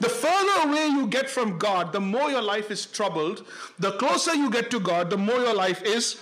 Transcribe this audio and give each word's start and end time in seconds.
The 0.00 0.08
further 0.08 0.68
away 0.68 0.86
you 0.86 1.06
get 1.06 1.30
from 1.30 1.58
God, 1.58 1.92
the 1.92 2.00
more 2.00 2.30
your 2.30 2.42
life 2.42 2.70
is 2.70 2.86
troubled. 2.86 3.46
The 3.78 3.92
closer 3.92 4.34
you 4.34 4.50
get 4.50 4.70
to 4.72 4.80
God, 4.80 5.10
the 5.10 5.16
more 5.18 5.38
your 5.38 5.54
life 5.54 5.82
is 5.82 6.20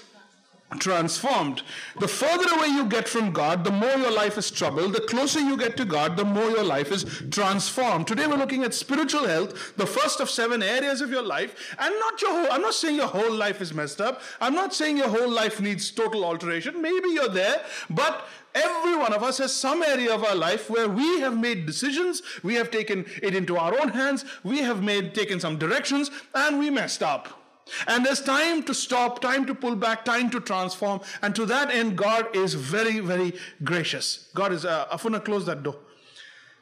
transformed. 0.80 1.62
The 2.00 2.08
further 2.08 2.55
away 2.55 2.68
you 2.68 2.86
get 2.86 3.08
from 3.08 3.33
God, 3.33 3.65
the 3.65 3.71
more 3.71 3.96
your 3.96 4.10
life 4.10 4.39
is 4.39 4.50
troubled. 4.50 4.92
The 4.92 5.00
closer 5.00 5.41
you 5.41 5.57
get 5.57 5.76
to 5.76 5.84
God, 5.84 6.17
the 6.17 6.25
more 6.25 6.50
your 6.50 6.64
life 6.64 6.91
is 6.92 7.05
transformed. 7.30 8.07
Today 8.07 8.27
we're 8.27 8.37
looking 8.37 8.64
at 8.64 8.75
spiritual 8.75 9.27
health, 9.27 9.77
the 9.77 9.87
first 9.87 10.21
of 10.21 10.30
seven 10.30 10.62
areas 10.62 11.00
of 11.00 11.11
your 11.11 11.23
life, 11.23 11.75
and 11.79 11.95
not 11.98 12.21
your 12.23 12.32
whole, 12.32 12.53
I'm 12.53 12.62
not 12.62 12.75
saying 12.75 12.96
your 12.96 13.09
whole 13.09 13.32
life 13.32 13.61
is 13.61 13.75
messed 13.75 14.00
up. 14.00 14.21
I'm 14.41 14.55
not 14.55 14.75
saying 14.75 14.96
your 14.96 15.09
whole 15.09 15.30
life 15.30 15.61
needs 15.61 15.91
total 15.91 16.25
alteration. 16.25 16.80
Maybe 16.80 17.11
you're 17.11 17.29
there, 17.29 17.64
but 17.91 18.27
Every 18.54 18.96
one 18.96 19.14
of 19.14 19.23
us 19.23 19.39
has 19.39 19.54
some 19.54 19.82
area 19.82 20.14
of 20.14 20.25
our 20.25 20.34
life 20.34 20.68
where 20.68 20.89
we 20.89 21.20
have 21.20 21.39
made 21.39 21.64
decisions, 21.64 22.23
we 22.43 22.54
have 22.57 22.70
taken 22.70 23.07
it 23.23 23.34
into 23.34 23.57
our 23.57 23.80
own 23.80 23.89
hands, 23.89 24.27
we 24.45 24.59
have 24.59 24.82
made 24.82 25.15
taken 25.15 25.41
some 25.41 25.59
directions, 25.59 26.11
and 26.34 26.59
we 26.59 26.69
messed 26.69 27.02
up. 27.02 27.41
And 27.87 28.05
there's 28.05 28.21
time 28.21 28.62
to 28.65 28.75
stop, 28.75 29.21
time 29.21 29.47
to 29.47 29.55
pull 29.55 29.77
back, 29.77 30.05
time 30.05 30.30
to 30.30 30.41
transform. 30.41 31.01
And 31.23 31.34
to 31.37 31.47
that 31.47 31.70
end, 31.70 31.97
God 31.97 32.34
is 32.34 32.55
very, 32.55 33.01
very 33.01 33.34
gracious. 33.65 34.29
God 34.34 34.53
is, 34.53 34.65
uh, 34.65 34.87
Afuna, 34.87 35.25
close 35.25 35.47
that 35.47 35.62
door. 35.62 35.77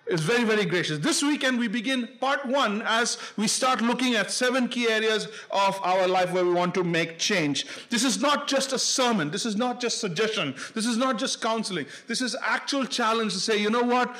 Is 0.06 0.22
very, 0.22 0.42
very 0.42 0.64
gracious. 0.64 0.98
This 0.98 1.22
weekend 1.22 1.60
we 1.60 1.68
begin 1.68 2.08
part 2.20 2.44
one 2.44 2.82
as 2.84 3.16
we 3.36 3.46
start 3.46 3.80
looking 3.80 4.14
at 4.14 4.32
seven 4.32 4.66
key 4.66 4.88
areas 4.88 5.28
of 5.52 5.78
our 5.84 6.08
life 6.08 6.32
where 6.32 6.44
we 6.44 6.50
want 6.50 6.74
to 6.74 6.82
make 6.82 7.18
change. 7.18 7.64
This 7.90 8.02
is 8.02 8.20
not 8.20 8.48
just 8.48 8.72
a 8.72 8.78
sermon. 8.78 9.30
This 9.30 9.46
is 9.46 9.54
not 9.54 9.78
just 9.78 10.00
suggestion. 10.00 10.56
This 10.74 10.84
is 10.84 10.96
not 10.96 11.16
just 11.16 11.40
counseling. 11.40 11.86
This 12.08 12.20
is 12.22 12.34
actual 12.42 12.86
challenge 12.86 13.34
to 13.34 13.38
say, 13.38 13.58
you 13.58 13.70
know 13.70 13.84
what? 13.84 14.16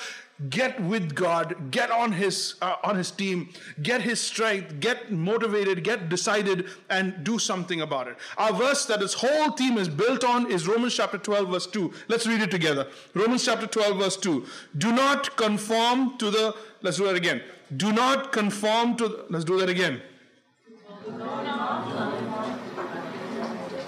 Get 0.48 0.80
with 0.80 1.14
God, 1.14 1.70
get 1.70 1.90
on 1.90 2.12
his 2.12 2.54
uh, 2.62 2.76
on 2.82 2.96
his 2.96 3.10
team, 3.10 3.50
get 3.82 4.00
his 4.00 4.20
strength, 4.20 4.80
get 4.80 5.12
motivated, 5.12 5.84
get 5.84 6.08
decided 6.08 6.66
and 6.88 7.22
do 7.22 7.38
something 7.38 7.82
about 7.82 8.08
it. 8.08 8.16
Our 8.38 8.52
verse 8.52 8.86
that 8.86 9.00
this 9.00 9.14
whole 9.14 9.52
team 9.52 9.76
is 9.76 9.88
built 9.88 10.24
on 10.24 10.50
is 10.50 10.66
Romans 10.66 10.94
chapter 10.94 11.18
12 11.18 11.50
verse 11.50 11.66
2. 11.66 11.92
Let's 12.08 12.26
read 12.26 12.40
it 12.40 12.50
together. 12.50 12.88
Romans 13.14 13.44
chapter 13.44 13.66
12 13.66 13.98
verse 13.98 14.16
2. 14.16 14.46
Do 14.78 14.92
not 14.92 15.36
conform 15.36 16.16
to 16.18 16.30
the 16.30 16.54
let's 16.80 16.96
do 16.96 17.04
that 17.04 17.16
again. 17.16 17.42
Do 17.76 17.92
not 17.92 18.32
conform 18.32 18.96
to 18.96 19.08
the, 19.08 19.26
let's 19.28 19.44
do 19.44 19.58
that 19.60 19.68
again. 19.68 20.00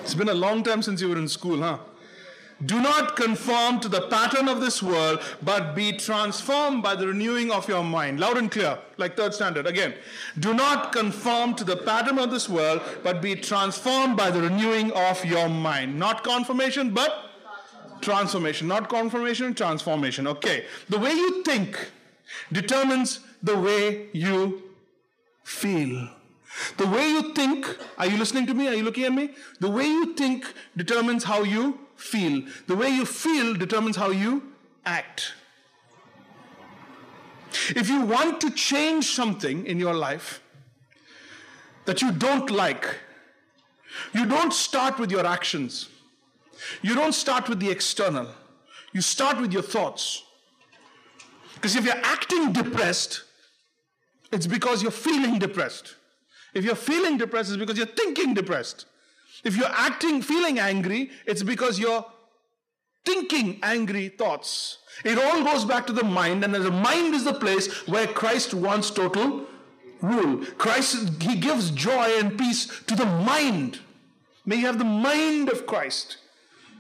It's 0.03 0.15
been 0.15 0.29
a 0.29 0.35
long 0.35 0.63
time 0.63 0.83
since 0.83 1.01
you 1.01 1.09
were 1.09 1.17
in 1.17 1.29
school, 1.29 1.61
huh? 1.63 1.79
Do 2.65 2.81
not 2.81 3.17
conform 3.17 3.81
to 3.81 3.89
the 3.89 4.03
pattern 4.03 4.49
of 4.49 4.61
this 4.61 4.83
world, 4.83 5.21
but 5.43 5.75
be 5.75 5.93
transformed 5.93 6.83
by 6.83 6.95
the 6.95 7.09
renewing 7.09 7.51
of 7.51 7.69
your 7.69 7.83
mind. 7.83 8.21
Loud 8.21 8.37
and 8.37 8.51
clear, 8.51 8.79
like 8.99 9.17
third 9.17 9.35
standard. 9.35 9.67
Again, 9.67 9.95
do 10.39 10.55
not 10.55 10.93
conform 10.93 11.55
to 11.57 11.65
the 11.65 11.77
pattern 11.77 12.19
of 12.19 12.31
this 12.31 12.49
world, 12.49 12.81
but 13.03 13.21
be 13.21 13.35
transformed 13.35 14.17
by 14.17 14.31
the 14.31 14.43
renewing 14.43 14.93
of 14.93 15.25
your 15.25 15.49
mind. 15.49 15.99
Not 15.99 16.23
confirmation, 16.23 16.95
but 16.95 17.31
transformation. 18.01 18.69
Not 18.69 18.89
confirmation, 18.89 19.55
transformation. 19.55 20.27
Okay. 20.27 20.65
The 20.89 20.99
way 20.99 21.13
you 21.13 21.43
think 21.43 21.91
determines 22.53 23.21
the 23.43 23.59
way 23.59 24.09
you 24.13 24.63
feel. 25.43 26.09
The 26.77 26.87
way 26.87 27.09
you 27.09 27.33
think, 27.33 27.67
are 27.99 28.07
you 28.07 28.19
listening 28.19 28.47
to 28.47 28.55
me? 28.55 28.69
Are 28.69 28.75
you 28.75 28.83
looking 28.83 29.05
at 29.05 29.13
me? 29.13 29.31
The 29.59 29.71
way 29.71 29.87
you 29.87 30.15
think 30.15 30.53
determines 30.77 31.25
how 31.25 31.43
you 31.43 31.79
feel. 32.03 32.43
The 32.67 32.77
way 32.77 32.89
you 32.89 33.07
feel 33.07 33.55
determines 33.55 33.97
how 33.97 34.11
you 34.11 34.53
act. 34.85 35.33
If 37.71 37.89
you 37.89 38.03
want 38.03 38.41
to 38.41 38.51
change 38.51 39.07
something 39.07 39.67
in 39.67 39.79
your 39.79 39.95
life 39.95 40.43
that 41.85 42.03
you 42.03 42.13
don't 42.13 42.51
like, 42.51 42.87
you 44.13 44.27
don't 44.27 44.53
start 44.53 44.99
with 44.99 45.11
your 45.11 45.27
actions. 45.27 45.89
You 46.81 46.95
don't 46.95 47.13
start 47.13 47.49
with 47.49 47.61
the 47.61 47.71
external. 47.71 48.29
You 48.93 49.01
start 49.01 49.41
with 49.41 49.53
your 49.53 49.63
thoughts. 49.63 50.23
Because 51.55 51.77
if 51.77 51.85
you're 51.85 52.03
acting 52.03 52.53
depressed, 52.53 53.23
it's 54.33 54.47
because 54.47 54.83
you're 54.83 54.91
feeling 54.91 55.39
depressed. 55.39 55.97
If 56.55 56.65
you're 56.65 56.75
feeling 56.75 57.19
depressed, 57.19 57.51
it's 57.51 57.59
because 57.59 57.77
you're 57.77 57.87
thinking 57.87 58.35
depressed. 58.35 58.87
If 59.45 59.57
you're 59.57 59.67
acting, 59.67 60.23
feeling 60.23 60.59
angry, 60.59 61.11
it's 61.27 61.43
because 61.43 61.79
you're 61.79 62.05
thinking 63.05 63.59
angry 63.63 64.09
thoughts. 64.09 64.79
It 65.05 65.19
all 65.19 65.43
goes 65.43 65.65
back 65.65 65.87
to 65.89 65.93
the 65.93 66.05
mind, 66.05 66.45
and 66.45 66.55
the 66.55 66.71
mind 66.71 67.15
is 67.15 67.25
the 67.25 67.35
place 67.35 67.87
where 67.89 68.07
Christ 68.07 68.55
wants 68.55 68.91
total 68.91 69.47
rule. 70.01 70.45
Christ, 70.59 71.23
He 71.23 71.37
gives 71.37 71.71
joy 71.71 72.19
and 72.19 72.39
peace 72.39 72.67
to 72.87 72.95
the 72.95 73.07
mind. 73.07 73.81
May 74.45 74.57
you 74.57 74.67
have 74.67 74.79
the 74.79 74.85
mind 74.85 75.49
of 75.49 75.67
Christ. 75.67 76.19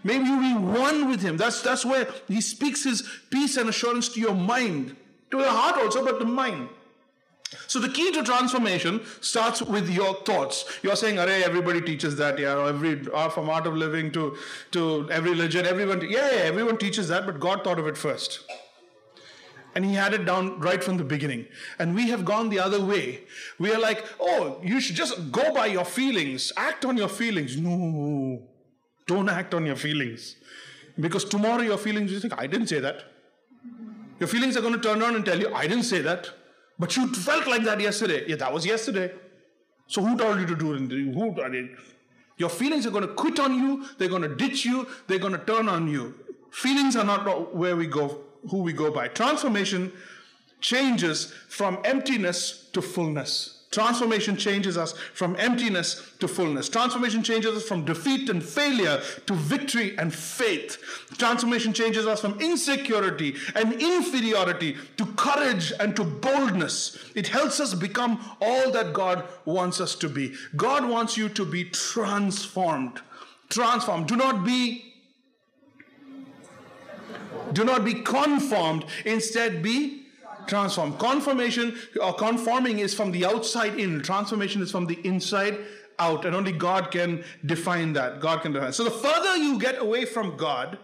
May 0.05 0.17
you 0.17 0.41
be 0.41 0.55
one 0.55 1.09
with 1.09 1.23
Him. 1.23 1.37
That's, 1.37 1.63
that's 1.63 1.85
where 1.85 2.09
He 2.29 2.41
speaks 2.41 2.85
His 2.85 3.09
peace 3.31 3.57
and 3.57 3.69
assurance 3.69 4.09
to 4.11 4.21
your 4.21 4.35
mind, 4.35 4.97
to 5.31 5.39
your 5.39 5.49
heart 5.49 5.77
also, 5.77 6.05
but 6.05 6.19
the 6.19 6.25
mind. 6.25 6.69
So 7.67 7.79
the 7.79 7.89
key 7.89 8.11
to 8.13 8.23
transformation 8.23 9.01
starts 9.21 9.63
with 9.63 9.91
your 9.91 10.15
thoughts. 10.25 10.65
You're 10.83 10.97
saying, 10.97 11.19
"Array, 11.19 11.45
everybody 11.45 11.81
teaches 11.81 12.17
that, 12.17 12.39
yeah." 12.39 12.67
Every 12.69 13.07
uh, 13.13 13.29
from 13.29 13.51
art 13.51 13.67
of 13.67 13.77
living 13.77 14.11
to 14.13 14.37
to 14.73 15.09
every 15.11 15.31
religion, 15.31 15.67
everyone, 15.67 16.01
yeah, 16.11 16.31
yeah, 16.33 16.43
everyone 16.53 16.79
teaches 16.79 17.09
that, 17.09 17.27
but 17.27 17.41
God 17.41 17.65
thought 17.65 17.79
of 17.79 17.87
it 17.87 17.99
first, 17.99 18.41
and 19.75 19.85
He 19.85 19.95
had 19.95 20.15
it 20.15 20.25
down 20.25 20.61
right 20.61 20.83
from 20.83 20.97
the 20.97 21.05
beginning. 21.05 21.47
And 21.79 21.95
we 21.95 22.09
have 22.11 22.25
gone 22.25 22.49
the 22.51 22.61
other 22.61 22.83
way. 22.85 23.25
We 23.59 23.73
are 23.73 23.81
like, 23.81 24.05
"Oh, 24.21 24.61
you 24.63 24.81
should 24.81 24.97
just 24.97 25.31
go 25.31 25.53
by 25.53 25.67
your 25.67 25.85
feelings, 25.85 26.53
act 26.57 26.85
on 26.85 26.97
your 26.97 27.09
feelings." 27.09 27.57
No, 27.57 28.43
don't 29.07 29.29
act 29.29 29.55
on 29.55 29.67
your 29.67 29.77
feelings, 29.77 30.37
because 30.99 31.25
tomorrow 31.25 31.63
your 31.63 31.79
feelings, 31.79 32.13
you 32.13 32.21
think, 32.21 32.39
"I 32.39 32.47
didn't 32.47 32.69
say 32.69 32.81
that." 32.81 33.05
Your 34.21 34.29
feelings 34.29 34.57
are 34.57 34.61
going 34.61 34.75
to 34.75 34.81
turn 34.81 35.03
around 35.03 35.17
and 35.17 35.25
tell 35.25 35.41
you, 35.41 35.53
"I 35.53 35.67
didn't 35.67 35.85
say 35.85 36.01
that." 36.03 36.31
But 36.83 36.97
you 36.97 37.07
felt 37.15 37.47
like 37.47 37.63
that 37.63 37.79
yesterday. 37.79 38.25
Yeah, 38.27 38.35
that 38.43 38.53
was 38.53 38.67
yesterday. 38.67 39.13
So 39.87 40.03
who 40.03 40.19
told 40.19 40.41
you 40.41 40.47
to 40.47 40.57
do 40.57 40.75
it? 40.75 40.81
Who? 40.91 41.77
Your 42.39 42.49
feelings 42.49 42.85
are 42.87 42.91
going 42.91 43.07
to 43.07 43.15
quit 43.15 43.39
on 43.39 43.55
you. 43.55 43.87
They're 43.99 44.09
going 44.09 44.23
to 44.23 44.35
ditch 44.35 44.65
you. 44.65 44.89
They're 45.07 45.21
going 45.21 45.33
to 45.33 45.45
turn 45.45 45.69
on 45.69 45.87
you. 45.87 46.13
Feelings 46.51 46.97
are 46.97 47.05
not 47.05 47.55
where 47.55 47.77
we 47.77 47.87
go, 47.87 48.23
who 48.51 48.63
we 48.63 48.73
go 48.73 48.91
by. 48.91 49.07
Transformation 49.07 49.93
changes 50.61 51.33
from 51.49 51.79
emptiness 51.85 52.69
to 52.73 52.83
fullness. 52.83 53.62
Transformation 53.73 54.37
changes 54.37 54.77
us 54.77 54.93
from 55.15 55.35
emptiness 55.37 56.13
to 56.19 56.29
fullness. 56.29 56.69
Transformation 56.69 57.23
changes 57.23 57.57
us 57.57 57.67
from 57.67 57.87
defeat 57.87 58.29
and 58.29 58.45
failure 58.45 59.01
to 59.27 59.35
victory 59.35 59.97
and 59.97 60.15
faith. 60.15 60.77
Transformation 61.17 61.73
changes 61.73 62.07
us 62.07 62.21
from 62.21 62.39
insecurity 62.39 63.35
and 63.55 63.73
inferiority 63.73 64.77
to 64.99 65.07
courage 65.17 65.73
and 65.81 65.97
to 65.97 66.05
boldness. 66.05 66.99
It 67.15 67.29
helps 67.29 67.61
us 67.61 67.73
become 67.73 68.21
all 68.43 68.71
that 68.73 68.93
God 68.93 69.25
wants 69.47 69.81
us 69.81 69.95
to 69.97 70.09
be. 70.09 70.35
God 70.55 70.87
wants 70.87 71.17
you 71.17 71.31
to 71.31 71.45
be 71.47 71.65
transformed. 71.65 73.01
Transformed. 73.49 74.07
Do 74.07 74.17
not 74.17 74.45
be 74.45 74.89
do 77.53 77.65
not 77.65 77.85
be 77.85 77.95
conformed, 77.95 78.85
instead 79.05 79.63
be 79.63 80.02
transform. 80.47 80.97
Confirmation 80.99 81.77
or 82.01 82.15
conforming 82.15 82.79
is 82.79 82.95
from 82.95 83.13
the 83.13 83.25
outside 83.25 83.79
in. 83.79 84.03
Transformation 84.03 84.63
is 84.63 84.71
from 84.71 84.87
the 84.87 84.99
inside 85.07 85.59
out. 85.99 86.25
And 86.25 86.35
only 86.35 86.53
God 86.53 86.91
can 86.91 87.25
define 87.47 87.93
that. 87.95 88.21
God 88.21 88.43
can 88.43 88.53
define. 88.53 88.73
So 88.73 88.85
the 88.85 88.91
further 88.91 89.37
you 89.37 89.59
get 89.59 89.81
away 89.81 90.05
from 90.05 90.37
God, 90.37 90.79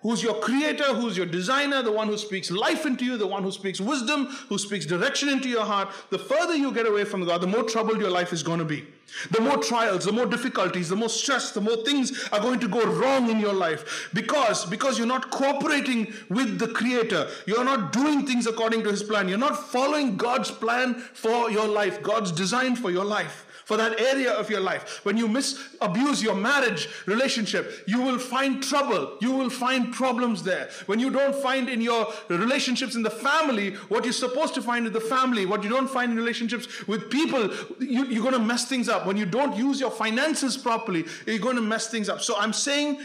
who's 0.00 0.22
your 0.22 0.34
creator, 0.40 0.94
who's 0.94 1.16
your 1.16 1.26
designer, 1.26 1.82
the 1.82 1.92
one 1.92 2.08
who 2.08 2.16
speaks 2.16 2.50
life 2.50 2.86
into 2.86 3.04
you, 3.04 3.16
the 3.16 3.26
one 3.26 3.42
who 3.42 3.50
speaks 3.50 3.80
wisdom, 3.80 4.26
who 4.48 4.58
speaks 4.58 4.86
direction 4.86 5.28
into 5.28 5.48
your 5.48 5.64
heart, 5.64 5.88
the 6.10 6.18
further 6.18 6.54
you 6.54 6.72
get 6.72 6.86
away 6.86 7.04
from 7.04 7.24
God, 7.24 7.40
the 7.40 7.46
more 7.46 7.64
troubled 7.64 8.00
your 8.00 8.10
life 8.10 8.32
is 8.32 8.42
going 8.42 8.58
to 8.58 8.64
be. 8.64 8.86
The 9.30 9.40
more 9.40 9.56
trials, 9.56 10.04
the 10.04 10.12
more 10.12 10.26
difficulties, 10.26 10.90
the 10.90 10.96
more 10.96 11.08
stress, 11.08 11.52
the 11.52 11.62
more 11.62 11.76
things 11.78 12.28
are 12.30 12.40
going 12.40 12.60
to 12.60 12.68
go 12.68 12.84
wrong 12.84 13.30
in 13.30 13.40
your 13.40 13.54
life. 13.54 14.10
Because, 14.12 14.66
because 14.66 14.98
you're 14.98 15.06
not 15.06 15.30
cooperating 15.30 16.12
with 16.28 16.58
the 16.58 16.68
Creator. 16.68 17.28
You're 17.46 17.64
not 17.64 17.92
doing 17.92 18.26
things 18.26 18.46
according 18.46 18.82
to 18.84 18.90
His 18.90 19.02
plan. 19.02 19.26
You're 19.26 19.38
not 19.38 19.70
following 19.70 20.18
God's 20.18 20.50
plan 20.50 20.94
for 20.94 21.50
your 21.50 21.66
life, 21.66 22.02
God's 22.02 22.32
design 22.32 22.76
for 22.76 22.90
your 22.90 23.06
life 23.06 23.46
for 23.68 23.76
that 23.76 24.00
area 24.00 24.32
of 24.32 24.48
your 24.48 24.60
life. 24.60 25.04
When 25.04 25.18
you 25.18 25.28
misabuse 25.28 26.22
your 26.22 26.34
marriage 26.34 26.88
relationship, 27.04 27.84
you 27.86 28.00
will 28.00 28.18
find 28.18 28.62
trouble. 28.62 29.18
You 29.20 29.30
will 29.32 29.50
find 29.50 29.92
problems 29.92 30.42
there. 30.42 30.70
When 30.86 30.98
you 30.98 31.10
don't 31.10 31.34
find 31.34 31.68
in 31.68 31.82
your 31.82 32.06
relationships 32.28 32.94
in 32.94 33.02
the 33.02 33.10
family 33.10 33.74
what 33.90 34.04
you're 34.04 34.14
supposed 34.14 34.54
to 34.54 34.62
find 34.62 34.86
in 34.86 34.94
the 34.94 35.02
family, 35.02 35.44
what 35.44 35.62
you 35.62 35.68
don't 35.68 35.90
find 35.90 36.12
in 36.12 36.16
relationships 36.16 36.88
with 36.88 37.10
people, 37.10 37.50
you, 37.78 38.06
you're 38.06 38.22
going 38.22 38.32
to 38.32 38.38
mess 38.52 38.66
things 38.66 38.88
up. 38.88 39.04
When 39.04 39.18
you 39.18 39.26
don't 39.26 39.54
use 39.54 39.78
your 39.78 39.90
finances 39.90 40.56
properly, 40.56 41.04
you're 41.26 41.38
going 41.38 41.56
to 41.56 41.60
mess 41.60 41.90
things 41.90 42.08
up. 42.08 42.22
So 42.22 42.38
I'm 42.38 42.54
saying 42.54 43.00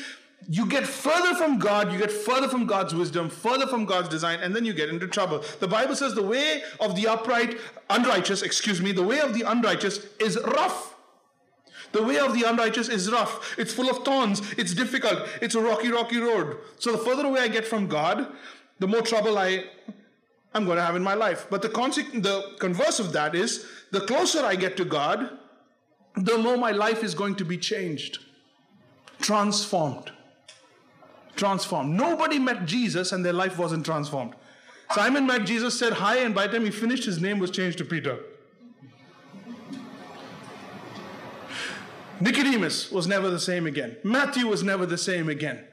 you 0.50 0.66
get 0.66 0.86
further 0.86 1.36
from 1.36 1.60
God, 1.60 1.92
you 1.92 1.98
get 1.98 2.12
further 2.12 2.48
from 2.48 2.66
God's 2.66 2.94
wisdom, 2.94 3.30
further 3.30 3.68
from 3.68 3.86
God's 3.86 4.10
design, 4.10 4.40
and 4.42 4.56
then 4.56 4.66
you 4.66 4.74
get 4.74 4.90
into 4.90 5.08
trouble. 5.08 5.44
The 5.60 5.68
Bible 5.68 5.96
says 5.96 6.16
the 6.16 6.24
way 6.24 6.64
of 6.80 6.96
the 6.96 7.08
upright, 7.08 7.58
unrighteous, 7.90 8.42
excuse 8.42 8.82
me, 8.82 8.92
the 8.92 9.04
way 9.04 9.20
of 9.20 9.34
the 9.34 9.44
unrighteous 9.44 10.06
is 10.20 10.38
rough. 10.44 10.96
The 11.92 12.04
way 12.04 12.18
of 12.18 12.34
the 12.34 12.44
unrighteous 12.44 12.90
is 12.90 13.12
rough. 13.12 13.58
It's 13.58 13.72
full 13.72 13.90
of 13.90 14.04
thorns. 14.04 14.42
It's 14.58 14.74
difficult. 14.74 15.30
It's 15.42 15.54
a 15.54 15.62
rocky, 15.62 15.90
rocky 15.90 16.18
road. 16.18 16.58
So 16.80 16.92
the 16.92 16.98
further 16.98 17.28
away 17.28 17.42
I 17.42 17.48
get 17.48 17.68
from 17.68 17.88
God, 17.88 18.28
the 18.80 18.88
more 18.88 19.02
trouble 19.02 19.38
I 19.38 19.66
I'm 20.56 20.66
going 20.66 20.78
to 20.78 20.84
have 20.84 20.96
in 20.96 21.04
my 21.04 21.16
life. 21.16 21.48
But 21.50 21.62
the, 21.62 21.70
conse- 21.70 22.22
the 22.22 22.56
converse 22.60 23.00
of 23.00 23.12
that 23.14 23.34
is 23.36 23.66
the 23.92 24.02
closer 24.02 24.46
I 24.46 24.56
get 24.56 24.78
to 24.78 24.86
God, 24.86 25.38
the 26.16 26.38
more 26.38 26.58
my 26.58 26.72
life 26.72 27.04
is 27.04 27.16
going 27.16 27.36
to 27.36 27.46
be 27.46 27.58
changed, 27.58 28.20
transformed. 29.20 30.12
Transformed. 31.36 31.96
Nobody 31.96 32.40
met 32.40 32.66
Jesus 32.66 33.12
and 33.12 33.26
their 33.26 33.34
life 33.34 33.58
wasn't 33.58 33.86
transformed. 33.86 34.36
Simon 34.92 35.26
met 35.26 35.46
Jesus, 35.46 35.78
said 35.78 35.94
hi, 35.94 36.18
and 36.18 36.36
by 36.36 36.46
the 36.46 36.54
time 36.54 36.66
he 36.66 36.72
finished, 36.72 37.06
his 37.06 37.20
name 37.20 37.40
was 37.40 37.50
changed 37.50 37.80
to 37.80 37.86
Peter. 37.86 38.20
Nicodemus 42.20 42.92
was 42.92 43.08
never 43.08 43.30
the 43.30 43.40
same 43.40 43.66
again. 43.66 43.98
Matthew 44.04 44.48
was 44.48 44.64
never 44.64 44.86
the 44.86 44.98
same 44.98 45.30
again. 45.30 45.66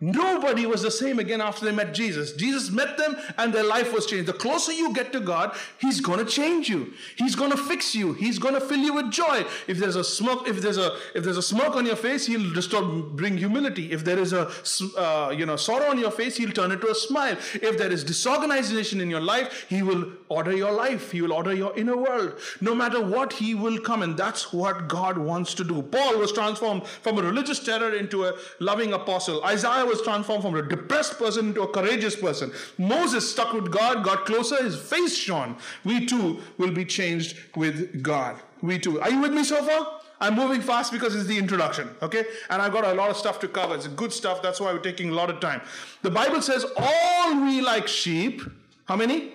Nobody 0.00 0.66
was 0.66 0.82
the 0.82 0.90
same 0.90 1.20
again 1.20 1.40
after 1.40 1.64
they 1.64 1.72
met 1.72 1.94
Jesus. 1.94 2.32
Jesus 2.32 2.68
met 2.70 2.98
them 2.98 3.16
and 3.38 3.52
their 3.54 3.62
life 3.62 3.94
was 3.94 4.06
changed. 4.06 4.26
The 4.26 4.32
closer 4.32 4.72
you 4.72 4.92
get 4.92 5.12
to 5.12 5.20
God, 5.20 5.56
He's 5.78 6.00
going 6.00 6.18
to 6.18 6.24
change 6.24 6.68
you. 6.68 6.92
He's 7.16 7.36
going 7.36 7.52
to 7.52 7.56
fix 7.56 7.94
you. 7.94 8.12
He's 8.12 8.40
going 8.40 8.54
to 8.54 8.60
fill 8.60 8.80
you 8.80 8.92
with 8.92 9.12
joy. 9.12 9.44
If 9.68 9.78
there's 9.78 9.94
a 9.94 10.02
smoke, 10.02 10.48
if 10.48 10.60
there's 10.60 10.78
a 10.78 10.96
if 11.14 11.22
there's 11.22 11.36
a 11.36 11.42
smoke 11.42 11.76
on 11.76 11.86
your 11.86 11.96
face, 11.96 12.26
He'll 12.26 12.52
restore, 12.54 12.82
bring 12.82 13.38
humility. 13.38 13.92
If 13.92 14.04
there 14.04 14.18
is 14.18 14.32
a 14.32 14.50
uh, 14.98 15.30
you 15.30 15.46
know 15.46 15.56
sorrow 15.56 15.88
on 15.90 15.98
your 15.98 16.10
face, 16.10 16.36
He'll 16.36 16.52
turn 16.52 16.72
it 16.72 16.80
to 16.80 16.90
a 16.90 16.94
smile. 16.94 17.36
If 17.54 17.78
there 17.78 17.90
is 17.90 18.02
disorganization 18.02 19.00
in 19.00 19.08
your 19.08 19.20
life, 19.20 19.66
He 19.68 19.82
will 19.82 20.10
order 20.28 20.54
your 20.54 20.72
life. 20.72 21.12
He 21.12 21.22
will 21.22 21.32
order 21.32 21.54
your 21.54 21.74
inner 21.78 21.96
world. 21.96 22.40
No 22.60 22.74
matter 22.74 23.00
what, 23.00 23.32
He 23.34 23.54
will 23.54 23.78
come, 23.78 24.02
and 24.02 24.16
that's 24.16 24.52
what 24.52 24.88
God 24.88 25.18
wants 25.18 25.54
to 25.54 25.64
do. 25.64 25.82
Paul 25.82 26.18
was 26.18 26.32
transformed 26.32 26.86
from 26.86 27.16
a 27.18 27.22
religious 27.22 27.60
terror 27.60 27.94
into 27.94 28.24
a 28.24 28.34
loving 28.58 28.92
apostle. 28.92 29.42
Isaiah 29.44 29.93
was 29.94 30.02
transformed 30.02 30.42
from 30.42 30.54
a 30.56 30.62
depressed 30.62 31.18
person 31.18 31.48
into 31.48 31.62
a 31.62 31.68
courageous 31.68 32.16
person. 32.16 32.52
Moses 32.78 33.30
stuck 33.30 33.52
with 33.52 33.70
God, 33.70 34.04
got 34.04 34.26
closer, 34.26 34.62
his 34.62 34.76
face 34.76 35.16
shone. 35.16 35.56
We 35.84 36.06
too 36.06 36.40
will 36.58 36.72
be 36.72 36.84
changed 36.84 37.36
with 37.54 38.02
God. 38.02 38.36
We 38.60 38.78
too. 38.78 39.00
Are 39.00 39.10
you 39.10 39.20
with 39.20 39.32
me 39.32 39.44
so 39.44 39.62
far? 39.62 40.00
I'm 40.20 40.34
moving 40.34 40.60
fast 40.60 40.90
because 40.90 41.14
it's 41.14 41.26
the 41.26 41.38
introduction, 41.38 41.90
okay? 42.02 42.24
And 42.50 42.60
I've 42.60 42.72
got 42.72 42.84
a 42.84 42.94
lot 42.94 43.10
of 43.10 43.16
stuff 43.16 43.38
to 43.40 43.48
cover. 43.48 43.74
It's 43.74 43.86
good 43.88 44.12
stuff, 44.12 44.42
that's 44.42 44.60
why 44.60 44.72
we're 44.72 44.78
taking 44.78 45.10
a 45.10 45.14
lot 45.14 45.30
of 45.30 45.38
time. 45.38 45.60
The 46.02 46.10
Bible 46.10 46.42
says, 46.42 46.64
All 46.76 47.44
we 47.44 47.60
like 47.60 47.86
sheep, 47.86 48.42
how 48.86 48.96
many? 48.96 49.34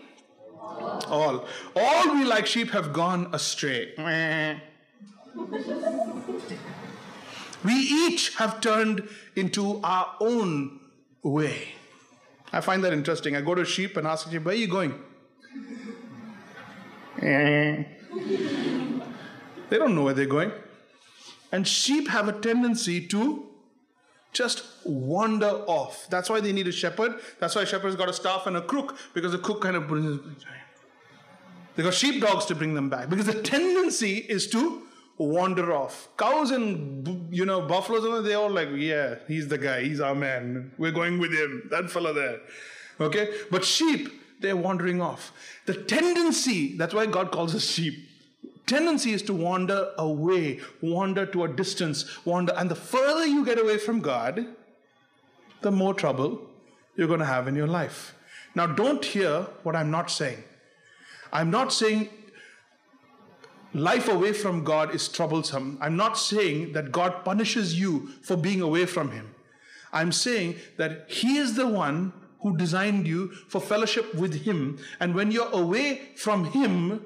All. 1.07 1.45
All 1.75 2.13
we 2.15 2.25
like 2.25 2.47
sheep 2.47 2.71
have 2.71 2.91
gone 2.91 3.29
astray. 3.33 3.93
We 7.63 7.73
each 7.73 8.35
have 8.35 8.61
turned 8.61 9.07
into 9.35 9.81
our 9.83 10.15
own 10.19 10.79
way. 11.23 11.69
I 12.51 12.61
find 12.61 12.83
that 12.83 12.93
interesting. 12.93 13.35
I 13.35 13.41
go 13.41 13.53
to 13.55 13.65
sheep 13.65 13.97
and 13.97 14.07
ask 14.07 14.29
sheep, 14.29 14.43
where 14.43 14.55
are 14.55 14.57
you 14.57 14.67
going? 14.67 14.93
they 17.21 17.85
don't 19.71 19.93
know 19.93 20.03
where 20.03 20.13
they're 20.13 20.25
going. 20.25 20.51
And 21.51 21.67
sheep 21.67 22.07
have 22.09 22.27
a 22.27 22.33
tendency 22.33 23.05
to 23.07 23.47
just 24.31 24.63
wander 24.85 25.47
off. 25.67 26.07
That's 26.09 26.29
why 26.29 26.39
they 26.39 26.53
need 26.53 26.67
a 26.67 26.71
shepherd. 26.71 27.19
That's 27.39 27.55
why 27.55 27.63
a 27.63 27.65
shepherd's 27.65 27.95
got 27.95 28.09
a 28.09 28.13
staff 28.13 28.47
and 28.47 28.57
a 28.57 28.61
crook, 28.61 28.97
because 29.13 29.31
the 29.31 29.39
crook 29.39 29.61
kind 29.61 29.75
of 29.75 29.87
brings 29.87 30.05
them 30.05 30.35
back. 30.39 30.59
They 31.75 31.83
got 31.83 31.93
sheepdogs 31.93 32.45
to 32.45 32.55
bring 32.55 32.73
them 32.73 32.89
back. 32.89 33.09
Because 33.09 33.25
the 33.25 33.41
tendency 33.41 34.17
is 34.17 34.47
to 34.51 34.83
wander 35.19 35.73
off. 35.73 36.07
Cows 36.17 36.51
and 36.51 37.33
you 37.33 37.45
know 37.45 37.61
buffaloes, 37.61 38.23
they 38.25 38.33
all 38.33 38.49
like, 38.49 38.69
yeah, 38.73 39.15
he's 39.27 39.47
the 39.47 39.57
guy, 39.57 39.83
he's 39.83 39.99
our 39.99 40.15
man. 40.15 40.71
We're 40.77 40.91
going 40.91 41.19
with 41.19 41.31
him. 41.31 41.67
That 41.69 41.91
fella 41.91 42.13
there. 42.13 42.39
Okay, 42.99 43.29
but 43.51 43.63
sheep, 43.63 44.09
they're 44.39 44.57
wandering 44.57 45.01
off. 45.01 45.31
The 45.65 45.73
tendency, 45.73 46.75
that's 46.75 46.93
why 46.93 47.05
God 47.05 47.31
calls 47.31 47.53
us 47.53 47.63
sheep. 47.65 48.07
Tendency 48.65 49.13
is 49.13 49.21
to 49.23 49.33
wander 49.33 49.91
away, 49.97 50.59
wander 50.81 51.25
to 51.27 51.43
a 51.43 51.47
distance, 51.47 52.05
wander, 52.25 52.53
and 52.55 52.69
the 52.69 52.75
further 52.75 53.25
you 53.25 53.43
get 53.43 53.59
away 53.59 53.77
from 53.77 53.99
God, 53.99 54.45
the 55.61 55.71
more 55.71 55.93
trouble 55.93 56.41
you're 56.95 57.07
going 57.07 57.19
to 57.19 57.25
have 57.25 57.47
in 57.47 57.55
your 57.55 57.67
life. 57.67 58.15
Now, 58.55 58.67
don't 58.67 59.03
hear 59.03 59.47
what 59.63 59.75
I'm 59.75 59.91
not 59.91 60.11
saying. 60.11 60.43
I'm 61.31 61.49
not 61.51 61.73
saying 61.73 62.09
life 63.73 64.07
away 64.07 64.33
from 64.33 64.63
God 64.63 64.93
is 64.93 65.07
troublesome. 65.07 65.77
I'm 65.81 65.95
not 65.95 66.17
saying 66.17 66.73
that 66.73 66.91
God 66.91 67.23
punishes 67.23 67.79
you 67.79 68.09
for 68.21 68.35
being 68.35 68.61
away 68.61 68.85
from 68.85 69.11
Him. 69.11 69.35
I'm 69.91 70.11
saying 70.11 70.55
that 70.77 71.05
He 71.09 71.37
is 71.37 71.55
the 71.55 71.67
one 71.67 72.13
who 72.41 72.55
designed 72.57 73.07
you 73.07 73.31
for 73.47 73.59
fellowship 73.59 74.13
with 74.15 74.43
Him. 74.45 74.79
And 74.99 75.13
when 75.13 75.31
you're 75.31 75.51
away 75.51 76.09
from 76.15 76.45
Him, 76.45 77.05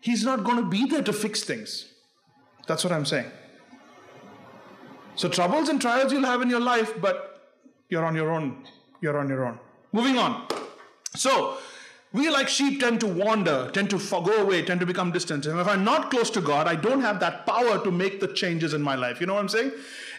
He's 0.00 0.24
not 0.24 0.44
going 0.44 0.58
to 0.58 0.68
be 0.68 0.86
there 0.86 1.02
to 1.02 1.12
fix 1.12 1.42
things. 1.44 1.86
That's 2.66 2.84
what 2.84 2.92
I'm 2.92 3.06
saying. 3.06 3.30
So, 5.16 5.28
troubles 5.28 5.68
and 5.68 5.80
trials 5.80 6.12
you'll 6.12 6.24
have 6.24 6.42
in 6.42 6.50
your 6.50 6.60
life, 6.60 7.00
but 7.00 7.52
you're 7.88 8.04
on 8.04 8.16
your 8.16 8.30
own. 8.30 8.66
You're 9.00 9.16
on 9.18 9.28
your 9.28 9.44
own. 9.46 9.58
Moving 9.92 10.18
on. 10.18 10.46
So, 11.14 11.58
we, 12.14 12.30
like 12.30 12.48
sheep, 12.48 12.78
tend 12.78 13.00
to 13.00 13.08
wander, 13.08 13.68
tend 13.72 13.90
to 13.90 13.98
go 13.98 14.36
away, 14.36 14.62
tend 14.62 14.78
to 14.78 14.86
become 14.86 15.10
distant. 15.10 15.46
And 15.46 15.58
if 15.58 15.66
I'm 15.66 15.82
not 15.82 16.12
close 16.12 16.30
to 16.30 16.40
God, 16.40 16.68
I 16.68 16.76
don't 16.76 17.00
have 17.00 17.18
that 17.18 17.44
power 17.44 17.82
to 17.82 17.90
make 17.90 18.20
the 18.20 18.28
changes 18.28 18.72
in 18.72 18.80
my 18.80 18.94
life. 18.94 19.20
You 19.20 19.26
know 19.26 19.34
what 19.34 19.40
I'm 19.40 19.48
saying? 19.48 19.72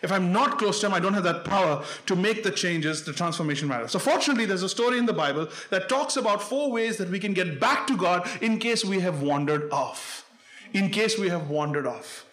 If 0.04 0.12
I'm 0.12 0.34
not 0.34 0.60
close 0.60 0.82
to 0.82 0.88
Him, 0.88 0.94
I 0.94 1.00
don't 1.00 1.14
have 1.14 1.24
that 1.24 1.46
power 1.46 1.86
to 2.08 2.16
make 2.18 2.44
the 2.44 2.52
changes, 2.52 3.06
the 3.06 3.14
transformation 3.14 3.70
matter. 3.70 3.88
So, 3.88 3.98
fortunately, 3.98 4.46
there's 4.46 4.62
a 4.62 4.68
story 4.68 4.98
in 4.98 5.06
the 5.06 5.14
Bible 5.14 5.48
that 5.70 5.88
talks 5.88 6.18
about 6.18 6.44
four 6.44 6.70
ways 6.70 6.98
that 6.98 7.10
we 7.10 7.18
can 7.18 7.34
get 7.34 7.62
back 7.62 7.88
to 7.88 7.96
God 7.96 8.30
in 8.42 8.60
case 8.60 8.84
we 8.84 9.00
have 9.00 9.22
wandered 9.22 9.72
off. 9.72 10.30
In 10.74 10.90
case 10.90 11.18
we 11.18 11.30
have 11.30 11.50
wandered 11.50 11.88
off. 11.88 12.25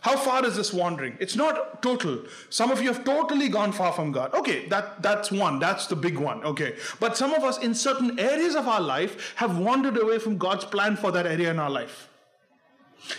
How 0.00 0.16
far 0.16 0.44
is 0.44 0.54
this 0.56 0.72
wandering? 0.72 1.16
It's 1.18 1.34
not 1.34 1.82
total. 1.82 2.22
Some 2.50 2.70
of 2.70 2.80
you 2.80 2.92
have 2.92 3.04
totally 3.04 3.48
gone 3.48 3.72
far 3.72 3.92
from 3.92 4.12
God. 4.12 4.32
Okay, 4.32 4.66
that, 4.68 5.02
that's 5.02 5.32
one. 5.32 5.58
That's 5.58 5.88
the 5.88 5.96
big 5.96 6.18
one. 6.18 6.44
Okay. 6.44 6.76
But 7.00 7.16
some 7.16 7.34
of 7.34 7.42
us 7.42 7.58
in 7.58 7.74
certain 7.74 8.18
areas 8.18 8.54
of 8.54 8.68
our 8.68 8.80
life 8.80 9.34
have 9.36 9.58
wandered 9.58 9.96
away 9.96 10.20
from 10.20 10.38
God's 10.38 10.64
plan 10.64 10.96
for 10.96 11.10
that 11.12 11.26
area 11.26 11.50
in 11.50 11.58
our 11.58 11.70
life. 11.70 12.08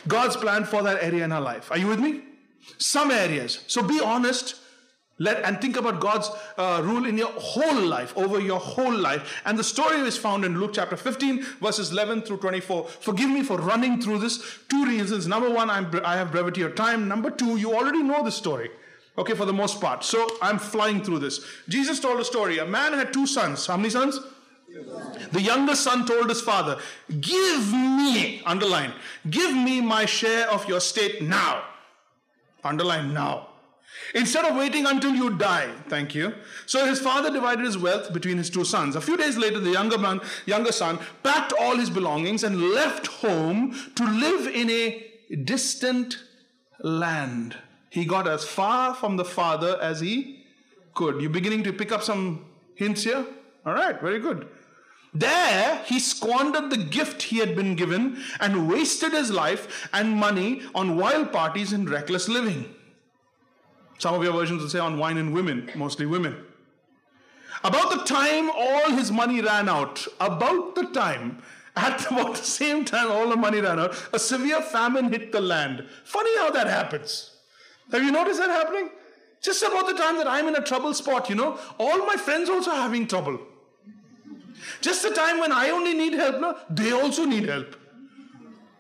God's 0.08 0.38
plan 0.38 0.64
for 0.64 0.82
that 0.84 1.04
area 1.04 1.26
in 1.26 1.32
our 1.32 1.42
life. 1.42 1.70
Are 1.70 1.78
you 1.78 1.88
with 1.88 2.00
me? 2.00 2.22
Some 2.78 3.12
areas. 3.12 3.64
So 3.68 3.84
be 3.84 4.00
honest 4.00 4.56
let, 5.20 5.44
and 5.44 5.60
think 5.60 5.76
about 5.76 6.00
God's 6.00 6.32
uh, 6.58 6.82
rule 6.84 7.06
in 7.06 7.18
your 7.18 7.32
whole 7.32 7.82
life, 7.82 8.18
over 8.18 8.40
your 8.40 8.60
whole 8.60 8.96
life. 8.96 9.42
And 9.46 9.60
the 9.60 9.64
story 9.64 9.98
is 9.98 10.18
found 10.18 10.46
in 10.46 10.58
Luke 10.58 10.72
chapter 10.74 10.96
15, 10.96 11.44
verses 11.62 11.92
11 11.92 12.22
through 12.22 12.38
24. 12.38 12.88
Forgive 12.88 13.30
me 13.30 13.44
for 13.44 13.58
running 13.58 14.02
through 14.02 14.20
this. 14.20 14.60
Two 14.70 14.86
reasons. 14.86 15.28
Number 15.28 15.50
one, 15.50 15.70
I'm, 15.70 15.92
I 16.06 16.16
have 16.16 16.32
brevity 16.32 16.62
of 16.62 16.76
time. 16.76 17.10
Number 17.10 17.30
two, 17.30 17.58
you 17.58 17.76
already 17.76 18.02
know 18.02 18.24
the 18.24 18.32
story. 18.32 18.72
Okay, 19.18 19.34
for 19.36 19.46
the 19.46 19.54
most 19.54 19.82
part. 19.82 20.06
So 20.06 20.26
I'm 20.42 20.58
flying 20.58 21.04
through 21.04 21.20
this. 21.20 21.46
Jesus 21.68 22.00
told 22.00 22.22
a 22.22 22.26
story. 22.26 22.60
A 22.60 22.66
man 22.66 22.94
had 22.94 23.12
two 23.12 23.28
sons. 23.28 23.68
How 23.68 23.76
many 23.76 23.90
sons? 23.90 24.18
The 25.34 25.42
younger 25.42 25.76
son 25.76 26.06
told 26.06 26.30
his 26.30 26.42
father, 26.42 26.80
Give 27.20 27.74
me, 27.74 28.42
underline, 28.46 28.94
give 29.30 29.54
me 29.54 29.82
my 29.82 30.06
share 30.06 30.50
of 30.50 30.68
your 30.70 30.78
estate 30.78 31.22
now. 31.22 31.64
Underline 32.64 33.14
now. 33.14 33.49
Instead 34.16 34.46
of 34.46 34.56
waiting 34.56 34.86
until 34.86 35.14
you 35.14 35.38
die, 35.38 35.70
thank 35.88 36.16
you. 36.16 36.34
So 36.66 36.86
his 36.86 37.00
father 37.00 37.32
divided 37.32 37.66
his 37.66 37.78
wealth 37.78 38.12
between 38.12 38.38
his 38.38 38.50
two 38.50 38.66
sons. 38.66 38.96
A 38.96 39.02
few 39.02 39.18
days 39.18 39.38
later, 39.38 39.60
the 39.60 39.72
younger 39.72 39.98
man, 39.98 40.22
younger 40.46 40.72
son, 40.72 41.00
packed 41.24 41.54
all 41.54 41.76
his 41.78 41.90
belongings 41.90 42.44
and 42.44 42.72
left 42.72 43.08
home 43.08 43.76
to 43.96 44.04
live 44.04 44.48
in 44.48 44.70
a 44.70 45.06
distant 45.44 46.18
land. 46.80 47.56
He 47.90 48.06
got 48.06 48.28
as 48.28 48.46
far 48.46 48.94
from 48.96 49.18
the 49.18 49.26
father 49.26 49.78
as 49.82 50.00
he 50.00 50.46
could. 50.94 51.22
You 51.22 51.30
beginning 51.30 51.64
to 51.64 51.74
pick 51.74 51.92
up 51.92 52.04
some 52.04 52.46
hints 52.76 53.04
here? 53.04 53.26
All 53.66 53.74
right, 53.74 54.00
very 54.00 54.20
good. 54.20 54.48
There, 55.14 55.82
he 55.86 56.00
squandered 56.00 56.70
the 56.70 56.78
gift 56.78 57.24
he 57.24 57.40
had 57.40 57.56
been 57.56 57.76
given 57.76 58.22
and 58.40 58.70
wasted 58.70 59.12
his 59.12 59.32
life 59.32 59.90
and 59.92 60.12
money 60.12 60.62
on 60.76 60.98
wild 60.98 61.32
parties 61.32 61.74
and 61.74 61.90
reckless 61.90 62.30
living. 62.30 62.76
Some 64.00 64.16
of 64.16 64.24
your 64.24 64.34
versions 64.34 64.62
will 64.62 64.70
say 64.70 64.80
on 64.80 64.98
wine 64.98 65.18
and 65.18 65.34
women, 65.34 65.70
mostly 65.76 66.06
women. 66.06 66.36
About 67.64 67.92
the 67.92 68.04
time 68.06 68.50
all 68.50 68.92
his 68.92 69.12
money 69.12 69.42
ran 69.42 69.68
out, 69.68 70.08
about 70.22 70.76
the 70.76 70.86
time, 70.86 71.44
at 71.76 72.06
about 72.12 72.36
the 72.36 72.44
same 72.44 72.86
time 72.86 73.12
all 73.12 73.30
the 73.30 73.36
money 73.36 73.60
ran 73.60 73.78
out, 73.78 73.96
a 74.14 74.20
severe 74.20 74.62
famine 74.62 75.12
hit 75.12 75.34
the 75.34 75.42
land. 75.42 75.86
Funny 76.06 76.36
how 76.38 76.50
that 76.52 76.68
happens. 76.68 77.32
Have 77.92 78.02
you 78.02 78.12
noticed 78.12 78.40
that 78.40 78.50
happening? 78.50 78.90
Just 79.42 79.62
about 79.64 79.88
the 79.88 79.94
time 79.94 80.18
that 80.18 80.28
I'm 80.28 80.48
in 80.48 80.56
a 80.56 80.62
trouble 80.62 80.94
spot, 80.94 81.30
you 81.30 81.36
know, 81.36 81.60
all 81.78 82.06
my 82.06 82.16
friends 82.16 82.50
also 82.50 82.72
are 82.72 82.82
having 82.82 83.06
trouble. 83.06 83.40
Just 84.80 85.04
the 85.04 85.12
time 85.12 85.40
when 85.40 85.52
I 85.52 85.70
only 85.72 85.94
need 85.94 86.14
help, 86.14 86.40
no, 86.40 86.58
they 86.70 86.92
also 86.92 87.26
need 87.26 87.48
help. 87.48 87.76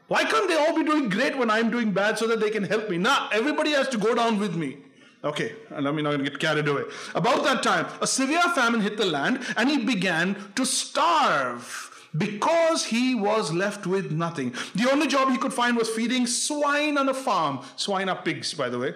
Why 0.07 0.23
can't 0.23 0.47
they 0.47 0.55
all 0.55 0.75
be 0.75 0.83
doing 0.83 1.09
great 1.09 1.37
when 1.37 1.49
I'm 1.49 1.69
doing 1.69 1.91
bad 1.91 2.17
so 2.17 2.27
that 2.27 2.39
they 2.39 2.49
can 2.49 2.63
help 2.63 2.89
me? 2.89 2.97
Nah, 2.97 3.29
everybody 3.31 3.71
has 3.71 3.89
to 3.89 3.97
go 3.97 4.15
down 4.15 4.39
with 4.39 4.55
me. 4.55 4.77
Okay, 5.21 5.53
and 5.71 5.85
I'm 5.85 5.95
not 5.97 6.11
going 6.11 6.23
to 6.23 6.29
get 6.29 6.39
carried 6.39 6.67
away. 6.67 6.83
About 7.13 7.43
that 7.43 7.61
time, 7.61 7.87
a 8.01 8.07
severe 8.07 8.41
famine 8.55 8.79
hit 8.79 8.95
the 8.95 9.05
land 9.05 9.41
and 9.57 9.69
he 9.69 9.83
began 9.83 10.35
to 10.55 10.65
starve 10.65 12.07
because 12.17 12.85
he 12.85 13.15
was 13.15 13.51
left 13.51 13.85
with 13.85 14.11
nothing. 14.11 14.53
The 14.75 14.89
only 14.89 15.07
job 15.07 15.29
he 15.29 15.37
could 15.37 15.53
find 15.53 15.75
was 15.75 15.89
feeding 15.89 16.25
swine 16.25 16.97
on 16.97 17.09
a 17.09 17.13
farm. 17.13 17.59
Swine 17.75 18.07
are 18.07 18.21
pigs, 18.21 18.53
by 18.53 18.69
the 18.69 18.79
way. 18.79 18.93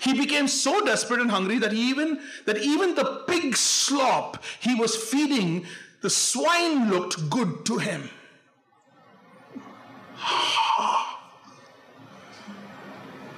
He 0.00 0.14
became 0.14 0.48
so 0.48 0.84
desperate 0.84 1.20
and 1.20 1.30
hungry 1.30 1.58
that 1.58 1.72
even 1.72 2.20
that 2.46 2.58
even 2.58 2.94
the 2.94 3.24
pig 3.28 3.56
slop 3.56 4.42
he 4.60 4.74
was 4.74 4.96
feeding 4.96 5.66
the 6.00 6.10
swine 6.10 6.90
looked 6.90 7.30
good 7.30 7.64
to 7.66 7.78
him. 7.78 8.08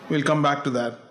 we'll 0.09 0.23
come 0.23 0.43
back 0.43 0.65
to 0.65 0.71
that. 0.71 1.08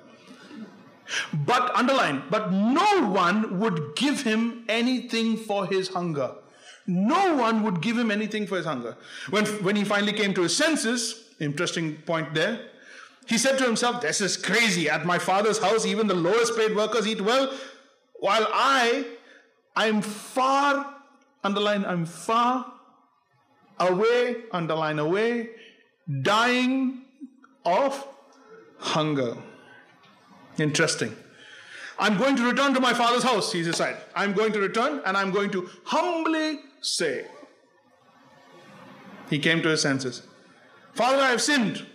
But 1.34 1.76
underline, 1.76 2.24
but 2.30 2.52
no 2.52 3.08
one 3.08 3.60
would 3.60 3.96
give 3.96 4.24
him 4.24 4.66
anything 4.68 5.38
for 5.38 5.66
his 5.66 5.90
hunger. 5.90 6.36
No 6.86 7.36
one 7.36 7.64
would 7.64 7.82
give 7.82 7.98
him 7.98 8.12
anything 8.12 8.48
for 8.48 8.58
his 8.58 8.66
hunger. 8.66 8.96
When, 9.30 9.46
when 9.64 9.76
he 9.76 9.84
finally 9.84 10.14
came 10.14 10.34
to 10.36 10.44
his 10.44 10.56
senses, 10.56 11.34
interesting 11.40 11.98
point 11.98 12.34
there, 12.34 12.60
he 13.28 13.38
said 13.38 13.58
to 13.58 13.66
himself, 13.66 14.02
This 14.02 14.22
is 14.22 14.38
crazy. 14.38 14.90
At 14.90 15.06
my 15.06 15.20
father's 15.20 15.60
house, 15.60 15.86
even 15.86 16.08
the 16.08 16.14
lowest 16.14 16.56
paid 16.56 16.76
workers 16.76 17.06
eat 17.06 17.20
well, 17.20 17.54
while 18.20 18.48
I, 18.52 19.06
I'm 19.76 20.02
far, 20.02 20.96
underline, 21.44 21.86
I'm 21.86 22.06
far 22.06 22.72
away, 23.80 24.44
underline 24.52 25.00
away, 25.00 25.50
dying 26.22 27.02
of 27.66 28.08
hunger. 28.80 29.36
Interesting. 30.58 31.16
I'm 32.00 32.18
going 32.18 32.36
to 32.36 32.44
return 32.44 32.74
to 32.74 32.80
my 32.80 32.94
father's 32.94 33.24
house, 33.24 33.52
he 33.52 33.64
decided. 33.64 34.02
I'm 34.16 34.34
going 34.34 34.52
to 34.54 34.60
return 34.60 35.02
and 35.06 35.18
I'm 35.18 35.32
going 35.32 35.50
to 35.52 35.70
humbly 35.84 36.60
say. 36.82 37.26
He 39.30 39.40
came 39.40 39.62
to 39.64 39.70
his 39.70 39.82
senses. 39.82 40.22
Father, 40.94 41.22
I 41.22 41.30
have 41.30 41.42
sinned 41.42 41.86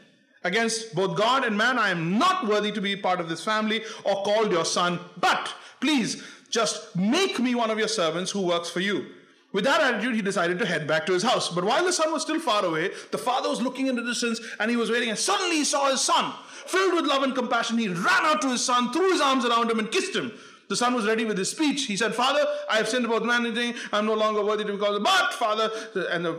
against 0.44 0.94
both 0.94 1.16
God 1.16 1.44
and 1.44 1.56
man. 1.56 1.78
I 1.78 1.90
am 1.90 2.18
not 2.18 2.46
worthy 2.46 2.72
to 2.72 2.80
be 2.80 2.96
part 2.96 3.20
of 3.20 3.28
this 3.28 3.44
family 3.44 3.82
or 4.04 4.22
called 4.24 4.50
your 4.50 4.64
son, 4.64 4.98
but 5.18 5.54
please 5.80 6.22
just 6.50 6.94
make 6.96 7.38
me 7.38 7.54
one 7.54 7.70
of 7.70 7.78
your 7.78 7.88
servants 7.88 8.30
who 8.30 8.42
works 8.42 8.68
for 8.68 8.80
you. 8.80 9.06
With 9.52 9.64
that 9.64 9.82
attitude, 9.82 10.14
he 10.14 10.22
decided 10.22 10.58
to 10.60 10.66
head 10.66 10.86
back 10.86 11.04
to 11.06 11.12
his 11.12 11.22
house. 11.22 11.50
But 11.50 11.64
while 11.64 11.84
the 11.84 11.92
son 11.92 12.10
was 12.10 12.22
still 12.22 12.40
far 12.40 12.64
away, 12.64 12.90
the 13.10 13.18
father 13.18 13.50
was 13.50 13.60
looking 13.60 13.86
in 13.86 13.96
the 13.96 14.02
distance 14.02 14.40
and 14.58 14.70
he 14.70 14.76
was 14.76 14.90
waiting, 14.90 15.10
and 15.10 15.18
suddenly 15.18 15.56
he 15.56 15.64
saw 15.64 15.90
his 15.90 16.00
son. 16.00 16.32
Filled 16.66 16.94
with 16.94 17.06
love 17.06 17.22
and 17.22 17.34
compassion, 17.34 17.76
he 17.76 17.88
ran 17.88 18.24
out 18.24 18.40
to 18.42 18.48
his 18.48 18.64
son, 18.64 18.92
threw 18.92 19.12
his 19.12 19.20
arms 19.20 19.44
around 19.44 19.70
him, 19.70 19.78
and 19.78 19.90
kissed 19.90 20.16
him. 20.16 20.32
The 20.68 20.76
son 20.76 20.94
was 20.94 21.06
ready 21.06 21.26
with 21.26 21.36
his 21.36 21.50
speech. 21.50 21.84
He 21.84 21.98
said, 21.98 22.14
Father, 22.14 22.46
I 22.70 22.78
have 22.78 22.88
sinned 22.88 23.04
about 23.04 23.20
humanity. 23.20 23.74
I'm 23.92 24.06
no 24.06 24.14
longer 24.14 24.42
worthy 24.42 24.64
to 24.64 24.72
be 24.72 24.78
called. 24.78 25.04
But, 25.04 25.34
Father, 25.34 25.70
and 26.10 26.24
the 26.24 26.34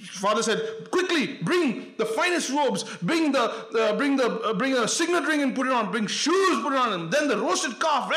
father 0.00 0.42
said, 0.42 0.88
Quickly, 0.90 1.38
bring 1.42 1.92
the 1.98 2.06
finest 2.06 2.48
robes, 2.48 2.84
bring 3.02 3.32
the 3.32 3.42
uh, 3.42 3.94
bring 3.98 4.16
the 4.16 4.40
uh, 4.40 4.54
bring 4.54 4.72
a 4.72 4.88
signet 4.88 5.26
ring 5.26 5.42
and 5.42 5.54
put 5.54 5.66
it 5.66 5.72
on, 5.74 5.90
bring 5.90 6.06
shoes, 6.06 6.62
put 6.62 6.72
it 6.72 6.78
on, 6.78 6.98
and 6.98 7.12
then 7.12 7.28
the 7.28 7.36
roasted 7.36 7.78
calf. 7.78 8.10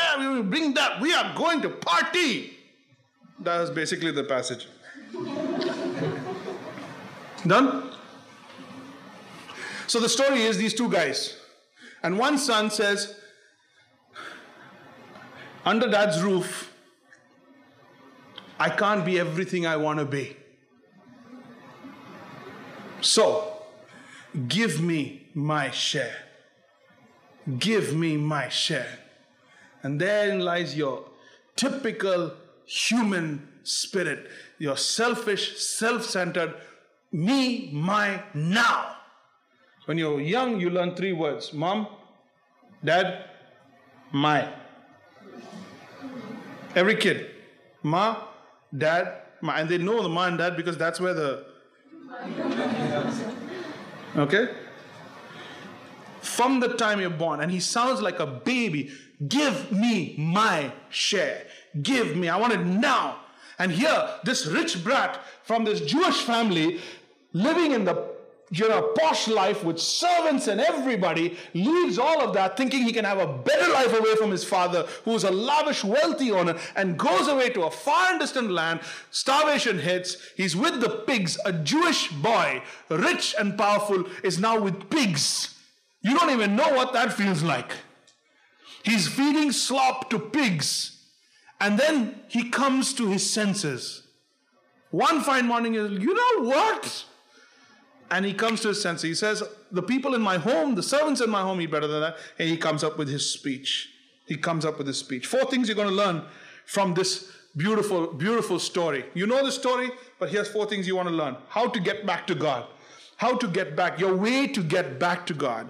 Bring 0.48 0.72
that? 0.72 1.02
We 1.02 1.12
are 1.12 1.34
going 1.36 1.60
to 1.60 1.68
party. 1.68 2.57
That 3.40 3.60
was 3.60 3.70
basically 3.70 4.10
the 4.10 4.24
passage. 4.24 4.66
Done? 7.46 7.92
So 9.86 10.00
the 10.00 10.08
story 10.08 10.42
is 10.42 10.58
these 10.58 10.74
two 10.74 10.90
guys. 10.90 11.38
And 12.02 12.18
one 12.18 12.38
son 12.38 12.70
says, 12.70 13.18
under 15.64 15.88
dad's 15.88 16.22
roof, 16.22 16.72
I 18.58 18.70
can't 18.70 19.04
be 19.04 19.18
everything 19.18 19.66
I 19.66 19.76
want 19.76 19.98
to 19.98 20.04
be. 20.04 20.36
So, 23.00 23.56
give 24.48 24.80
me 24.80 25.28
my 25.34 25.70
share. 25.70 26.16
Give 27.58 27.94
me 27.94 28.16
my 28.16 28.48
share. 28.48 28.98
And 29.82 30.00
therein 30.00 30.40
lies 30.40 30.76
your 30.76 31.04
typical 31.54 32.32
human 32.68 33.48
spirit, 33.62 34.30
your 34.58 34.76
selfish, 34.76 35.58
self 35.58 36.04
centered, 36.04 36.54
me, 37.10 37.70
my, 37.72 38.22
now. 38.34 38.96
When 39.86 39.96
you're 39.96 40.20
young, 40.20 40.60
you 40.60 40.68
learn 40.68 40.94
three 40.94 41.14
words 41.14 41.52
mom, 41.54 41.88
dad, 42.84 43.24
my. 44.12 44.48
Every 46.76 46.96
kid. 46.96 47.30
Ma, 47.82 48.22
dad, 48.76 49.22
ma. 49.40 49.54
And 49.54 49.68
they 49.68 49.78
know 49.78 50.02
the 50.02 50.08
ma 50.08 50.26
and 50.26 50.36
dad 50.36 50.56
because 50.56 50.76
that's 50.76 51.00
where 51.00 51.14
the. 51.14 51.46
Okay? 54.16 54.48
From 56.38 56.60
the 56.60 56.68
time 56.68 57.00
you're 57.00 57.10
born, 57.10 57.40
and 57.40 57.50
he 57.50 57.58
sounds 57.58 58.00
like 58.00 58.20
a 58.20 58.26
baby. 58.26 58.92
Give 59.26 59.72
me 59.72 60.14
my 60.16 60.70
share. 60.88 61.44
Give 61.82 62.16
me. 62.16 62.28
I 62.28 62.36
want 62.36 62.52
it 62.52 62.64
now. 62.64 63.16
And 63.58 63.72
here, 63.72 64.08
this 64.22 64.46
rich 64.46 64.84
brat 64.84 65.18
from 65.42 65.64
this 65.64 65.80
Jewish 65.80 66.22
family 66.22 66.78
living 67.32 67.72
in 67.72 67.84
the 67.84 68.06
you 68.52 68.68
know, 68.68 68.94
posh 69.00 69.26
life 69.26 69.64
with 69.64 69.80
servants 69.80 70.46
and 70.46 70.60
everybody, 70.60 71.36
leaves 71.54 71.98
all 71.98 72.20
of 72.20 72.34
that 72.34 72.56
thinking 72.56 72.84
he 72.84 72.92
can 72.92 73.04
have 73.04 73.18
a 73.18 73.26
better 73.26 73.72
life 73.72 73.92
away 73.98 74.14
from 74.14 74.30
his 74.30 74.44
father, 74.44 74.86
who's 75.04 75.24
a 75.24 75.30
lavish, 75.32 75.82
wealthy 75.82 76.30
owner, 76.30 76.56
and 76.76 76.96
goes 76.96 77.26
away 77.26 77.50
to 77.50 77.64
a 77.64 77.70
far 77.70 78.12
and 78.12 78.20
distant 78.20 78.52
land. 78.52 78.78
Starvation 79.10 79.80
hits. 79.80 80.16
He's 80.36 80.54
with 80.54 80.80
the 80.80 80.88
pigs. 80.88 81.36
A 81.44 81.52
Jewish 81.52 82.12
boy, 82.12 82.62
rich 82.88 83.34
and 83.36 83.58
powerful, 83.58 84.04
is 84.22 84.38
now 84.38 84.60
with 84.60 84.88
pigs. 84.88 85.57
You 86.02 86.16
don't 86.16 86.30
even 86.30 86.56
know 86.56 86.74
what 86.74 86.92
that 86.92 87.12
feels 87.12 87.42
like. 87.42 87.72
He's 88.82 89.08
feeding 89.08 89.52
slop 89.52 90.10
to 90.10 90.18
pigs. 90.18 90.98
And 91.60 91.78
then 91.78 92.20
he 92.28 92.50
comes 92.50 92.94
to 92.94 93.08
his 93.08 93.28
senses. 93.28 94.04
One 94.90 95.20
fine 95.22 95.46
morning, 95.46 95.74
you 95.74 96.14
know 96.14 96.48
what? 96.48 97.04
And 98.10 98.24
he 98.24 98.32
comes 98.32 98.60
to 98.62 98.68
his 98.68 98.80
senses. 98.80 99.02
He 99.02 99.14
says, 99.14 99.42
The 99.70 99.82
people 99.82 100.14
in 100.14 100.22
my 100.22 100.38
home, 100.38 100.74
the 100.74 100.82
servants 100.82 101.20
in 101.20 101.28
my 101.28 101.42
home 101.42 101.60
eat 101.60 101.70
better 101.70 101.86
than 101.86 102.00
that. 102.00 102.16
And 102.38 102.48
he 102.48 102.56
comes 102.56 102.82
up 102.82 102.96
with 102.96 103.08
his 103.08 103.30
speech. 103.30 103.90
He 104.26 104.36
comes 104.36 104.64
up 104.64 104.78
with 104.78 104.86
his 104.86 104.98
speech. 104.98 105.26
Four 105.26 105.44
things 105.46 105.68
you're 105.68 105.74
going 105.74 105.88
to 105.88 105.94
learn 105.94 106.22
from 106.64 106.94
this 106.94 107.30
beautiful, 107.56 108.12
beautiful 108.12 108.58
story. 108.58 109.04
You 109.14 109.26
know 109.26 109.44
the 109.44 109.52
story, 109.52 109.90
but 110.18 110.30
here's 110.30 110.48
four 110.48 110.66
things 110.66 110.86
you 110.86 110.96
want 110.96 111.08
to 111.08 111.14
learn 111.14 111.36
how 111.48 111.68
to 111.68 111.80
get 111.80 112.06
back 112.06 112.26
to 112.28 112.34
God. 112.34 112.66
How 113.16 113.36
to 113.36 113.48
get 113.48 113.74
back, 113.74 113.98
your 113.98 114.14
way 114.14 114.46
to 114.46 114.62
get 114.62 115.00
back 115.00 115.26
to 115.26 115.34
God. 115.34 115.68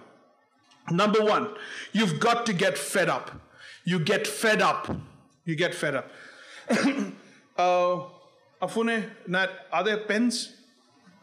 Number 0.91 1.23
one, 1.25 1.51
you've 1.93 2.19
got 2.21 2.47
to 2.47 2.53
get 2.53 2.79
fed 2.79 3.09
up. 3.09 3.31
You 3.85 3.99
get 3.99 4.27
fed 4.27 4.63
up. 4.63 4.95
You 5.45 5.57
get 5.57 5.75
fed 5.75 5.95
up. 5.95 6.11
uh, 7.57 8.01
Afune, 8.61 9.11
Nat, 9.27 9.51
are 9.73 9.85
there 9.85 9.99
pens? 9.99 10.55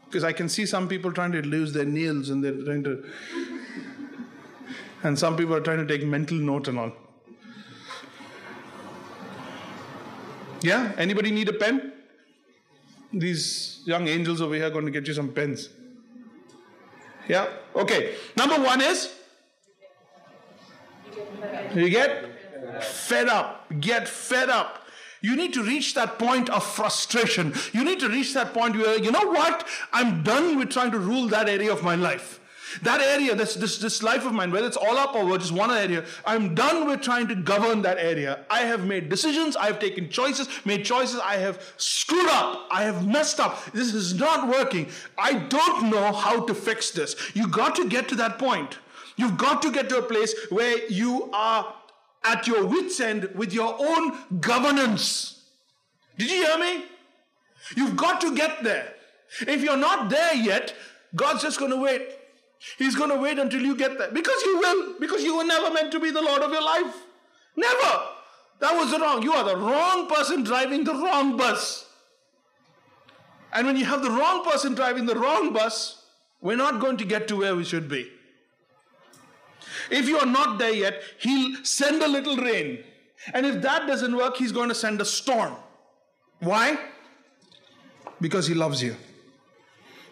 Because 0.05 0.24
I 0.24 0.34
can 0.34 0.50
see 0.50 0.65
some 0.65 0.88
people 0.88 1.12
trying 1.12 1.31
to 1.34 1.41
lose 1.41 1.74
their 1.74 1.86
nails 1.86 2.29
and 2.29 2.43
they're 2.43 2.63
trying 2.63 2.84
to. 2.84 3.03
And 5.03 5.19
some 5.19 5.38
people 5.38 5.53
are 5.53 5.62
trying 5.62 5.77
to 5.77 5.86
take 5.86 6.03
mental 6.07 6.36
note 6.36 6.67
and 6.67 6.79
all. 6.79 6.91
Yeah? 10.62 10.93
Anybody 10.98 11.29
need 11.29 11.48
a 11.48 11.53
pen? 11.53 11.93
These 13.13 13.84
young 13.86 14.07
angels 14.07 14.41
over 14.41 14.55
here 14.55 14.65
are 14.65 14.72
going 14.72 14.86
to 14.86 14.91
get 14.91 15.07
you 15.07 15.13
some 15.13 15.31
pens. 15.31 15.69
Yeah? 17.27 17.48
Okay. 17.75 18.15
Number 18.36 18.60
one 18.60 18.81
is 18.81 19.13
you 21.75 21.89
get 21.89 22.84
fed 22.84 23.27
up. 23.27 23.65
Get 23.79 24.08
fed 24.08 24.50
up. 24.50 24.82
You 25.22 25.36
need 25.36 25.53
to 25.53 25.63
reach 25.63 25.96
that 25.96 26.20
point 26.20 26.50
of 26.50 26.63
frustration. 26.63 27.53
You 27.74 27.84
need 27.84 28.00
to 28.00 28.10
reach 28.10 28.34
that 28.36 28.53
point 28.53 28.75
where, 28.75 28.98
you 29.00 29.12
know 29.12 29.25
what? 29.25 29.67
I'm 29.91 30.24
done 30.24 30.58
with 30.58 30.70
trying 30.70 30.91
to 30.91 31.00
rule 31.00 31.27
that 31.29 31.50
area 31.50 31.72
of 31.72 31.84
my 31.84 31.96
life. 31.96 32.39
That 32.84 33.01
area, 33.01 33.36
this, 33.36 33.55
this, 33.55 33.77
this 33.77 34.03
life 34.03 34.25
of 34.25 34.34
mine, 34.34 34.51
whether 34.51 34.67
it's 34.67 34.77
all 34.77 34.98
up 34.98 35.15
or 35.15 35.38
just 35.38 35.51
one 35.51 35.72
area, 35.72 36.03
I'm 36.25 36.53
done 36.55 36.88
with 36.88 37.01
trying 37.01 37.27
to 37.29 37.36
govern 37.36 37.82
that 37.84 37.98
area. 37.98 38.46
I 38.50 38.62
have 38.62 38.86
made 38.86 39.10
decisions, 39.10 39.55
I 39.55 39.67
have 39.67 39.79
taken 39.79 40.10
choices, 40.10 40.48
made 40.65 40.84
choices, 40.84 41.20
I 41.24 41.38
have 41.38 41.74
screwed 41.77 42.29
up, 42.29 42.67
I 42.70 42.84
have 42.84 43.08
messed 43.08 43.39
up. 43.39 43.63
This 43.72 43.94
is 43.94 44.13
not 44.13 44.48
working. 44.48 44.89
I 45.17 45.34
don't 45.34 45.89
know 45.89 46.12
how 46.12 46.46
to 46.46 46.53
fix 46.53 46.91
this. 46.91 47.15
You 47.34 47.48
got 47.48 47.75
to 47.77 47.88
get 47.88 48.10
to 48.10 48.15
that 48.15 48.38
point. 48.38 48.77
You've 49.17 49.38
got 49.38 49.62
to 49.62 49.72
get 49.72 49.89
to 49.89 49.98
a 49.98 50.01
place 50.01 50.34
where 50.50 50.88
you 50.88 51.29
are 51.31 51.74
at 52.24 52.48
your 52.48 52.65
wits' 52.65 53.00
end 53.00 53.29
with 53.36 53.53
your 53.53 53.75
own 53.79 54.41
governance. 54.41 55.43
Did 56.17 56.31
you 56.31 56.45
hear 56.45 56.57
me? 56.57 56.86
You've 57.75 57.95
got 57.95 58.22
to 58.22 58.36
get 58.36 58.63
there. 58.63 58.93
If 59.41 59.63
you're 59.63 59.77
not 59.77 60.10
there 60.10 60.36
yet, 60.36 60.74
God's 61.15 61.41
just 61.41 61.60
going 61.60 61.72
to 61.72 61.77
wait. 61.77 62.10
He's 62.77 62.95
going 62.95 63.10
to 63.10 63.17
wait 63.17 63.39
until 63.39 63.62
you 63.62 63.75
get 63.75 63.98
there. 63.98 64.12
Because 64.12 64.41
you 64.43 64.57
will. 64.57 65.00
Because 65.00 65.24
you 65.24 65.38
were 65.38 65.43
never 65.43 65.72
meant 65.72 65.91
to 65.91 66.00
be 66.00 66.12
the 66.12 66.22
Lord 66.22 66.41
of 66.41 66.51
your 66.51 66.63
life. 66.63 66.95
Never. 67.55 68.01
That 68.60 68.74
was 68.74 68.91
wrong. 69.00 69.22
You 69.22 69.34
are 69.34 69.43
the 69.43 69.57
wrong 69.57 70.07
person 70.07 70.43
driving 70.43 70.84
the 70.84 70.93
wrong 70.93 71.38
bus. 71.38 71.88
And 73.53 73.67
when 73.67 73.77
you 73.77 73.86
have 73.86 74.01
the 74.01 74.12
wrong 74.12 74.43
person 74.43 74.74
driving 74.74 75.05
the 75.05 75.15
wrong 75.15 75.53
bus, 75.53 76.03
we're 76.41 76.57
not 76.57 76.79
going 76.79 76.98
to 76.98 77.05
get 77.05 77.27
to 77.29 77.38
where 77.38 77.55
we 77.55 77.63
should 77.63 77.88
be. 77.88 78.12
If 79.89 80.08
you 80.08 80.18
are 80.20 80.25
not 80.25 80.58
there 80.58 80.74
yet, 80.74 81.01
He'll 81.20 81.63
send 81.63 82.01
a 82.01 82.08
little 82.08 82.38
rain. 82.38 82.84
And 83.34 83.46
if 83.46 83.62
that 83.62 83.88
doesn't 83.88 84.15
work, 84.15 84.38
He's 84.38 84.51
going 84.51 84.70
to 84.70 84.75
send 84.75 85.01
a 85.01 85.06
storm. 85.06 85.56
Why? 86.39 86.77
Because 88.20 88.48
He 88.48 88.54
loves 88.54 88.82
you 88.82 88.96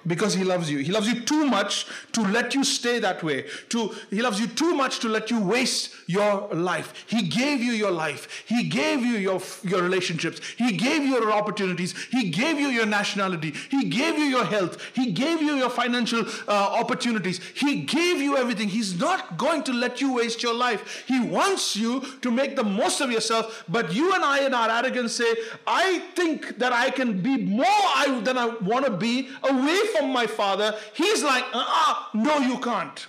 because 0.05 0.33
he 0.33 0.43
loves 0.43 0.69
you. 0.69 0.79
He 0.79 0.91
loves 0.91 1.07
you 1.07 1.21
too 1.21 1.45
much 1.45 1.85
to 2.13 2.21
let 2.21 2.53
you 2.55 2.63
stay 2.63 2.99
that 2.99 3.23
way 3.23 3.45
to 3.69 3.93
he 4.09 4.21
loves 4.21 4.39
you 4.39 4.47
too 4.47 4.75
much 4.75 4.99
to 4.99 5.09
let 5.09 5.31
you 5.31 5.39
waste 5.39 5.89
your 6.07 6.47
life. 6.53 7.05
He 7.07 7.23
gave 7.23 7.61
you 7.61 7.73
your 7.73 7.91
life. 7.91 8.43
He 8.45 8.63
gave 8.63 9.01
you 9.01 9.17
your 9.17 9.41
your 9.63 9.81
relationships. 9.81 10.39
He 10.57 10.77
gave 10.77 11.03
you 11.03 11.15
your 11.19 11.31
opportunities. 11.31 11.93
He 12.11 12.29
gave 12.29 12.59
you 12.59 12.67
your 12.67 12.85
nationality. 12.85 13.53
He 13.69 13.85
gave 13.85 14.17
you 14.17 14.25
your 14.25 14.45
health. 14.45 14.81
He 14.93 15.11
gave 15.11 15.41
you 15.41 15.55
your 15.55 15.69
financial 15.69 16.25
uh, 16.47 16.51
opportunities. 16.51 17.39
He 17.55 17.81
gave 17.81 18.17
you 18.17 18.37
everything. 18.37 18.69
He's 18.69 18.99
not 18.99 19.37
going 19.37 19.63
to 19.63 19.73
let 19.73 20.01
you 20.01 20.13
waste 20.13 20.43
your 20.43 20.53
life. 20.53 21.03
He 21.07 21.19
wants 21.19 21.75
you 21.75 22.01
to 22.21 22.31
make 22.31 22.55
the 22.55 22.63
most 22.63 23.01
of 23.01 23.11
yourself 23.11 23.63
but 23.67 23.93
you 23.93 24.13
and 24.13 24.23
i 24.23 24.45
in 24.45 24.53
our 24.53 24.69
arrogance 24.69 25.13
say 25.13 25.35
i 25.67 25.99
think 26.15 26.57
that 26.59 26.73
i 26.73 26.89
can 26.89 27.21
be 27.21 27.37
more 27.37 27.65
I, 27.65 28.21
than 28.23 28.37
i 28.37 28.45
want 28.45 28.85
to 28.85 28.91
be 28.91 29.29
away 29.43 29.79
from 29.97 30.11
my 30.11 30.27
father. 30.27 30.75
He's 30.93 31.23
like, 31.23 31.43
ah, 31.53 32.09
no, 32.13 32.39
you 32.39 32.59
can't. 32.59 33.07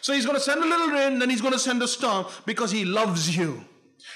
So 0.00 0.12
he's 0.12 0.24
going 0.24 0.36
to 0.36 0.42
send 0.42 0.62
a 0.62 0.66
little 0.66 0.88
rain, 0.88 1.18
then 1.18 1.30
he's 1.30 1.40
going 1.40 1.52
to 1.52 1.58
send 1.58 1.82
a 1.82 1.88
storm 1.88 2.26
because 2.44 2.70
he 2.70 2.84
loves 2.84 3.36
you. 3.36 3.64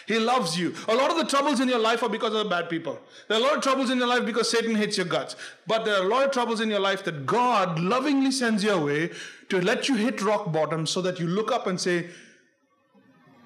He 0.07 0.19
loves 0.19 0.59
you. 0.59 0.75
A 0.89 0.95
lot 0.95 1.11
of 1.11 1.17
the 1.17 1.25
troubles 1.25 1.61
in 1.61 1.69
your 1.69 1.79
life 1.79 2.03
are 2.03 2.09
because 2.09 2.33
of 2.35 2.45
the 2.45 2.51
bad 2.51 2.69
people. 2.69 2.99
There 3.29 3.39
are 3.39 3.41
a 3.41 3.45
lot 3.45 3.57
of 3.57 3.63
troubles 3.63 3.91
in 3.91 3.99
your 3.99 4.07
life 4.07 4.25
because 4.25 4.51
Satan 4.51 4.75
hates 4.75 4.97
your 4.97 5.07
guts. 5.07 5.37
But 5.67 5.85
there 5.85 5.95
are 5.95 6.05
a 6.05 6.09
lot 6.09 6.25
of 6.25 6.33
troubles 6.33 6.61
in 6.61 6.69
your 6.69 6.81
life 6.81 7.05
that 7.05 7.27
God 7.27 7.79
lovingly 7.79 8.31
sends 8.31 8.65
your 8.65 8.85
way 8.85 9.11
to 9.49 9.61
let 9.61 9.89
you 9.89 9.97
hit 9.97 10.23
rock 10.23 10.53
bottom 10.53 10.87
so 10.87 11.01
that 11.03 11.19
you 11.21 11.27
look 11.27 11.53
up 11.53 11.67
and 11.67 11.81
say, 11.81 12.09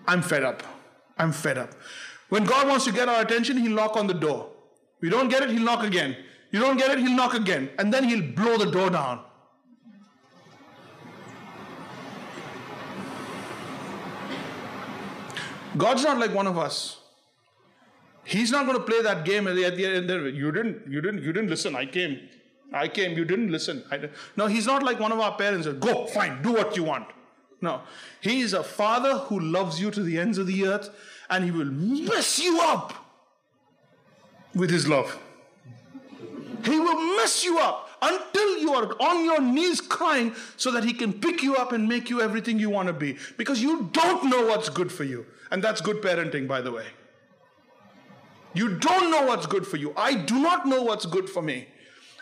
I'm 0.06 0.22
fed 0.22 0.42
up. 0.42 0.62
I'm 1.18 1.32
fed 1.32 1.58
up. 1.58 1.74
When 2.28 2.44
God 2.44 2.68
wants 2.68 2.84
to 2.86 2.92
get 2.92 3.08
our 3.08 3.22
attention, 3.22 3.56
He'll 3.56 3.72
knock 3.72 3.96
on 3.96 4.06
the 4.06 4.14
door. 4.14 4.50
We 5.00 5.10
don't 5.10 5.28
get 5.28 5.42
it, 5.42 5.50
He'll 5.50 5.62
knock 5.62 5.84
again. 5.84 6.16
You 6.54 6.60
don't 6.60 6.76
get 6.76 6.92
it, 6.92 7.00
he'll 7.00 7.16
knock 7.16 7.34
again. 7.34 7.68
And 7.80 7.92
then 7.92 8.04
he'll 8.04 8.22
blow 8.22 8.56
the 8.56 8.70
door 8.70 8.88
down. 8.88 9.24
God's 15.76 16.04
not 16.04 16.20
like 16.20 16.32
one 16.32 16.46
of 16.46 16.56
us. 16.56 16.98
He's 18.22 18.52
not 18.52 18.66
going 18.66 18.78
to 18.78 18.84
play 18.84 19.02
that 19.02 19.24
game 19.24 19.48
at 19.48 19.56
the, 19.56 19.64
end. 19.64 20.08
You 20.08 20.52
didn't, 20.52 20.86
you 20.88 21.00
didn't, 21.00 21.24
you 21.24 21.32
didn't 21.32 21.50
listen. 21.50 21.74
I 21.74 21.86
came. 21.86 22.20
I 22.72 22.86
came. 22.86 23.18
You 23.18 23.24
didn't 23.24 23.50
listen. 23.50 23.82
Didn't. 23.90 24.12
No, 24.36 24.46
he's 24.46 24.66
not 24.68 24.84
like 24.84 25.00
one 25.00 25.10
of 25.10 25.18
our 25.18 25.36
parents. 25.36 25.66
Go, 25.66 26.06
fine, 26.06 26.40
do 26.40 26.52
what 26.52 26.76
you 26.76 26.84
want. 26.84 27.08
No, 27.60 27.80
he 28.20 28.42
is 28.42 28.52
a 28.52 28.62
father 28.62 29.18
who 29.26 29.40
loves 29.40 29.80
you 29.80 29.90
to 29.90 30.04
the 30.04 30.20
ends 30.20 30.38
of 30.38 30.46
the 30.46 30.68
earth, 30.68 30.90
and 31.28 31.42
he 31.42 31.50
will 31.50 31.64
mess 31.64 32.38
you 32.38 32.60
up 32.60 32.94
with 34.54 34.70
his 34.70 34.86
love. 34.86 35.18
He 36.64 36.78
will 36.78 37.16
mess 37.16 37.44
you 37.44 37.58
up 37.58 37.90
until 38.00 38.58
you 38.58 38.72
are 38.74 38.86
on 39.00 39.24
your 39.24 39.40
knees 39.40 39.80
crying 39.80 40.34
so 40.56 40.70
that 40.72 40.84
He 40.84 40.92
can 40.92 41.12
pick 41.12 41.42
you 41.42 41.56
up 41.56 41.72
and 41.72 41.88
make 41.88 42.10
you 42.10 42.20
everything 42.20 42.58
you 42.58 42.70
want 42.70 42.88
to 42.88 42.92
be. 42.92 43.16
Because 43.36 43.62
you 43.62 43.90
don't 43.92 44.28
know 44.30 44.46
what's 44.46 44.68
good 44.68 44.90
for 44.90 45.04
you. 45.04 45.26
And 45.50 45.62
that's 45.62 45.80
good 45.80 46.02
parenting, 46.02 46.48
by 46.48 46.60
the 46.60 46.72
way. 46.72 46.86
You 48.54 48.78
don't 48.78 49.10
know 49.10 49.26
what's 49.26 49.46
good 49.46 49.66
for 49.66 49.76
you. 49.76 49.92
I 49.96 50.14
do 50.14 50.38
not 50.38 50.66
know 50.66 50.82
what's 50.82 51.06
good 51.06 51.28
for 51.28 51.42
me. 51.42 51.68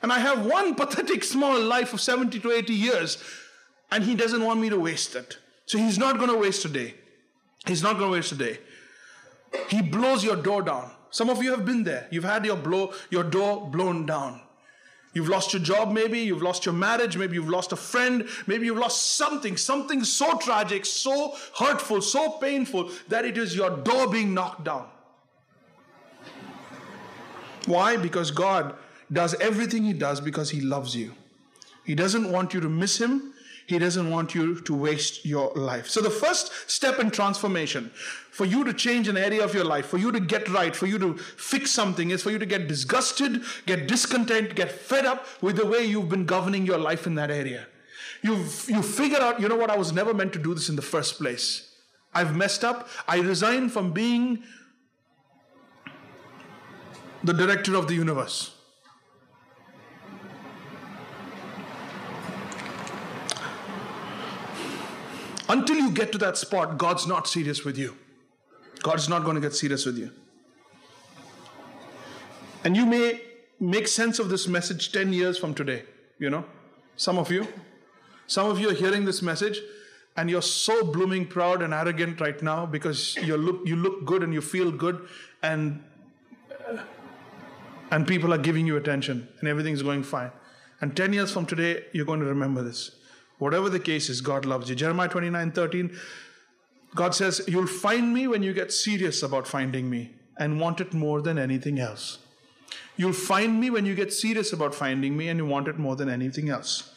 And 0.03 0.12
I 0.12 0.19
have 0.19 0.45
one 0.47 0.75
pathetic 0.83 1.23
small 1.25 1.61
life 1.61 1.93
of 1.93 2.01
70 2.01 2.40
to 2.40 2.51
80 2.51 2.73
years, 2.73 3.23
and 3.90 4.03
He 4.03 4.14
doesn't 4.14 4.43
want 4.43 4.61
me 4.61 4.71
to 4.71 4.79
waste 4.79 5.14
it. 5.14 5.38
So 5.67 5.79
He's 5.79 5.99
not 5.99 6.17
going 6.19 6.31
to 6.31 6.38
waste 6.38 6.64
a 6.64 6.69
day. 6.69 6.95
He's 7.67 7.83
not 7.83 7.99
going 7.99 8.11
to 8.11 8.17
waste 8.17 8.33
a 8.33 8.37
day. 8.37 8.59
He 9.69 9.83
blows 9.83 10.25
your 10.25 10.37
door 10.37 10.62
down. 10.62 10.90
Some 11.12 11.31
of 11.31 11.42
you 11.42 11.51
have 11.51 11.64
been 11.64 11.85
there. 11.85 12.09
You've 12.11 12.25
had 12.25 12.44
your 12.44 12.57
blow, 12.57 12.92
your 13.11 13.22
door 13.22 13.70
blown 13.70 14.07
down. 14.07 14.40
You've 15.14 15.29
lost 15.29 15.53
your 15.53 15.61
job, 15.61 15.92
maybe. 15.92 16.18
You've 16.20 16.40
lost 16.40 16.64
your 16.64 16.75
marriage. 16.75 17.18
Maybe 17.18 17.35
you've 17.35 17.51
lost 17.51 17.70
a 17.70 17.77
friend. 17.77 18.27
Maybe 18.46 18.64
you've 18.64 18.79
lost 18.79 19.14
something, 19.18 19.59
something 19.59 20.05
so 20.05 20.38
tragic, 20.38 20.87
so 20.87 21.37
hurtful, 21.59 22.01
so 22.01 22.31
painful 22.38 22.90
that 23.09 23.27
it 23.27 23.37
is 23.37 23.55
your 23.55 23.77
door 23.77 24.09
being 24.09 24.33
knocked 24.33 24.64
down. 24.64 24.88
Why? 27.66 27.98
Because 27.98 28.31
God 28.31 28.75
does 29.12 29.35
everything 29.35 29.85
He 29.85 29.92
does 29.92 30.18
because 30.18 30.48
He 30.48 30.62
loves 30.62 30.96
you. 30.96 31.14
He 31.85 31.94
doesn't 31.94 32.33
want 32.33 32.55
you 32.55 32.61
to 32.61 32.70
miss 32.70 32.98
Him. 32.98 33.32
He 33.73 33.79
doesn't 33.79 34.11
want 34.11 34.35
you 34.35 34.61
to 34.61 34.75
waste 34.75 35.25
your 35.25 35.51
life. 35.55 35.89
So, 35.89 36.03
the 36.03 36.11
first 36.11 36.71
step 36.71 36.99
in 36.99 37.11
transformation 37.11 37.91
for 38.31 38.45
you 38.45 38.65
to 38.65 38.75
change 38.75 39.09
an 39.09 39.17
area 39.17 39.43
of 39.43 39.55
your 39.55 39.65
life, 39.65 39.87
for 39.87 39.97
you 39.97 40.13
to 40.13 40.21
get 40.21 40.47
right, 40.51 40.77
for 40.77 40.85
you 40.85 40.99
to 40.99 41.17
fix 41.17 41.71
something, 41.71 42.11
is 42.11 42.23
for 42.23 42.31
you 42.31 42.39
to 42.39 42.45
get 42.45 42.69
disgusted, 42.69 43.41
get 43.65 43.89
discontent, 43.89 44.55
get 44.55 44.71
fed 44.71 45.07
up 45.07 45.27
with 45.41 45.57
the 45.57 45.65
way 45.65 45.87
you've 45.87 46.11
been 46.11 46.27
governing 46.27 46.67
your 46.67 46.77
life 46.77 47.07
in 47.07 47.15
that 47.15 47.31
area. 47.31 47.67
You've 48.21 48.69
you 48.69 48.83
figure 48.83 49.21
out, 49.21 49.41
you 49.41 49.49
know 49.49 49.57
what, 49.57 49.71
I 49.71 49.79
was 49.79 49.91
never 49.91 50.13
meant 50.13 50.35
to 50.35 50.39
do 50.39 50.53
this 50.53 50.69
in 50.69 50.77
the 50.77 50.83
first 50.83 51.17
place. 51.17 51.75
I've 52.13 52.37
messed 52.37 52.65
up. 52.65 52.91
I 53.09 53.21
resign 53.21 53.71
from 53.71 53.93
being 53.93 54.43
the 57.25 57.33
director 57.33 57.75
of 57.75 57.89
the 57.89 57.95
universe. 57.95 58.52
Until 65.53 65.77
you 65.77 65.91
get 65.91 66.12
to 66.12 66.19
that 66.19 66.38
spot, 66.38 66.79
God's 66.79 67.07
not 67.07 67.29
serious 67.29 67.62
with 67.62 67.77
you. 67.77 67.95
God's 68.83 69.07
not 69.11 69.23
going 69.23 69.35
to 69.35 69.41
get 69.41 69.55
serious 69.55 69.85
with 69.85 69.99
you. 69.99 70.11
And 72.65 72.75
you 72.75 72.87
may 72.87 73.21
make 73.61 73.87
sense 73.87 74.19
of 74.19 74.31
this 74.31 74.49
message 74.49 74.93
10 74.93 75.12
years 75.12 75.37
from 75.37 75.53
today, 75.55 75.83
you 76.19 76.31
know, 76.31 76.47
some 76.97 77.19
of 77.19 77.31
you. 77.31 77.47
Some 78.27 78.51
of 78.51 78.59
you 78.61 78.71
are 78.71 78.75
hearing 78.75 79.05
this 79.05 79.21
message 79.21 79.61
and 80.17 80.31
you're 80.31 80.41
so 80.41 80.85
blooming 80.85 81.27
proud 81.27 81.61
and 81.61 81.75
arrogant 81.75 82.19
right 82.23 82.43
now 82.43 82.65
because 82.65 83.17
you 83.17 83.37
look, 83.37 83.61
you 83.67 83.77
look 83.77 84.07
good 84.07 84.23
and 84.23 84.33
you 84.33 84.41
feel 84.41 84.73
good 84.73 85.07
and, 85.43 85.85
and 87.91 88.07
people 88.07 88.33
are 88.33 88.38
giving 88.38 88.67
you 88.67 88.79
attention 88.79 89.29
and 89.41 89.49
everything's 89.51 89.83
going 89.83 90.03
fine. 90.03 90.33
And 90.81 90.97
10 90.97 91.12
years 91.12 91.31
from 91.31 91.45
today, 91.45 91.85
you're 91.93 92.07
going 92.07 92.21
to 92.21 92.27
remember 92.27 92.62
this. 92.62 93.02
Whatever 93.43 93.69
the 93.69 93.81
case 93.81 94.09
is, 94.09 94.21
God 94.21 94.45
loves 94.45 94.71
you. 94.71 94.77
Jeremiah 94.77 95.09
29 95.09 95.51
13, 95.51 95.99
God 96.95 97.13
says, 97.13 97.41
You'll 97.49 97.67
find 97.67 98.15
me 98.15 98.29
when 98.29 98.45
you 98.45 98.53
get 98.53 98.73
serious 98.73 99.25
about 99.25 99.49
finding 99.49 99.91
me 99.91 100.11
and 100.39 100.61
want 100.61 100.81
it 100.81 100.95
more 100.95 101.21
than 101.21 101.39
anything 101.39 101.81
else. 101.81 102.19
You'll 102.97 103.13
find 103.13 103.61
me 103.61 103.69
when 103.69 103.85
you 103.85 103.97
get 103.97 104.13
serious 104.13 104.53
about 104.53 104.77
finding 104.77 105.17
me 105.17 105.29
and 105.29 105.39
you 105.39 105.47
want 105.47 105.67
it 105.67 105.77
more 105.77 105.97
than 105.97 106.09
anything 106.09 106.51
else. 106.51 106.95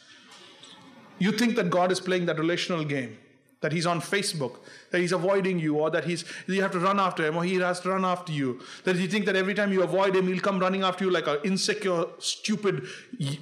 You 1.18 1.32
think 1.32 1.56
that 1.56 1.68
God 1.68 1.90
is 1.90 1.98
playing 1.98 2.26
that 2.26 2.38
relational 2.38 2.84
game, 2.84 3.18
that 3.60 3.72
He's 3.72 3.86
on 3.86 4.00
Facebook, 4.00 4.60
that 4.92 5.00
He's 5.00 5.10
avoiding 5.10 5.58
you, 5.58 5.74
or 5.74 5.90
that 5.90 6.04
He's 6.04 6.24
you 6.46 6.62
have 6.62 6.70
to 6.72 6.78
run 6.78 7.00
after 7.00 7.26
Him, 7.26 7.36
or 7.36 7.42
He 7.42 7.56
has 7.56 7.80
to 7.80 7.88
run 7.88 8.04
after 8.04 8.32
you. 8.32 8.60
That 8.84 8.94
you 8.94 9.08
think 9.08 9.26
that 9.26 9.34
every 9.34 9.54
time 9.54 9.72
you 9.72 9.82
avoid 9.82 10.14
Him, 10.14 10.28
He'll 10.28 10.48
come 10.48 10.60
running 10.60 10.84
after 10.84 11.06
you 11.06 11.10
like 11.10 11.26
an 11.26 11.38
insecure, 11.42 12.04
stupid 12.20 12.86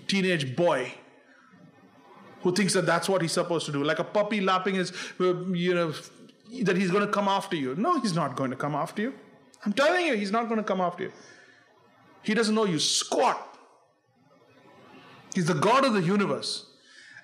teenage 0.09 0.57
boy 0.57 0.95
who 2.44 2.52
thinks 2.52 2.74
that 2.74 2.85
that's 2.85 3.09
what 3.09 3.22
he's 3.22 3.33
supposed 3.33 3.64
to 3.66 3.72
do, 3.72 3.83
like 3.83 3.98
a 3.98 4.04
puppy 4.04 4.40
lapping 4.40 4.74
his, 4.74 4.92
uh, 5.18 5.35
you 5.46 5.74
know, 5.74 5.92
that 6.62 6.76
he's 6.76 6.90
going 6.90 7.04
to 7.04 7.11
come 7.11 7.26
after 7.26 7.57
you. 7.57 7.74
No, 7.74 7.98
he's 8.00 8.14
not 8.14 8.37
going 8.37 8.50
to 8.50 8.57
come 8.57 8.74
after 8.74 9.00
you. 9.00 9.14
I'm 9.64 9.72
telling 9.72 10.07
you, 10.07 10.14
he's 10.14 10.30
not 10.30 10.48
going 10.48 10.59
to 10.59 10.64
come 10.64 10.83
after 10.83 11.04
you. 11.04 11.12
He 12.22 12.35
doesn't 12.35 12.54
know 12.54 12.66
you 12.66 12.78
squat. 12.78 13.59
He's 15.35 15.46
the 15.46 15.54
God 15.54 15.87
of 15.87 15.94
the 15.94 16.02
universe. 16.02 16.66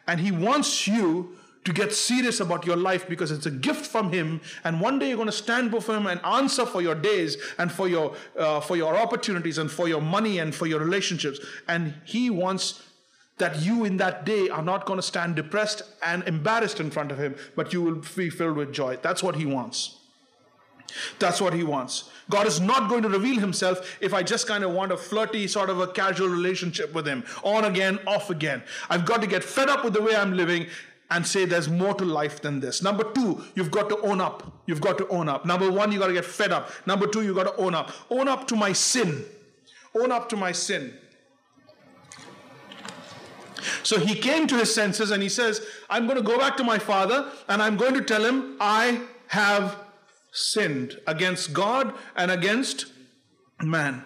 And 0.08 0.18
he 0.18 0.32
wants 0.32 0.88
you 0.88 1.36
to 1.64 1.72
get 1.74 1.92
serious 1.92 2.40
about 2.40 2.64
your 2.64 2.76
life 2.76 3.06
because 3.06 3.30
it's 3.30 3.44
a 3.44 3.50
gift 3.50 3.86
from 3.86 4.10
him 4.10 4.40
and 4.64 4.80
one 4.80 4.98
day 4.98 5.08
you're 5.08 5.16
going 5.16 5.26
to 5.26 5.32
stand 5.32 5.70
before 5.70 5.94
him 5.94 6.06
and 6.06 6.18
answer 6.24 6.64
for 6.64 6.80
your 6.80 6.94
days 6.94 7.36
and 7.58 7.70
for 7.70 7.86
your 7.86 8.16
uh, 8.38 8.60
for 8.60 8.78
your 8.78 8.96
opportunities 8.96 9.58
and 9.58 9.70
for 9.70 9.86
your 9.86 10.00
money 10.00 10.38
and 10.38 10.54
for 10.54 10.66
your 10.66 10.80
relationships 10.80 11.38
and 11.68 11.92
he 12.06 12.30
wants 12.30 12.89
that 13.40 13.60
you 13.60 13.84
in 13.84 13.96
that 13.98 14.24
day 14.24 14.48
are 14.48 14.62
not 14.62 14.86
going 14.86 14.98
to 14.98 15.02
stand 15.02 15.36
depressed 15.36 15.82
and 16.02 16.22
embarrassed 16.28 16.80
in 16.80 16.90
front 16.90 17.10
of 17.10 17.18
him, 17.18 17.34
but 17.56 17.72
you 17.72 17.82
will 17.82 18.02
be 18.16 18.30
filled 18.30 18.56
with 18.56 18.72
joy. 18.72 18.98
That's 19.02 19.22
what 19.22 19.34
he 19.34 19.44
wants. 19.44 19.96
That's 21.18 21.40
what 21.40 21.52
he 21.52 21.62
wants. 21.62 22.10
God 22.28 22.46
is 22.46 22.60
not 22.60 22.88
going 22.88 23.02
to 23.02 23.08
reveal 23.08 23.38
himself 23.38 23.98
if 24.00 24.14
I 24.14 24.22
just 24.22 24.46
kind 24.46 24.64
of 24.64 24.72
want 24.72 24.92
a 24.92 24.96
flirty, 24.96 25.46
sort 25.46 25.70
of 25.70 25.80
a 25.80 25.86
casual 25.86 26.28
relationship 26.28 26.92
with 26.94 27.06
him. 27.06 27.24
On 27.42 27.64
again, 27.64 27.98
off 28.06 28.30
again. 28.30 28.62
I've 28.88 29.04
got 29.04 29.20
to 29.20 29.26
get 29.26 29.44
fed 29.44 29.68
up 29.68 29.84
with 29.84 29.94
the 29.94 30.02
way 30.02 30.14
I'm 30.14 30.36
living 30.36 30.66
and 31.10 31.26
say 31.26 31.44
there's 31.44 31.68
more 31.68 31.94
to 31.94 32.04
life 32.04 32.40
than 32.40 32.60
this. 32.60 32.82
Number 32.82 33.04
two, 33.12 33.42
you've 33.54 33.70
got 33.70 33.88
to 33.88 33.98
own 34.00 34.20
up. 34.20 34.62
You've 34.66 34.80
got 34.80 34.96
to 34.98 35.08
own 35.08 35.28
up. 35.28 35.44
Number 35.44 35.70
one, 35.70 35.90
you've 35.90 36.00
got 36.00 36.06
to 36.06 36.12
get 36.12 36.24
fed 36.24 36.52
up. 36.52 36.70
Number 36.86 37.06
two, 37.06 37.22
you've 37.22 37.36
got 37.36 37.54
to 37.54 37.56
own 37.56 37.74
up. 37.74 37.92
Own 38.10 38.28
up 38.28 38.46
to 38.48 38.56
my 38.56 38.72
sin. 38.72 39.24
Own 39.94 40.12
up 40.12 40.28
to 40.28 40.36
my 40.36 40.52
sin. 40.52 40.94
So 43.82 43.98
he 43.98 44.14
came 44.14 44.46
to 44.48 44.56
his 44.56 44.74
senses 44.74 45.10
and 45.10 45.22
he 45.22 45.28
says, 45.28 45.64
I'm 45.88 46.06
going 46.06 46.18
to 46.18 46.22
go 46.22 46.38
back 46.38 46.56
to 46.58 46.64
my 46.64 46.78
father 46.78 47.30
and 47.48 47.62
I'm 47.62 47.76
going 47.76 47.94
to 47.94 48.02
tell 48.02 48.24
him, 48.24 48.56
I 48.60 49.02
have 49.28 49.76
sinned 50.32 50.98
against 51.06 51.52
God 51.52 51.94
and 52.16 52.30
against 52.30 52.86
man. 53.60 54.04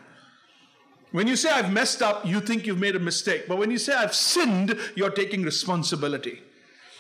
When 1.12 1.28
you 1.28 1.36
say 1.36 1.50
I've 1.50 1.72
messed 1.72 2.02
up, 2.02 2.26
you 2.26 2.40
think 2.40 2.66
you've 2.66 2.80
made 2.80 2.96
a 2.96 3.00
mistake. 3.00 3.46
But 3.46 3.58
when 3.58 3.70
you 3.70 3.78
say 3.78 3.94
I've 3.94 4.14
sinned, 4.14 4.78
you're 4.96 5.10
taking 5.10 5.42
responsibility. 5.42 6.42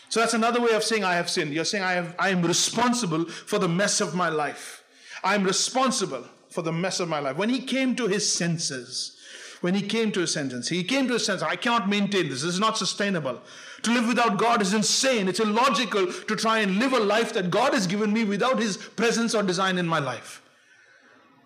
So 0.08 0.20
that's 0.20 0.34
another 0.34 0.60
way 0.60 0.70
of 0.72 0.84
saying 0.84 1.02
I 1.02 1.14
have 1.14 1.28
sinned. 1.28 1.52
You're 1.52 1.64
saying 1.64 1.82
I, 1.82 1.94
have, 1.94 2.14
I 2.18 2.28
am 2.28 2.42
responsible 2.42 3.24
for 3.24 3.58
the 3.58 3.68
mess 3.68 4.00
of 4.00 4.14
my 4.14 4.28
life. 4.28 4.84
I'm 5.24 5.42
responsible 5.42 6.24
for 6.50 6.62
the 6.62 6.72
mess 6.72 7.00
of 7.00 7.08
my 7.08 7.18
life. 7.18 7.36
When 7.36 7.48
he 7.48 7.60
came 7.60 7.96
to 7.96 8.06
his 8.06 8.32
senses, 8.32 9.16
when 9.64 9.74
he 9.74 9.80
came 9.80 10.12
to 10.12 10.20
a 10.20 10.26
sentence, 10.26 10.68
he 10.68 10.84
came 10.84 11.08
to 11.08 11.14
a 11.14 11.18
sense, 11.18 11.40
I 11.40 11.56
cannot 11.56 11.88
maintain 11.88 12.28
this. 12.28 12.42
This 12.42 12.52
is 12.52 12.60
not 12.60 12.76
sustainable. 12.76 13.40
To 13.84 13.94
live 13.94 14.06
without 14.06 14.36
God 14.36 14.60
is 14.60 14.74
insane. 14.74 15.26
It's 15.26 15.40
illogical 15.40 16.12
to 16.12 16.36
try 16.36 16.58
and 16.58 16.76
live 16.78 16.92
a 16.92 17.00
life 17.00 17.32
that 17.32 17.50
God 17.50 17.72
has 17.72 17.86
given 17.86 18.12
me 18.12 18.24
without 18.24 18.60
his 18.60 18.76
presence 18.76 19.34
or 19.34 19.42
design 19.42 19.78
in 19.78 19.86
my 19.86 20.00
life. 20.00 20.42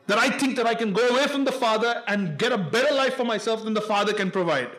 That 0.09 0.19
I 0.19 0.31
think 0.31 0.57
that 0.57 0.67
I 0.67 0.75
can 0.75 0.93
go 0.93 1.07
away 1.07 1.29
from 1.29 1.45
the 1.45 1.53
Father 1.53 2.03
and 2.09 2.37
get 2.37 2.51
a 2.51 2.59
better 2.59 2.93
life 2.93 3.15
for 3.15 3.25
myself 3.25 3.63
than 3.63 3.75
the 3.75 3.81
Father 3.81 4.13
can 4.13 4.33
provide. 4.33 4.71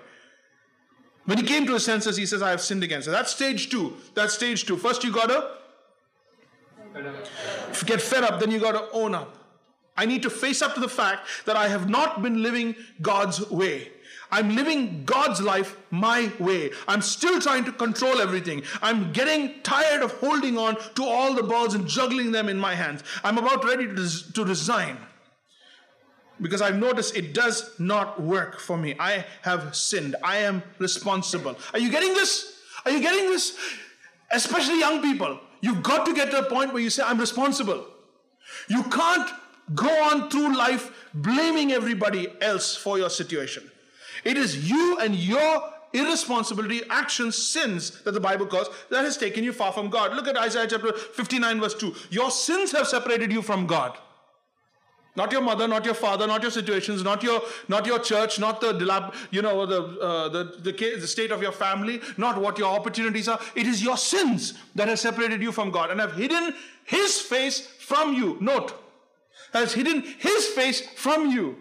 When 1.23 1.38
he 1.38 1.45
came 1.45 1.65
to 1.67 1.75
his 1.75 1.86
senses, 1.86 2.17
he 2.17 2.25
says, 2.25 2.41
I 2.41 2.49
have 2.49 2.60
sinned 2.60 2.84
against. 2.84 3.06
So 3.06 3.12
that's 3.12 3.32
stage 3.32 3.69
two. 3.69 3.95
That's 4.15 4.34
stage 4.34 4.65
two. 4.65 4.75
First, 4.75 5.06
you 5.06 5.13
gotta 5.13 5.49
get 7.86 8.02
fed 8.02 8.25
up, 8.25 8.41
then 8.41 8.52
you 8.52 8.60
gotta 8.60 8.89
own 8.91 9.15
up. 9.15 9.38
I 10.00 10.06
need 10.06 10.24
to 10.24 10.30
face 10.30 10.62
up 10.62 10.76
to 10.76 10.80
the 10.80 10.88
fact 10.88 11.28
that 11.46 11.58
I 11.58 11.68
have 11.68 11.90
not 11.90 12.22
been 12.22 12.42
living 12.42 12.74
God's 13.02 13.52
way. 13.52 13.92
I'm 14.32 14.56
living 14.56 15.04
God's 15.04 15.42
life 15.42 15.76
my 15.92 16.32
way. 16.40 16.72
I'm 16.88 17.02
still 17.02 17.42
trying 17.42 17.66
to 17.66 17.74
control 17.74 18.22
everything. 18.22 18.64
I'm 18.82 19.12
getting 19.12 19.62
tired 19.62 20.02
of 20.02 20.14
holding 20.14 20.58
on 20.58 20.78
to 20.96 21.04
all 21.04 21.34
the 21.34 21.44
balls 21.44 21.74
and 21.74 21.86
juggling 21.86 22.32
them 22.32 22.48
in 22.48 22.58
my 22.58 22.76
hands. 22.76 23.04
I'm 23.26 23.38
about 23.38 23.66
ready 23.66 23.88
to, 23.88 24.34
to 24.36 24.46
resign 24.46 24.98
because 26.40 26.62
I've 26.62 26.78
noticed 26.78 27.18
it 27.18 27.34
does 27.34 27.78
not 27.78 28.22
work 28.22 28.58
for 28.62 28.78
me. 28.78 28.96
I 29.02 29.26
have 29.42 29.76
sinned. 29.76 30.16
I 30.24 30.38
am 30.38 30.64
responsible. 30.78 31.58
Are 31.74 31.80
you 31.80 31.92
getting 31.92 32.14
this? 32.14 32.62
Are 32.86 32.92
you 32.92 33.02
getting 33.02 33.30
this? 33.32 33.58
Especially 34.32 34.80
young 34.80 35.02
people. 35.02 35.42
You've 35.60 35.84
got 35.84 36.06
to 36.06 36.14
get 36.14 36.32
to 36.32 36.40
a 36.40 36.50
point 36.50 36.72
where 36.72 36.82
you 36.82 36.90
say, 36.90 37.04
I'm 37.06 37.20
responsible. 37.20 37.86
You 38.70 38.84
can't 38.84 39.30
go 39.75 39.89
on 40.03 40.29
through 40.29 40.58
life 40.58 41.10
blaming 41.13 41.71
everybody 41.71 42.27
else 42.41 42.75
for 42.75 42.97
your 42.97 43.10
situation. 43.10 43.69
It 44.23 44.38
is 44.38 44.69
you 44.69 44.97
and 44.99 45.15
your 45.15 45.73
irresponsibility, 45.93 46.82
actions, 46.89 47.36
sins 47.36 48.01
that 48.03 48.12
the 48.12 48.19
Bible 48.19 48.45
calls 48.45 48.69
that 48.89 49.03
has 49.03 49.17
taken 49.17 49.43
you 49.43 49.53
far 49.53 49.71
from 49.71 49.89
God. 49.89 50.13
Look 50.13 50.27
at 50.27 50.38
Isaiah 50.38 50.67
chapter 50.67 50.93
59, 50.93 51.60
verse 51.60 51.73
2. 51.75 51.95
Your 52.12 52.32
sins 52.32 52.71
have 52.71 52.88
separated 52.88 53.32
you 53.32 53.41
from 53.41 53.65
God. 53.65 53.97
Not 55.15 55.32
your 55.32 55.41
mother, 55.41 55.67
not 55.67 55.84
your 55.84 55.95
father, 55.95 56.27
not 56.27 56.43
your 56.43 56.51
situations, 56.51 57.03
not 57.03 57.23
your 57.23 57.41
not 57.67 57.86
your 57.86 57.99
church, 57.99 58.39
not 58.39 58.62
the 58.62 59.12
you 59.32 59.41
know 59.41 59.65
the, 59.65 59.82
uh, 59.99 60.29
the, 60.29 60.43
the 60.62 60.71
the 60.71 61.08
state 61.08 61.32
of 61.32 61.41
your 61.41 61.51
family, 61.51 61.99
not 62.15 62.39
what 62.39 62.58
your 62.58 62.73
opportunities 62.73 63.27
are. 63.27 63.39
It 63.55 63.65
is 63.65 63.84
your 63.84 63.97
sins 63.97 64.53
that 64.75 64.88
have 64.88 64.99
separated 64.99 65.41
you 65.41 65.51
from 65.51 65.71
God 65.71 65.89
and 65.89 65.99
have 65.99 66.13
hidden 66.13 66.53
His 66.86 67.19
face 67.19 67.60
from 67.60 68.13
you. 68.13 68.38
Note, 68.39 68.73
has 69.54 69.74
hidden 69.74 70.02
His 70.02 70.48
face 70.48 70.82
from 70.82 71.30
you. 71.30 71.58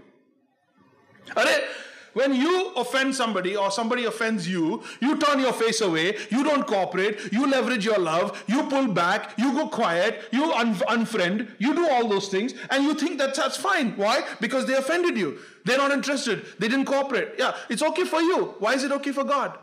When 2.14 2.34
you 2.34 2.72
offend 2.74 3.14
somebody 3.14 3.54
or 3.54 3.70
somebody 3.70 4.04
offends 4.04 4.48
you, 4.48 4.82
you 5.00 5.16
turn 5.18 5.38
your 5.38 5.52
face 5.52 5.80
away, 5.80 6.16
you 6.30 6.42
don't 6.42 6.66
cooperate, 6.66 7.32
you 7.32 7.48
leverage 7.48 7.84
your 7.84 7.98
love, 7.98 8.42
you 8.48 8.64
pull 8.64 8.88
back, 8.88 9.38
you 9.38 9.52
go 9.52 9.68
quiet, 9.68 10.24
you 10.32 10.52
un- 10.52 10.74
unfriend, 10.74 11.48
you 11.60 11.74
do 11.74 11.88
all 11.88 12.08
those 12.08 12.26
things, 12.26 12.54
and 12.70 12.82
you 12.82 12.94
think 12.94 13.18
that 13.18 13.36
that's 13.36 13.56
fine. 13.56 13.92
Why? 13.96 14.24
Because 14.40 14.66
they 14.66 14.74
offended 14.74 15.16
you. 15.16 15.38
They're 15.64 15.78
not 15.78 15.92
interested. 15.92 16.44
They 16.58 16.66
didn't 16.66 16.86
cooperate. 16.86 17.34
Yeah, 17.38 17.54
it's 17.68 17.82
okay 17.82 18.04
for 18.04 18.20
you. 18.20 18.54
Why 18.58 18.74
is 18.74 18.82
it 18.82 18.90
okay 18.90 19.12
for 19.12 19.22
God? 19.22 19.56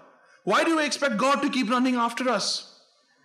Why 0.46 0.64
do 0.64 0.78
we 0.78 0.86
expect 0.86 1.18
God 1.18 1.42
to 1.42 1.50
keep 1.50 1.70
running 1.70 1.96
after 1.96 2.30
us? 2.30 2.80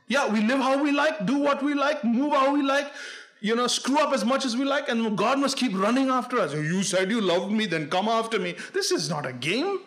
Yeah, 0.09 0.29
we 0.29 0.41
live 0.41 0.59
how 0.59 0.83
we 0.83 0.91
like, 0.91 1.25
do 1.25 1.39
what 1.39 1.63
we 1.63 1.75
like, 1.75 2.03
move 2.03 2.33
how 2.33 2.53
we 2.53 2.63
like 2.63 2.91
you 3.41 3.57
know, 3.57 3.67
screw 3.67 3.99
up 3.99 4.13
as 4.13 4.25
much 4.25 4.45
as 4.45 4.57
we 4.57 4.65
like, 4.65 4.89
and 4.89 5.17
God 5.17 5.39
must 5.39 5.57
keep 5.57 5.73
running 5.75 6.09
after 6.09 6.39
us. 6.39 6.53
You 6.53 6.83
said 6.83 7.11
you 7.11 7.21
loved 7.21 7.51
me, 7.53 7.67
then 7.67 7.89
come 7.89 8.09
after 8.09 8.39
me. 8.39 8.55
This 8.73 8.91
is 8.91 9.09
not 9.09 9.27
a 9.27 9.33
game. 9.33 9.81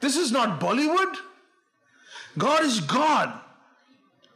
This 0.00 0.16
is 0.16 0.30
not 0.30 0.60
Bollywood. 0.60 1.16
God 2.36 2.64
is 2.64 2.80
God. 2.80 3.40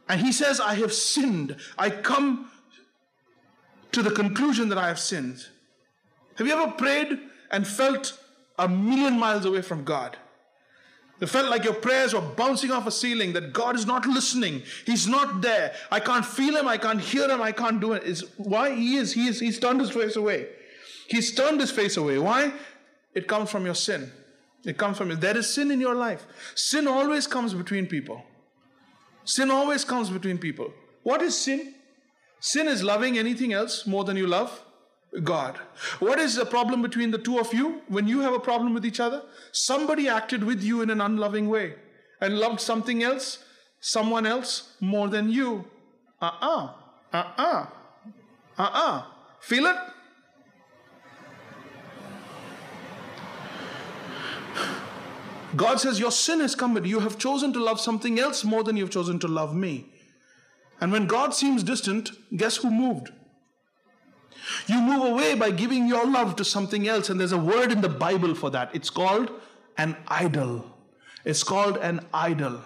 And 0.09 0.19
He 0.19 0.31
says, 0.31 0.59
I 0.59 0.75
have 0.75 0.93
sinned. 0.93 1.55
I 1.77 1.89
come 1.89 2.51
to 3.91 4.01
the 4.01 4.11
conclusion 4.11 4.69
that 4.69 4.77
I 4.77 4.87
have 4.87 4.99
sinned. 4.99 5.45
Have 6.37 6.47
you 6.47 6.53
ever 6.53 6.71
prayed 6.71 7.19
and 7.51 7.67
felt 7.67 8.19
a 8.57 8.67
million 8.67 9.17
miles 9.19 9.45
away 9.45 9.61
from 9.61 9.83
God? 9.83 10.17
It 11.23 11.29
felt 11.29 11.49
like 11.49 11.63
your 11.63 11.75
prayers 11.75 12.13
were 12.13 12.19
bouncing 12.19 12.69
off 12.69 12.85
a 12.85 12.91
ceiling, 12.91 13.31
that 13.31 13.53
God 13.53 13.77
is 13.77 13.85
not 13.85 14.05
listening. 14.05 14.61
He's 14.85 15.07
not 15.07 15.41
there. 15.41 15.73
I 15.89 16.01
can't 16.01 16.25
feel 16.25 16.57
him. 16.57 16.67
I 16.67 16.77
can't 16.77 16.99
hear 16.99 17.29
him. 17.29 17.41
I 17.41 17.53
can't 17.53 17.79
do 17.79 17.93
it. 17.93 18.03
It's 18.05 18.23
why 18.35 18.75
he 18.75 18.97
is. 18.97 19.13
He 19.13 19.27
is. 19.27 19.39
He's 19.39 19.57
turned 19.57 19.79
his 19.79 19.89
face 19.89 20.17
away. 20.17 20.49
He's 21.07 21.33
turned 21.33 21.61
his 21.61 21.71
face 21.71 21.95
away. 21.95 22.17
Why? 22.19 22.51
It 23.13 23.29
comes 23.29 23.49
from 23.49 23.63
your 23.63 23.73
sin. 23.73 24.11
It 24.65 24.77
comes 24.77 24.97
from 24.97 25.17
There 25.17 25.37
is 25.37 25.53
sin 25.53 25.71
in 25.71 25.79
your 25.79 25.95
life. 25.95 26.25
Sin 26.55 26.89
always 26.89 27.25
comes 27.25 27.53
between 27.53 27.87
people. 27.87 28.21
Sin 29.23 29.49
always 29.49 29.85
comes 29.85 30.09
between 30.09 30.37
people. 30.37 30.73
What 31.03 31.21
is 31.21 31.37
sin? 31.37 31.73
Sin 32.41 32.67
is 32.67 32.83
loving 32.83 33.17
anything 33.17 33.53
else 33.53 33.87
more 33.87 34.03
than 34.03 34.17
you 34.17 34.27
love 34.27 34.61
God. 35.21 35.57
What 35.99 36.19
is 36.19 36.35
the 36.35 36.45
problem 36.45 36.81
between 36.81 37.11
the 37.11 37.19
two 37.19 37.39
of 37.39 37.53
you 37.53 37.81
when 37.87 38.07
you 38.07 38.21
have 38.21 38.33
a 38.33 38.39
problem 38.39 38.73
with 38.73 38.85
each 38.85 38.99
other? 38.99 39.23
Somebody 39.51 40.07
acted 40.07 40.43
with 40.43 40.63
you 40.63 40.81
in 40.81 40.89
an 40.89 41.01
unloving 41.01 41.49
way 41.49 41.75
and 42.19 42.39
loved 42.39 42.59
something 42.59 43.03
else, 43.03 43.43
someone 43.79 44.25
else 44.25 44.73
more 44.79 45.07
than 45.07 45.29
you. 45.29 45.65
Uh 46.21 46.31
uh-uh. 46.41 46.69
uh. 47.13 47.23
Uh 47.37 47.67
uh. 48.57 48.69
Uh. 48.73 49.03
Feel 49.39 49.65
it? 49.67 49.75
God 55.55 55.79
says, 55.79 55.99
Your 55.99 56.11
sin 56.11 56.39
has 56.39 56.55
come, 56.55 56.73
but 56.73 56.85
you 56.85 56.99
have 56.99 57.19
chosen 57.19 57.53
to 57.53 57.63
love 57.63 57.79
something 57.79 58.19
else 58.19 58.43
more 58.43 58.63
than 58.63 58.77
you've 58.77 58.89
chosen 58.89 59.19
to 59.19 59.27
love 59.27 59.55
me. 59.55 59.85
And 60.81 60.91
when 60.91 61.05
God 61.05 61.33
seems 61.33 61.63
distant, 61.63 62.11
guess 62.35 62.57
who 62.57 62.71
moved? 62.71 63.11
You 64.67 64.81
move 64.81 65.11
away 65.11 65.35
by 65.35 65.51
giving 65.51 65.87
your 65.87 66.05
love 66.05 66.35
to 66.37 66.45
something 66.45 66.87
else, 66.87 67.09
and 67.09 67.19
there's 67.19 67.31
a 67.31 67.37
word 67.37 67.71
in 67.71 67.81
the 67.81 67.89
Bible 67.89 68.35
for 68.35 68.49
that. 68.51 68.73
It's 68.73 68.89
called 68.89 69.31
an 69.77 69.95
idol. 70.07 70.65
It's 71.25 71.43
called 71.43 71.77
an 71.77 72.05
idol. 72.13 72.61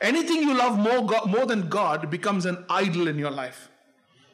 Anything 0.00 0.42
you 0.42 0.54
love 0.54 0.78
more, 0.78 1.06
God, 1.06 1.30
more 1.30 1.46
than 1.46 1.68
God 1.68 2.10
becomes 2.10 2.46
an 2.46 2.64
idol 2.68 3.06
in 3.06 3.18
your 3.18 3.30
life. 3.30 3.68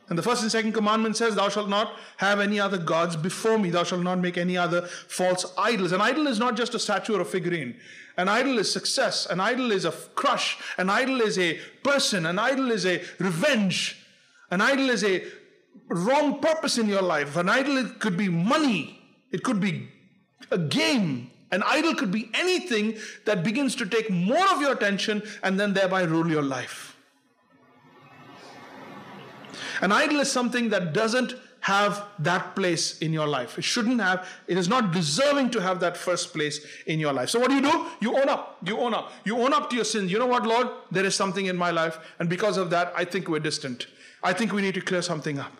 And 0.08 0.18
the 0.18 0.22
first 0.22 0.42
and 0.42 0.50
second 0.50 0.72
commandment 0.72 1.16
says, 1.16 1.34
Thou 1.34 1.50
shalt 1.50 1.68
not 1.68 1.92
have 2.16 2.40
any 2.40 2.58
other 2.58 2.78
gods 2.78 3.14
before 3.16 3.58
me. 3.58 3.68
Thou 3.70 3.84
shalt 3.84 4.02
not 4.02 4.18
make 4.18 4.38
any 4.38 4.56
other 4.56 4.82
false 4.82 5.44
idols. 5.58 5.92
An 5.92 6.00
idol 6.00 6.26
is 6.26 6.38
not 6.38 6.56
just 6.56 6.74
a 6.74 6.78
statue 6.78 7.16
or 7.16 7.20
a 7.20 7.26
figurine. 7.26 7.76
An 8.16 8.28
idol 8.28 8.58
is 8.58 8.72
success. 8.72 9.26
An 9.26 9.38
idol 9.38 9.70
is 9.70 9.84
a 9.84 9.92
crush. 10.14 10.58
An 10.78 10.88
idol 10.88 11.20
is 11.20 11.38
a 11.38 11.58
person. 11.84 12.24
An 12.24 12.38
idol 12.38 12.70
is 12.70 12.86
a 12.86 13.02
revenge. 13.18 14.02
An 14.50 14.62
idol 14.62 14.88
is 14.88 15.04
a 15.04 15.24
wrong 15.88 16.40
purpose 16.40 16.78
in 16.78 16.88
your 16.88 17.02
life. 17.02 17.36
An 17.36 17.48
idol 17.48 17.78
it 17.78 17.98
could 18.00 18.16
be 18.16 18.28
money, 18.28 19.00
it 19.30 19.42
could 19.42 19.60
be 19.60 19.88
a 20.50 20.58
game. 20.58 21.30
An 21.50 21.62
idol 21.64 21.94
could 21.94 22.12
be 22.12 22.30
anything 22.34 22.96
that 23.24 23.42
begins 23.42 23.74
to 23.76 23.86
take 23.86 24.10
more 24.10 24.46
of 24.52 24.60
your 24.60 24.72
attention 24.72 25.22
and 25.42 25.58
then 25.58 25.72
thereby 25.72 26.02
rule 26.02 26.30
your 26.30 26.42
life. 26.42 26.94
An 29.80 29.92
idol 29.92 30.20
is 30.20 30.30
something 30.30 30.68
that 30.70 30.92
doesn't 30.92 31.34
have 31.60 32.04
that 32.18 32.54
place 32.54 32.98
in 32.98 33.12
your 33.12 33.26
life. 33.26 33.58
It 33.58 33.64
shouldn't 33.64 34.00
have, 34.00 34.26
it 34.46 34.56
is 34.56 34.68
not 34.68 34.92
deserving 34.92 35.50
to 35.50 35.60
have 35.60 35.80
that 35.80 35.96
first 35.96 36.32
place 36.32 36.64
in 36.86 36.98
your 36.98 37.12
life. 37.12 37.30
So, 37.30 37.38
what 37.38 37.50
do 37.50 37.56
you 37.56 37.62
do? 37.62 37.86
You 38.00 38.16
own 38.16 38.28
up. 38.28 38.58
You 38.64 38.78
own 38.78 38.94
up. 38.94 39.12
You 39.24 39.38
own 39.38 39.52
up 39.52 39.68
to 39.70 39.76
your 39.76 39.84
sins. 39.84 40.10
You 40.10 40.18
know 40.18 40.26
what, 40.26 40.46
Lord? 40.46 40.68
There 40.90 41.04
is 41.04 41.14
something 41.14 41.46
in 41.46 41.56
my 41.56 41.70
life, 41.70 41.98
and 42.18 42.28
because 42.28 42.56
of 42.56 42.70
that, 42.70 42.92
I 42.96 43.04
think 43.04 43.28
we're 43.28 43.40
distant. 43.40 43.86
I 44.22 44.32
think 44.32 44.52
we 44.52 44.62
need 44.62 44.74
to 44.74 44.80
clear 44.80 45.02
something 45.02 45.38
up. 45.38 45.52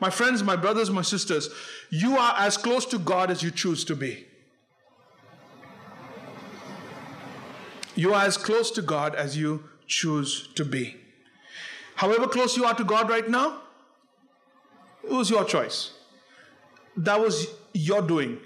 My 0.00 0.10
friends, 0.10 0.42
my 0.42 0.56
brothers, 0.56 0.90
my 0.90 1.02
sisters, 1.02 1.50
you 1.90 2.16
are 2.16 2.34
as 2.38 2.56
close 2.56 2.86
to 2.86 2.98
God 2.98 3.30
as 3.30 3.42
you 3.42 3.50
choose 3.50 3.84
to 3.84 3.94
be. 3.94 4.26
You 7.94 8.14
are 8.14 8.24
as 8.24 8.38
close 8.38 8.70
to 8.72 8.82
God 8.82 9.14
as 9.14 9.36
you 9.36 9.64
choose 9.86 10.48
to 10.54 10.64
be. 10.64 10.96
However 11.96 12.26
close 12.26 12.56
you 12.56 12.64
are 12.64 12.74
to 12.74 12.84
God 12.84 13.10
right 13.10 13.28
now, 13.28 13.60
it 15.04 15.10
was 15.12 15.28
your 15.28 15.44
choice. 15.44 15.92
That 16.96 17.20
was 17.20 17.46
your 17.74 18.00
doing. 18.00 18.40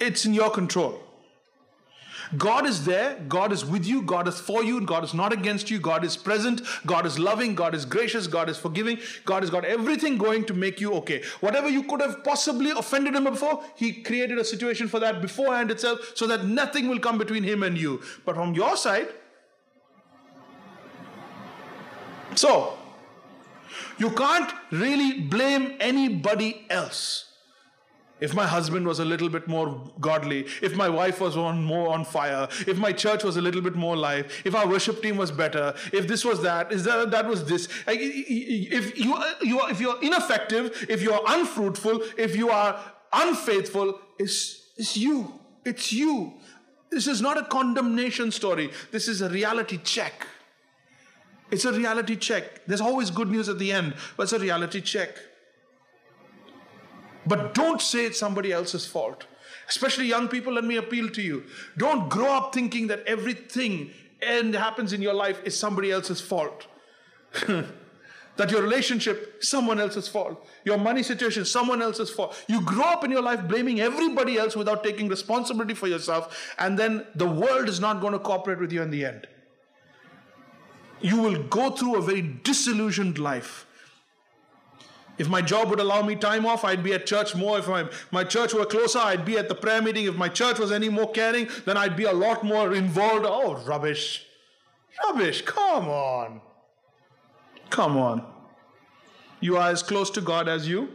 It's 0.00 0.24
in 0.24 0.32
your 0.32 0.50
control. 0.50 1.03
God 2.36 2.66
is 2.66 2.84
there, 2.84 3.16
God 3.28 3.52
is 3.52 3.64
with 3.64 3.86
you, 3.86 4.02
God 4.02 4.28
is 4.28 4.38
for 4.38 4.62
you, 4.62 4.80
God 4.80 5.04
is 5.04 5.14
not 5.14 5.32
against 5.32 5.70
you, 5.70 5.78
God 5.78 6.04
is 6.04 6.16
present, 6.16 6.62
God 6.86 7.06
is 7.06 7.18
loving, 7.18 7.54
God 7.54 7.74
is 7.74 7.84
gracious, 7.84 8.26
God 8.26 8.48
is 8.48 8.56
forgiving, 8.56 8.98
God 9.24 9.42
has 9.42 9.50
got 9.50 9.64
everything 9.64 10.16
going 10.16 10.44
to 10.46 10.54
make 10.54 10.80
you 10.80 10.92
okay. 10.94 11.22
Whatever 11.40 11.68
you 11.68 11.82
could 11.82 12.00
have 12.00 12.24
possibly 12.24 12.70
offended 12.70 13.14
Him 13.14 13.24
before, 13.24 13.62
He 13.76 14.02
created 14.02 14.38
a 14.38 14.44
situation 14.44 14.88
for 14.88 15.00
that 15.00 15.20
beforehand 15.20 15.70
itself 15.70 16.12
so 16.14 16.26
that 16.26 16.44
nothing 16.44 16.88
will 16.88 16.98
come 17.00 17.18
between 17.18 17.42
Him 17.42 17.62
and 17.62 17.76
you. 17.76 18.02
But 18.24 18.36
from 18.36 18.54
your 18.54 18.76
side, 18.76 19.08
so 22.34 22.78
you 23.98 24.10
can't 24.10 24.52
really 24.70 25.20
blame 25.20 25.76
anybody 25.78 26.66
else. 26.70 27.33
If 28.20 28.32
my 28.32 28.46
husband 28.46 28.86
was 28.86 29.00
a 29.00 29.04
little 29.04 29.28
bit 29.28 29.48
more 29.48 29.82
godly, 30.00 30.46
if 30.62 30.76
my 30.76 30.88
wife 30.88 31.20
was 31.20 31.36
on, 31.36 31.64
more 31.64 31.92
on 31.92 32.04
fire, 32.04 32.48
if 32.66 32.78
my 32.78 32.92
church 32.92 33.24
was 33.24 33.36
a 33.36 33.42
little 33.42 33.60
bit 33.60 33.74
more 33.74 33.96
live, 33.96 34.32
if 34.44 34.54
our 34.54 34.68
worship 34.68 35.02
team 35.02 35.16
was 35.16 35.32
better, 35.32 35.74
if 35.92 36.06
this 36.06 36.24
was 36.24 36.40
that, 36.42 36.72
is 36.72 36.84
that 36.84 37.10
that 37.10 37.26
was 37.26 37.44
this. 37.44 37.68
If 37.88 38.96
you, 38.96 39.14
uh, 39.14 39.34
you 39.42 39.60
are, 39.60 39.70
if 39.70 39.80
you're 39.80 40.00
ineffective, 40.00 40.86
if 40.88 41.02
you're 41.02 41.20
unfruitful, 41.26 42.02
if 42.16 42.36
you 42.36 42.50
are 42.50 42.80
unfaithful, 43.12 44.00
it's, 44.18 44.70
it's 44.76 44.96
you. 44.96 45.40
It's 45.64 45.92
you. 45.92 46.34
This 46.90 47.08
is 47.08 47.20
not 47.20 47.36
a 47.36 47.42
condemnation 47.42 48.30
story. 48.30 48.70
This 48.92 49.08
is 49.08 49.22
a 49.22 49.28
reality 49.28 49.78
check. 49.82 50.26
It's 51.50 51.64
a 51.64 51.72
reality 51.72 52.16
check. 52.16 52.64
There's 52.66 52.80
always 52.80 53.10
good 53.10 53.28
news 53.28 53.48
at 53.48 53.58
the 53.58 53.72
end, 53.72 53.94
but 54.16 54.24
it's 54.24 54.32
a 54.32 54.38
reality 54.38 54.80
check. 54.80 55.18
But 57.26 57.54
don't 57.54 57.80
say 57.80 58.06
it's 58.06 58.18
somebody 58.18 58.52
else's 58.52 58.86
fault. 58.86 59.26
Especially 59.68 60.06
young 60.06 60.28
people, 60.28 60.52
let 60.52 60.64
me 60.64 60.76
appeal 60.76 61.08
to 61.10 61.22
you. 61.22 61.44
Don't 61.78 62.08
grow 62.08 62.32
up 62.32 62.54
thinking 62.54 62.86
that 62.88 63.02
everything 63.06 63.90
and 64.20 64.54
happens 64.54 64.92
in 64.92 65.00
your 65.00 65.14
life 65.14 65.40
is 65.44 65.58
somebody 65.58 65.90
else's 65.90 66.20
fault. 66.20 66.66
that 68.36 68.50
your 68.50 68.62
relationship 68.62 69.42
someone 69.42 69.80
else's 69.80 70.08
fault 70.08 70.46
your 70.64 70.78
money 70.78 71.02
situation 71.02 71.44
someone 71.44 71.80
else's 71.80 72.10
fault 72.10 72.36
you 72.48 72.60
grow 72.62 72.84
up 72.84 73.04
in 73.04 73.10
your 73.10 73.22
life 73.22 73.46
blaming 73.46 73.80
everybody 73.80 74.38
else 74.38 74.56
without 74.56 74.82
taking 74.82 75.08
responsibility 75.08 75.74
for 75.74 75.86
yourself 75.86 76.54
and 76.58 76.78
then 76.78 77.06
the 77.14 77.26
world 77.26 77.68
is 77.68 77.80
not 77.80 78.00
going 78.00 78.12
to 78.12 78.18
cooperate 78.18 78.58
with 78.58 78.72
you 78.72 78.82
in 78.82 78.90
the 78.90 79.04
end 79.04 79.26
you 81.00 81.20
will 81.20 81.42
go 81.44 81.70
through 81.70 81.96
a 81.96 82.02
very 82.02 82.22
disillusioned 82.22 83.18
life 83.18 83.66
if 85.16 85.28
my 85.28 85.40
job 85.40 85.70
would 85.70 85.80
allow 85.80 86.02
me 86.02 86.16
time 86.16 86.44
off, 86.44 86.64
I'd 86.64 86.82
be 86.82 86.92
at 86.92 87.06
church 87.06 87.34
more. 87.36 87.58
If 87.58 87.68
my, 87.68 87.86
my 88.10 88.24
church 88.24 88.52
were 88.52 88.64
closer, 88.64 88.98
I'd 88.98 89.24
be 89.24 89.38
at 89.38 89.48
the 89.48 89.54
prayer 89.54 89.80
meeting. 89.80 90.06
If 90.06 90.16
my 90.16 90.28
church 90.28 90.58
was 90.58 90.72
any 90.72 90.88
more 90.88 91.10
caring, 91.10 91.48
then 91.64 91.76
I'd 91.76 91.96
be 91.96 92.04
a 92.04 92.12
lot 92.12 92.42
more 92.44 92.74
involved. 92.74 93.24
Oh, 93.28 93.62
rubbish. 93.64 94.26
Rubbish. 95.04 95.42
Come 95.42 95.88
on. 95.88 96.40
Come 97.70 97.96
on. 97.96 98.26
You 99.40 99.56
are 99.56 99.70
as 99.70 99.82
close 99.82 100.10
to 100.10 100.20
God 100.20 100.48
as 100.48 100.66
you 100.66 100.88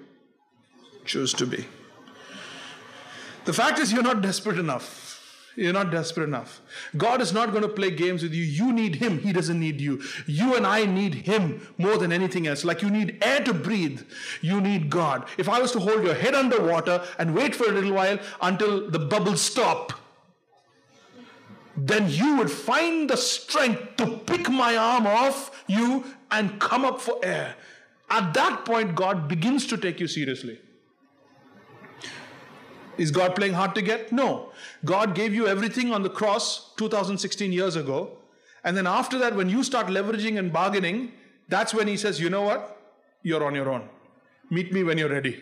choose 1.06 1.34
to 1.34 1.46
be. 1.46 1.66
The 3.46 3.54
fact 3.54 3.80
is, 3.80 3.94
you're 3.94 4.04
not 4.04 4.22
desperate 4.22 4.60
enough. 4.60 5.09
You're 5.56 5.74
not 5.74 5.92
desperate 5.92 6.26
enough. 6.26 6.62
God 6.96 7.22
is 7.22 7.34
not 7.34 7.52
going 7.52 7.64
to 7.64 7.70
play 7.70 7.92
games 7.92 8.24
with 8.24 8.34
you. 8.34 8.44
You 8.44 8.72
need 8.72 8.96
Him. 8.96 9.20
He 9.20 9.34
doesn't 9.34 9.60
need 9.60 9.82
you. 9.82 10.02
You 10.26 10.56
and 10.56 10.66
I 10.66 10.86
need 10.86 11.14
Him 11.14 11.68
more 11.78 11.98
than 11.98 12.12
anything 12.12 12.48
else. 12.48 12.64
Like 12.64 12.82
you 12.82 12.90
need 12.90 13.18
air 13.22 13.44
to 13.44 13.54
breathe, 13.54 14.02
you 14.42 14.62
need 14.62 14.90
God. 14.90 15.28
If 15.38 15.50
I 15.50 15.60
was 15.60 15.72
to 15.74 15.80
hold 15.80 16.04
your 16.04 16.14
head 16.16 16.36
underwater 16.36 17.04
and 17.18 17.36
wait 17.36 17.56
for 17.56 17.68
a 17.68 17.72
little 17.72 17.94
while 17.94 18.20
until 18.42 18.90
the 18.90 19.00
bubbles 19.00 19.42
stop, 19.42 19.94
then 21.76 22.10
you 22.10 22.38
would 22.38 22.52
find 22.52 23.10
the 23.10 23.18
strength 23.18 23.96
to 23.98 24.18
pick 24.26 24.50
my 24.50 24.76
arm 24.76 25.08
off 25.08 25.64
you 25.68 26.06
and 26.32 26.60
come 26.60 26.86
up 26.86 27.00
for 27.02 27.20
air. 27.24 27.56
At 28.10 28.34
that 28.34 28.66
point, 28.66 28.96
God 28.96 29.28
begins 29.28 29.66
to 29.68 29.78
take 29.78 30.00
you 30.00 30.08
seriously. 30.08 30.60
Is 33.00 33.12
God 33.12 33.34
playing 33.34 33.54
hard 33.54 33.76
to 33.76 33.82
get? 33.82 34.12
No. 34.12 34.52
God 34.84 35.16
gave 35.16 35.34
you 35.34 35.48
everything 35.48 35.94
on 35.94 36.04
the 36.04 36.10
cross 36.10 36.74
2016 36.76 37.54
years 37.54 37.78
ago. 37.78 38.18
And 38.66 38.76
then 38.76 38.86
after 38.86 39.18
that, 39.20 39.36
when 39.36 39.48
you 39.48 39.64
start 39.64 39.88
leveraging 39.88 40.38
and 40.38 40.52
bargaining, 40.52 41.14
that's 41.48 41.74
when 41.74 41.88
He 41.88 41.96
says, 41.96 42.20
you 42.20 42.30
know 42.30 42.42
what? 42.42 42.78
You're 43.24 43.46
on 43.46 43.56
your 43.56 43.70
own. 43.70 43.88
Meet 44.50 44.74
me 44.74 44.84
when 44.84 44.98
you're 44.98 45.10
ready. 45.10 45.42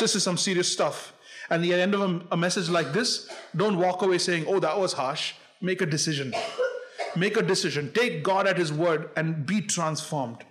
This 0.00 0.16
is 0.16 0.22
some 0.22 0.38
serious 0.38 0.72
stuff. 0.72 1.12
And 1.50 1.62
the 1.62 1.74
end 1.74 1.94
of 1.94 2.00
a, 2.00 2.22
a 2.32 2.36
message 2.38 2.70
like 2.70 2.94
this, 2.94 3.28
don't 3.54 3.76
walk 3.76 4.00
away 4.00 4.16
saying, 4.16 4.46
oh, 4.48 4.60
that 4.60 4.78
was 4.78 4.94
harsh. 4.94 5.34
Make 5.60 5.82
a 5.82 5.86
decision. 5.86 6.32
Make 7.14 7.36
a 7.36 7.42
decision. 7.42 7.92
Take 7.92 8.22
God 8.22 8.46
at 8.46 8.56
His 8.56 8.72
word 8.72 9.10
and 9.14 9.44
be 9.44 9.60
transformed 9.60 10.42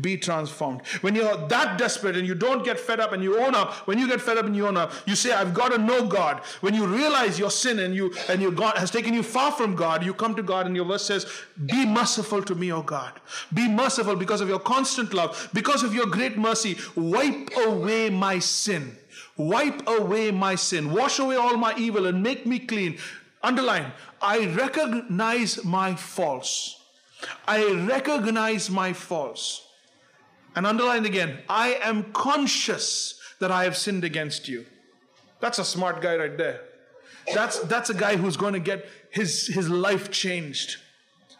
be 0.00 0.16
transformed. 0.16 0.82
When 1.00 1.14
you're 1.14 1.36
that 1.48 1.78
desperate 1.78 2.16
and 2.16 2.26
you 2.26 2.34
don't 2.34 2.64
get 2.64 2.78
fed 2.78 3.00
up 3.00 3.12
and 3.12 3.22
you 3.22 3.40
own 3.40 3.54
up, 3.54 3.72
when 3.86 3.98
you 3.98 4.06
get 4.06 4.20
fed 4.20 4.38
up 4.38 4.46
and 4.46 4.56
you 4.56 4.66
own 4.66 4.76
up, 4.76 4.92
you 5.06 5.14
say, 5.14 5.32
I've 5.32 5.54
got 5.54 5.72
to 5.72 5.78
know 5.78 6.06
God. 6.06 6.40
When 6.60 6.74
you 6.74 6.86
realize 6.86 7.38
your 7.38 7.50
sin 7.50 7.78
and 7.78 7.94
you 7.94 8.14
and 8.28 8.42
your 8.42 8.52
God 8.52 8.76
has 8.76 8.90
taken 8.90 9.14
you 9.14 9.22
far 9.22 9.52
from 9.52 9.74
God, 9.74 10.04
you 10.04 10.14
come 10.14 10.34
to 10.34 10.42
God 10.42 10.66
and 10.66 10.76
your 10.76 10.84
verse 10.84 11.04
says, 11.04 11.26
Be 11.64 11.86
merciful 11.86 12.42
to 12.42 12.54
me, 12.54 12.72
O 12.72 12.82
God. 12.82 13.12
Be 13.52 13.68
merciful 13.68 14.16
because 14.16 14.40
of 14.40 14.48
your 14.48 14.60
constant 14.60 15.14
love, 15.14 15.50
because 15.52 15.82
of 15.82 15.94
your 15.94 16.06
great 16.06 16.36
mercy. 16.36 16.76
Wipe 16.94 17.50
away 17.56 18.10
my 18.10 18.38
sin. 18.38 18.96
Wipe 19.36 19.86
away 19.86 20.30
my 20.30 20.54
sin. 20.54 20.92
Wash 20.92 21.18
away 21.18 21.36
all 21.36 21.56
my 21.56 21.74
evil 21.76 22.06
and 22.06 22.22
make 22.22 22.46
me 22.46 22.58
clean. 22.58 22.98
Underline, 23.42 23.92
I 24.20 24.46
recognize 24.46 25.64
my 25.64 25.94
faults. 25.94 26.80
I 27.46 27.72
recognize 27.86 28.70
my 28.70 28.92
faults. 28.92 29.65
And 30.56 30.66
underline 30.66 31.04
again, 31.04 31.38
I 31.48 31.74
am 31.82 32.12
conscious 32.12 33.20
that 33.40 33.52
I 33.52 33.64
have 33.64 33.76
sinned 33.76 34.04
against 34.04 34.48
you. 34.48 34.64
That's 35.40 35.58
a 35.58 35.64
smart 35.64 36.00
guy 36.00 36.16
right 36.16 36.36
there. 36.36 36.62
That's, 37.34 37.60
that's 37.60 37.90
a 37.90 37.94
guy 37.94 38.16
who's 38.16 38.36
going 38.36 38.54
to 38.54 38.60
get 38.60 38.88
his, 39.10 39.48
his 39.48 39.68
life 39.68 40.10
changed. 40.10 40.78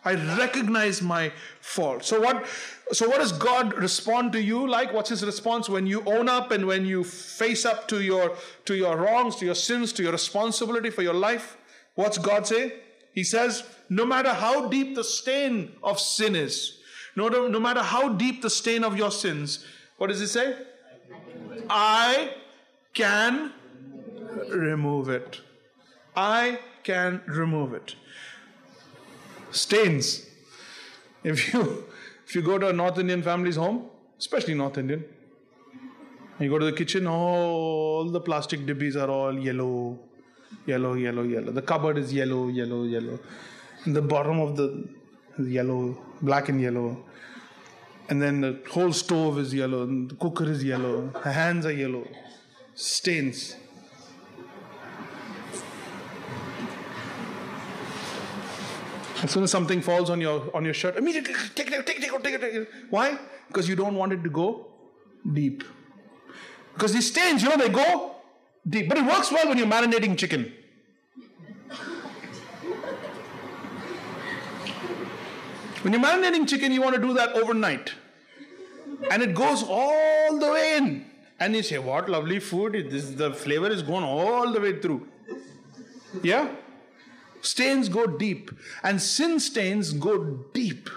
I 0.05 0.15
recognize 0.37 1.03
my 1.03 1.33
fault. 1.61 2.05
So 2.05 2.21
what, 2.21 2.47
so 2.93 3.09
what 3.09 3.19
does 3.19 3.33
God 3.33 3.75
respond 3.75 4.33
to 4.35 4.41
you 4.41 4.69
like? 4.69 4.93
What's 4.93 5.11
his 5.11 5.25
response 5.25 5.69
when 5.69 5.87
you 5.87 6.03
own 6.07 6.29
up 6.29 6.53
and 6.53 6.67
when 6.67 6.85
you 6.85 7.03
face 7.03 7.65
up 7.65 7.89
to 7.89 8.03
your, 8.03 8.37
to 8.67 8.75
your 8.75 8.97
wrongs, 8.97 9.37
to 9.37 9.47
your 9.47 9.55
sins, 9.55 9.93
to 9.95 10.03
your 10.03 10.13
responsibility 10.13 10.91
for 10.91 11.03
your 11.03 11.15
life? 11.15 11.57
What's 11.95 12.19
God 12.19 12.47
say? 12.47 12.75
He 13.15 13.25
says, 13.25 13.65
no 13.89 14.05
matter 14.05 14.33
how 14.33 14.69
deep 14.69 14.95
the 14.95 15.03
stain 15.03 15.73
of 15.83 15.99
sin 15.99 16.37
is, 16.37 16.79
no, 17.17 17.49
no 17.49 17.59
matter 17.59 17.83
how 17.83 18.11
deep 18.11 18.43
the 18.43 18.51
stain 18.51 18.85
of 18.85 18.97
your 18.97 19.11
sins, 19.11 19.65
what 19.97 20.09
does 20.09 20.21
it 20.21 20.29
say? 20.29 20.57
I 21.69 22.35
can 22.93 23.53
remove 24.49 25.09
it. 25.09 25.41
I 26.15 26.61
can 26.85 27.23
remove 27.27 27.73
it. 27.75 27.95
Stains. 29.51 30.27
If 31.25 31.53
you 31.53 31.85
if 32.27 32.35
you 32.35 32.43
go 32.43 32.59
to 32.59 32.69
a 32.69 32.73
North 32.73 32.99
Indian 32.99 33.23
family's 33.23 33.57
home, 33.57 33.87
especially 34.19 34.55
North 34.55 34.79
Indian, 34.79 35.05
you 36.39 36.51
go 36.51 36.59
to 36.59 36.67
the 36.67 36.73
kitchen, 36.73 37.07
all 37.07 38.05
the 38.05 38.21
plastic 38.21 38.61
dibbies 38.61 38.97
are 38.97 39.11
all 39.11 39.39
yellow, 39.39 39.99
yellow, 40.67 40.95
yellow, 40.95 41.23
yellow. 41.23 41.53
The 41.53 41.63
cupboard 41.63 41.99
is 41.99 42.13
yellow, 42.13 42.49
yellow, 42.49 42.85
yellow. 42.85 43.19
And 43.85 43.97
the 43.97 44.03
bottom 44.03 44.41
of 44.41 44.57
the 44.57 44.89
yellow, 45.39 45.97
black 46.23 46.49
and 46.49 46.61
yellow. 46.61 47.05
And 48.09 48.23
then 48.23 48.41
the 48.41 48.61
whole 48.71 48.93
stove 48.93 49.39
is 49.39 49.53
yellow, 49.53 49.83
and 49.83 50.11
the 50.11 50.15
cooker 50.15 50.45
is 50.45 50.63
yellow, 50.63 51.09
her 51.23 51.33
hands 51.33 51.67
are 51.67 51.73
yellow, 51.73 52.07
stains. 52.75 53.57
As 59.23 59.31
soon 59.31 59.43
as 59.43 59.51
something 59.51 59.81
falls 59.81 60.09
on 60.11 60.21
your 60.21 60.55
on 60.55 60.65
your 60.65 60.75
shirt, 60.75 60.97
immediately 60.97 61.35
take 61.55 61.73
it, 61.73 61.87
take 61.87 61.99
it, 62.01 62.03
take 62.03 62.13
it, 62.13 62.23
take 62.23 62.35
it, 62.35 62.41
take 62.41 62.55
it. 62.55 62.69
Why? 62.91 63.19
Because 63.49 63.69
you 63.69 63.75
don't 63.75 63.97
want 63.97 64.13
it 64.13 64.23
to 64.23 64.31
go 64.31 64.67
deep. 65.33 65.65
Because 66.75 66.93
these 66.93 67.09
stains, 67.09 67.43
you 67.43 67.49
know, 67.49 67.57
they 67.57 67.71
go 67.71 68.17
deep. 68.69 68.89
But 68.89 68.99
it 68.99 69.05
works 69.05 69.33
well 69.33 69.49
when 69.49 69.59
you're 69.59 69.67
marinating 69.67 70.19
chicken. 70.19 70.53
When 75.87 75.93
you're 75.93 76.03
marinating 76.03 76.49
chicken, 76.49 76.73
you 76.73 76.83
want 76.83 76.97
to 76.97 77.01
do 77.01 77.15
that 77.15 77.35
overnight. 77.35 77.93
and 79.09 79.23
it 79.23 79.35
goes 79.37 79.63
all 79.63 80.37
the 80.37 80.51
way 80.51 80.79
in. 80.79 81.07
And 81.39 81.55
you 81.55 81.63
say, 81.63 81.79
What 81.79 82.09
lovely 82.09 82.41
food! 82.41 82.91
This, 82.91 83.11
the 83.11 83.33
flavor 83.33 83.69
is 83.69 83.83
gone 83.83 84.03
all 84.03 84.51
the 84.51 84.61
way 84.61 84.81
through. 84.81 85.07
Yeah? 86.25 86.49
Stains 87.41 87.89
go 87.89 88.05
deep, 88.05 88.51
and 88.83 89.01
sin 89.01 89.39
stains 89.39 89.93
go 89.93 90.19
deep. 90.55 90.91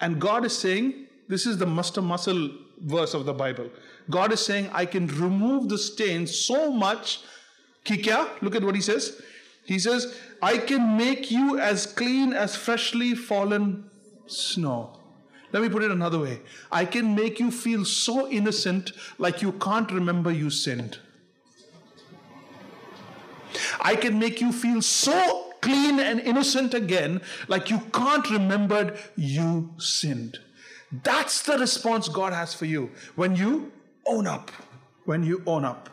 And 0.00 0.20
God 0.20 0.44
is 0.44 0.56
saying, 0.56 1.08
This 1.26 1.44
is 1.44 1.58
the 1.58 1.66
muster 1.66 2.00
muscle 2.00 2.48
verse 2.78 3.14
of 3.14 3.24
the 3.24 3.34
Bible. 3.34 3.68
God 4.08 4.32
is 4.32 4.46
saying, 4.46 4.70
I 4.72 4.86
can 4.86 5.08
remove 5.08 5.68
the 5.68 5.76
stain 5.76 6.28
so 6.28 6.70
much. 6.70 7.18
Kikya, 7.84 8.40
look 8.42 8.54
at 8.54 8.62
what 8.62 8.76
he 8.76 8.80
says. 8.80 9.20
He 9.64 9.80
says, 9.80 10.16
I 10.40 10.58
can 10.58 10.96
make 10.96 11.32
you 11.32 11.58
as 11.58 11.84
clean 11.84 12.32
as 12.32 12.54
freshly 12.54 13.16
fallen 13.16 13.90
snow. 14.26 14.98
Let 15.52 15.62
me 15.62 15.68
put 15.68 15.82
it 15.82 15.90
another 15.90 16.18
way. 16.18 16.40
I 16.70 16.84
can 16.84 17.14
make 17.14 17.38
you 17.38 17.50
feel 17.50 17.84
so 17.84 18.28
innocent 18.28 18.92
like 19.18 19.42
you 19.42 19.52
can't 19.52 19.90
remember 19.90 20.30
you 20.30 20.50
sinned. 20.50 20.98
I 23.80 23.96
can 23.96 24.18
make 24.18 24.40
you 24.40 24.52
feel 24.52 24.82
so 24.82 25.54
clean 25.60 25.98
and 25.98 26.20
innocent 26.20 26.74
again 26.74 27.20
like 27.48 27.70
you 27.70 27.80
can't 27.92 28.28
remember 28.30 28.96
you 29.16 29.70
sinned. 29.78 30.38
That's 31.02 31.42
the 31.42 31.58
response 31.58 32.08
God 32.08 32.32
has 32.32 32.54
for 32.54 32.66
you 32.66 32.90
when 33.14 33.34
you 33.36 33.72
own 34.06 34.26
up. 34.26 34.50
When 35.04 35.22
you 35.22 35.42
own 35.46 35.64
up. 35.64 35.88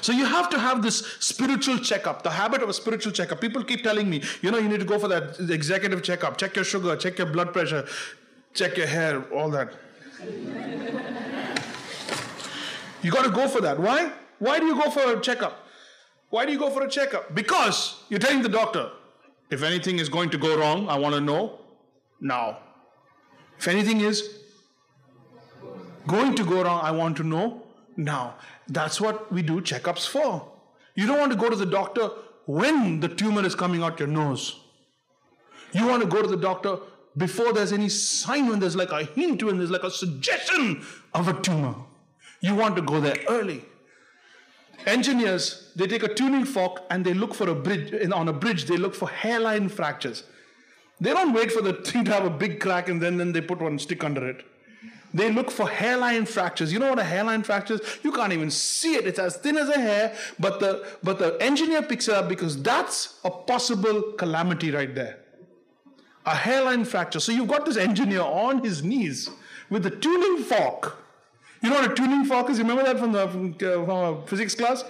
So 0.00 0.12
you 0.12 0.24
have 0.24 0.50
to 0.50 0.58
have 0.58 0.82
this 0.82 0.98
spiritual 1.20 1.78
checkup, 1.78 2.22
the 2.22 2.30
habit 2.30 2.62
of 2.62 2.68
a 2.68 2.72
spiritual 2.72 3.12
checkup. 3.12 3.40
People 3.40 3.62
keep 3.62 3.82
telling 3.82 4.10
me, 4.10 4.22
you 4.42 4.50
know, 4.50 4.58
you 4.58 4.68
need 4.68 4.80
to 4.80 4.86
go 4.86 4.98
for 4.98 5.08
that 5.08 5.38
executive 5.50 6.02
checkup, 6.02 6.36
check 6.38 6.56
your 6.56 6.64
sugar, 6.64 6.96
check 6.96 7.18
your 7.18 7.28
blood 7.28 7.52
pressure, 7.52 7.86
check 8.54 8.76
your 8.76 8.86
hair, 8.86 9.22
all 9.32 9.50
that. 9.50 9.72
you 13.02 13.10
got 13.10 13.24
to 13.24 13.30
go 13.30 13.48
for 13.48 13.60
that. 13.60 13.78
Why? 13.78 14.10
Why 14.38 14.58
do 14.58 14.66
you 14.66 14.74
go 14.74 14.90
for 14.90 15.12
a 15.12 15.20
checkup? 15.20 15.66
Why 16.30 16.44
do 16.44 16.52
you 16.52 16.58
go 16.58 16.70
for 16.70 16.82
a 16.82 16.90
checkup? 16.90 17.34
Because 17.34 18.02
you're 18.08 18.18
telling 18.20 18.42
the 18.42 18.48
doctor, 18.48 18.90
if 19.50 19.62
anything 19.62 19.98
is 19.98 20.08
going 20.08 20.30
to 20.30 20.38
go 20.38 20.58
wrong, 20.58 20.88
I 20.88 20.98
want 20.98 21.14
to 21.14 21.20
know 21.20 21.60
now. 22.20 22.58
If 23.58 23.68
anything 23.68 24.00
is 24.00 24.40
going 26.06 26.34
to 26.34 26.44
go 26.44 26.62
wrong, 26.62 26.80
I 26.82 26.90
want 26.90 27.16
to 27.18 27.22
know 27.22 27.62
now. 27.96 28.34
That's 28.68 29.00
what 29.00 29.32
we 29.32 29.42
do 29.42 29.60
checkups 29.60 30.08
for. 30.08 30.52
You 30.94 31.06
don't 31.06 31.18
want 31.18 31.32
to 31.32 31.38
go 31.38 31.48
to 31.48 31.56
the 31.56 31.66
doctor 31.66 32.10
when 32.46 33.00
the 33.00 33.08
tumor 33.08 33.44
is 33.44 33.54
coming 33.54 33.82
out 33.82 33.98
your 33.98 34.08
nose. 34.08 34.60
You 35.72 35.86
want 35.86 36.02
to 36.02 36.08
go 36.08 36.22
to 36.22 36.28
the 36.28 36.36
doctor 36.36 36.78
before 37.16 37.52
there's 37.52 37.72
any 37.72 37.88
sign, 37.88 38.48
when 38.48 38.60
there's 38.60 38.76
like 38.76 38.92
a 38.92 39.04
hint, 39.04 39.42
when 39.42 39.58
there's 39.58 39.70
like 39.70 39.82
a 39.82 39.90
suggestion 39.90 40.84
of 41.14 41.28
a 41.28 41.40
tumor. 41.40 41.74
You 42.40 42.54
want 42.54 42.76
to 42.76 42.82
go 42.82 43.00
there 43.00 43.16
early. 43.28 43.64
Engineers, 44.86 45.72
they 45.74 45.86
take 45.86 46.02
a 46.02 46.12
tuning 46.12 46.44
fork 46.44 46.82
and 46.90 47.04
they 47.04 47.14
look 47.14 47.34
for 47.34 47.48
a 47.48 47.54
bridge, 47.54 48.10
on 48.12 48.28
a 48.28 48.32
bridge, 48.32 48.66
they 48.66 48.76
look 48.76 48.94
for 48.94 49.08
hairline 49.08 49.68
fractures. 49.68 50.24
They 51.00 51.10
don't 51.10 51.32
wait 51.32 51.50
for 51.50 51.62
the 51.62 51.72
thing 51.72 52.04
to 52.04 52.12
have 52.12 52.24
a 52.24 52.30
big 52.30 52.60
crack 52.60 52.88
and 52.88 53.02
then, 53.02 53.16
then 53.16 53.32
they 53.32 53.40
put 53.40 53.60
one 53.60 53.78
stick 53.78 54.04
under 54.04 54.28
it. 54.28 54.44
They 55.14 55.32
look 55.32 55.50
for 55.50 55.68
hairline 55.68 56.26
fractures. 56.26 56.72
You 56.72 56.78
know 56.78 56.90
what 56.90 56.98
a 56.98 57.04
hairline 57.04 57.42
fracture 57.42 57.74
is? 57.74 57.80
You 58.02 58.12
can't 58.12 58.32
even 58.32 58.50
see 58.50 58.96
it. 58.96 59.06
It's 59.06 59.18
as 59.18 59.36
thin 59.36 59.56
as 59.56 59.68
a 59.68 59.80
hair, 59.80 60.14
but 60.38 60.60
the 60.60 60.86
but 61.02 61.18
the 61.18 61.36
engineer 61.40 61.82
picks 61.82 62.08
it 62.08 62.14
up 62.14 62.28
because 62.28 62.60
that's 62.62 63.18
a 63.24 63.30
possible 63.30 64.12
calamity 64.18 64.70
right 64.70 64.94
there. 64.94 65.18
A 66.26 66.34
hairline 66.34 66.84
fracture. 66.84 67.20
So 67.20 67.32
you've 67.32 67.48
got 67.48 67.64
this 67.64 67.76
engineer 67.76 68.22
on 68.22 68.64
his 68.64 68.82
knees 68.82 69.30
with 69.70 69.86
a 69.86 69.90
tuning 69.90 70.44
fork. 70.44 70.98
You 71.62 71.70
know 71.70 71.76
what 71.76 71.90
a 71.90 71.94
tuning 71.94 72.24
fork 72.24 72.50
is? 72.50 72.58
You 72.58 72.64
remember 72.64 72.84
that 72.84 72.98
from 72.98 73.12
the 73.12 73.28
from, 73.28 73.54
uh, 73.54 73.84
from 73.86 74.26
physics 74.26 74.54
class? 74.54 74.84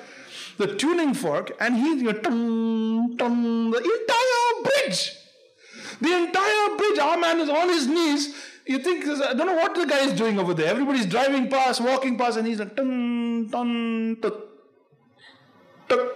The 0.59 0.75
tuning 0.75 1.13
fork, 1.15 1.53
and 1.61 1.77
he's 1.77 2.03
you 2.03 2.13
know, 2.13 2.19
tum, 2.19 3.17
tum, 3.19 3.71
the 3.71 3.79
entire 3.79 4.63
bridge. 4.65 5.13
The 6.01 6.13
entire 6.13 6.77
bridge. 6.77 6.99
Our 6.99 7.19
man 7.19 7.41
is 7.41 7.49
on 7.49 7.69
his 7.69 7.87
knees 7.87 8.35
you 8.67 8.79
think, 8.81 9.07
I 9.07 9.33
don't 9.33 9.47
know 9.47 9.55
what 9.55 9.75
the 9.75 9.87
guy 9.87 10.01
is 10.01 10.13
doing 10.13 10.39
over 10.39 10.53
there. 10.53 10.69
Everybody's 10.69 11.07
driving 11.07 11.49
past, 11.49 11.81
walking 11.81 12.19
past, 12.19 12.37
and 12.37 12.47
he's 12.47 12.59
like, 12.59 12.75
dun, 12.75 13.47
dun, 13.49 14.17
dun, 14.21 14.33
dun. 15.89 16.09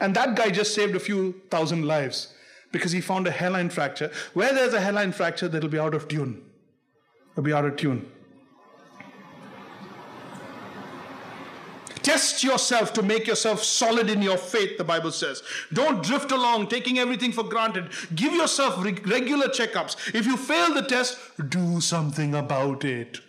And 0.00 0.14
that 0.14 0.36
guy 0.36 0.50
just 0.50 0.74
saved 0.74 0.94
a 0.94 1.00
few 1.00 1.40
thousand 1.50 1.86
lives 1.86 2.32
because 2.72 2.92
he 2.92 3.00
found 3.00 3.26
a 3.26 3.30
hairline 3.30 3.68
fracture. 3.68 4.12
Where 4.32 4.54
there's 4.54 4.74
a 4.74 4.80
hairline 4.80 5.12
fracture, 5.12 5.48
that'll 5.48 5.68
be 5.68 5.78
out 5.78 5.94
of 5.94 6.08
tune. 6.08 6.42
It'll 7.32 7.42
be 7.42 7.52
out 7.52 7.64
of 7.64 7.76
tune. 7.76 8.10
Test 12.02 12.42
yourself 12.42 12.92
to 12.94 13.02
make 13.02 13.26
yourself 13.26 13.62
solid 13.62 14.08
in 14.08 14.22
your 14.22 14.38
faith, 14.38 14.78
the 14.78 14.84
Bible 14.84 15.12
says. 15.12 15.42
Don't 15.72 16.02
drift 16.02 16.32
along 16.32 16.68
taking 16.68 16.98
everything 16.98 17.32
for 17.32 17.44
granted. 17.44 17.90
Give 18.14 18.32
yourself 18.32 18.82
regular 18.82 19.48
checkups. 19.48 20.14
If 20.14 20.26
you 20.26 20.36
fail 20.36 20.74
the 20.74 20.82
test, 20.82 21.18
do 21.50 21.80
something 21.80 22.34
about 22.34 22.84
it. 22.84 23.20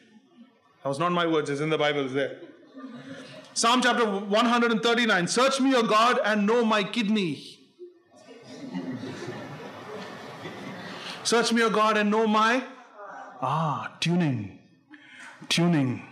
That 0.84 0.90
was 0.90 1.00
not 1.00 1.12
my 1.12 1.28
words, 1.28 1.50
it's 1.50 1.62
in 1.62 1.70
the 1.70 1.78
Bible, 1.78 2.06
it's 2.06 2.14
there. 2.14 2.40
Psalm 3.54 3.82
chapter 3.82 4.06
139 4.06 5.28
Search 5.28 5.60
me, 5.60 5.76
O 5.76 5.84
God, 5.84 6.20
and 6.24 6.48
know 6.48 6.64
my 6.64 6.84
kidney. 6.84 7.60
Search 11.24 11.52
me, 11.52 11.62
O 11.62 11.70
God, 11.70 11.98
and 11.98 12.10
know 12.10 12.26
my. 12.26 12.64
Ah, 13.42 13.96
tuning. 14.00 14.60
Tuning. 15.50 16.11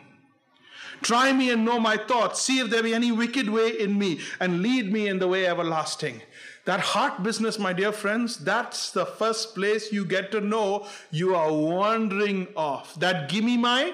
Try 1.02 1.32
me 1.34 1.50
and 1.52 1.64
know 1.64 1.80
my 1.80 1.98
thoughts. 1.98 2.42
See 2.42 2.60
if 2.60 2.70
there 2.70 2.84
be 2.84 2.94
any 2.94 3.12
wicked 3.12 3.50
way 3.50 3.80
in 3.80 3.98
me, 3.98 4.20
and 4.40 4.62
lead 4.62 4.92
me 4.92 5.08
in 5.08 5.20
the 5.20 5.28
way 5.28 5.46
everlasting. 5.46 6.22
That 6.66 6.82
heart 6.82 7.24
business, 7.24 7.58
my 7.58 7.74
dear 7.74 7.92
friends, 7.92 8.38
that's 8.38 8.92
the 8.92 9.06
first 9.06 9.56
place 9.56 9.92
you 9.92 10.06
get 10.06 10.32
to 10.32 10.42
know 10.42 10.88
you 11.10 11.36
are 11.36 11.52
wandering 11.52 12.48
off. 12.56 12.96
That 12.96 13.30
gimme 13.30 13.58
my, 13.58 13.94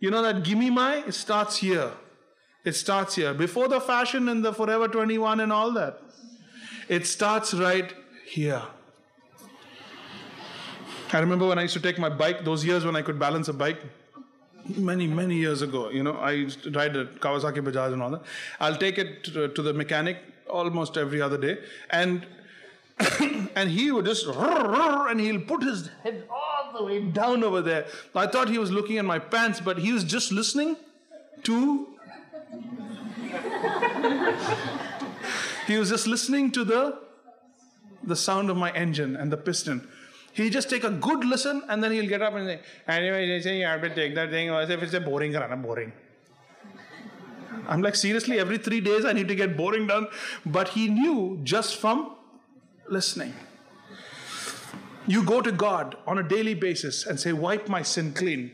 you 0.00 0.10
know, 0.10 0.22
that 0.22 0.44
gimme 0.44 0.70
my, 0.70 0.96
it 1.06 1.14
starts 1.14 1.56
here. 1.56 1.92
It 2.64 2.74
starts 2.76 3.14
here. 3.14 3.34
Before 3.34 3.68
the 3.68 3.80
fashion 3.80 4.28
and 4.28 4.44
the 4.44 4.52
Forever 4.52 4.88
21 4.88 5.40
and 5.40 5.52
all 5.52 5.72
that. 5.72 6.00
It 6.88 7.06
starts 7.06 7.54
right 7.54 7.92
here. 8.26 8.62
I 11.12 11.18
remember 11.20 11.46
when 11.46 11.58
I 11.58 11.62
used 11.62 11.74
to 11.74 11.80
take 11.80 11.98
my 11.98 12.08
bike, 12.08 12.44
those 12.44 12.64
years 12.64 12.84
when 12.84 12.96
I 12.96 13.02
could 13.02 13.18
balance 13.18 13.48
a 13.48 13.52
bike 13.52 13.80
many 14.68 15.06
many 15.06 15.36
years 15.36 15.62
ago 15.62 15.90
you 15.90 16.02
know 16.02 16.18
i 16.20 16.44
to 16.44 16.70
ride 16.70 16.96
a 16.96 17.04
kawasaki 17.04 17.64
bajaj 17.64 17.92
and 17.92 18.02
all 18.02 18.10
that. 18.10 18.22
I'll 18.60 18.76
take 18.76 18.98
it 18.98 19.24
to, 19.24 19.48
to 19.48 19.62
the 19.62 19.72
mechanic 19.72 20.18
almost 20.48 20.96
every 20.96 21.20
other 21.20 21.38
day 21.38 21.58
and 21.90 22.26
and 23.56 23.70
he 23.70 23.90
would 23.90 24.06
just 24.06 24.26
and 24.26 25.20
he'll 25.20 25.40
put 25.40 25.62
his 25.62 25.90
head 26.02 26.24
all 26.30 26.78
the 26.78 26.84
way 26.84 27.00
down 27.00 27.44
over 27.44 27.60
there. 27.60 27.86
I 28.14 28.26
thought 28.26 28.48
he 28.48 28.58
was 28.58 28.70
looking 28.70 28.98
at 28.98 29.04
my 29.04 29.18
pants 29.18 29.60
but 29.60 29.78
he 29.78 29.92
was 29.92 30.04
just 30.04 30.32
listening 30.32 30.76
to 31.42 31.88
he 35.66 35.76
was 35.76 35.90
just 35.90 36.06
listening 36.06 36.52
to 36.52 36.64
the 36.64 36.98
the 38.02 38.16
sound 38.16 38.50
of 38.50 38.56
my 38.56 38.70
engine 38.72 39.16
and 39.16 39.32
the 39.32 39.36
piston 39.36 39.88
He'll 40.34 40.50
just 40.50 40.68
take 40.68 40.84
a 40.84 40.90
good 40.90 41.24
listen 41.24 41.62
and 41.68 41.82
then 41.82 41.92
he'll 41.92 42.08
get 42.08 42.20
up 42.20 42.34
and 42.34 42.46
say, 42.46 42.60
anyway, 42.88 43.26
they 43.28 43.40
say 43.40 43.58
you 43.58 43.66
have 43.66 43.80
to 43.82 43.94
take 43.94 44.14
that 44.16 44.30
thing 44.30 44.50
as 44.50 44.68
if 44.68 44.82
it's 44.82 44.92
a 44.92 45.00
boring 45.00 45.32
run, 45.32 45.62
boring. 45.62 45.92
I'm 47.68 47.82
like, 47.82 47.94
seriously, 47.94 48.38
every 48.40 48.58
three 48.58 48.80
days 48.80 49.04
I 49.04 49.12
need 49.12 49.28
to 49.28 49.34
get 49.34 49.56
boring 49.56 49.86
done. 49.86 50.08
But 50.44 50.70
he 50.70 50.88
knew 50.88 51.40
just 51.44 51.76
from 51.76 52.16
listening. 52.88 53.32
You 55.06 55.22
go 55.22 55.40
to 55.40 55.52
God 55.52 55.96
on 56.06 56.18
a 56.18 56.22
daily 56.22 56.54
basis 56.54 57.06
and 57.06 57.20
say, 57.20 57.32
wipe 57.32 57.68
my 57.68 57.82
sin 57.82 58.12
clean. 58.12 58.50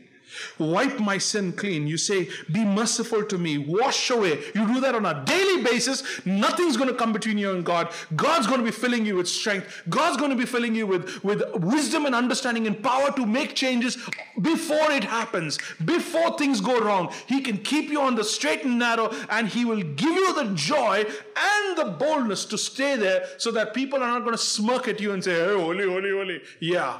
Wipe 0.57 0.99
my 0.99 1.17
sin 1.17 1.53
clean. 1.53 1.87
You 1.87 1.97
say, 1.97 2.29
Be 2.51 2.63
merciful 2.63 3.23
to 3.25 3.37
me. 3.37 3.57
Wash 3.57 4.09
away. 4.09 4.39
You 4.55 4.67
do 4.67 4.79
that 4.81 4.95
on 4.95 5.05
a 5.05 5.23
daily 5.25 5.63
basis. 5.63 6.03
Nothing's 6.25 6.77
going 6.77 6.89
to 6.89 6.95
come 6.95 7.13
between 7.13 7.37
you 7.37 7.51
and 7.51 7.65
God. 7.65 7.91
God's 8.15 8.47
going 8.47 8.59
to 8.59 8.65
be 8.65 8.71
filling 8.71 9.05
you 9.05 9.15
with 9.15 9.27
strength. 9.27 9.83
God's 9.89 10.17
going 10.17 10.31
to 10.31 10.35
be 10.35 10.45
filling 10.45 10.75
you 10.75 10.87
with, 10.87 11.23
with 11.23 11.43
wisdom 11.55 12.05
and 12.05 12.15
understanding 12.15 12.67
and 12.67 12.81
power 12.81 13.11
to 13.13 13.25
make 13.25 13.55
changes 13.55 13.97
before 14.41 14.91
it 14.91 15.03
happens, 15.03 15.59
before 15.83 16.37
things 16.37 16.61
go 16.61 16.79
wrong. 16.79 17.13
He 17.27 17.41
can 17.41 17.57
keep 17.57 17.89
you 17.89 18.01
on 18.01 18.15
the 18.15 18.23
straight 18.23 18.63
and 18.63 18.79
narrow, 18.79 19.13
and 19.29 19.47
He 19.47 19.65
will 19.65 19.81
give 19.81 20.15
you 20.15 20.33
the 20.33 20.53
joy 20.55 21.05
and 21.35 21.77
the 21.77 21.85
boldness 21.99 22.45
to 22.45 22.57
stay 22.57 22.95
there 22.95 23.27
so 23.37 23.51
that 23.51 23.73
people 23.73 24.01
are 24.01 24.07
not 24.07 24.19
going 24.19 24.33
to 24.33 24.37
smirk 24.41 24.87
at 24.87 24.99
you 24.99 25.11
and 25.13 25.23
say, 25.23 25.33
Hey, 25.33 25.53
holy, 25.53 25.87
holy, 25.87 26.11
holy. 26.11 26.41
Yeah, 26.59 26.99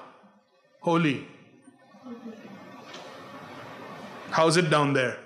holy. 0.79 1.27
How's 4.31 4.57
it 4.57 4.69
down 4.69 4.93
there? 4.93 5.17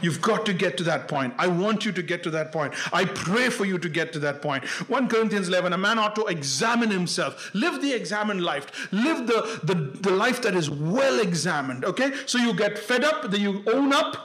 You've 0.00 0.20
got 0.20 0.46
to 0.46 0.52
get 0.52 0.76
to 0.76 0.84
that 0.84 1.08
point. 1.08 1.34
I 1.38 1.48
want 1.48 1.84
you 1.84 1.92
to 1.92 2.02
get 2.02 2.22
to 2.22 2.30
that 2.30 2.52
point. 2.52 2.74
I 2.92 3.04
pray 3.04 3.48
for 3.50 3.64
you 3.64 3.78
to 3.78 3.88
get 3.88 4.12
to 4.12 4.18
that 4.20 4.40
point. 4.42 4.64
1 4.64 5.08
Corinthians 5.08 5.48
11 5.48 5.72
a 5.72 5.78
man 5.78 5.98
ought 5.98 6.14
to 6.16 6.26
examine 6.26 6.90
himself, 6.90 7.50
live 7.54 7.82
the 7.82 7.92
examined 7.92 8.42
life, 8.42 8.88
live 8.92 9.26
the, 9.26 9.60
the, 9.64 9.74
the 9.74 10.10
life 10.10 10.42
that 10.42 10.54
is 10.54 10.70
well 10.70 11.18
examined. 11.20 11.84
Okay? 11.84 12.12
So 12.26 12.38
you 12.38 12.54
get 12.54 12.78
fed 12.78 13.02
up, 13.02 13.30
then 13.30 13.40
you 13.40 13.64
own 13.66 13.92
up, 13.92 14.16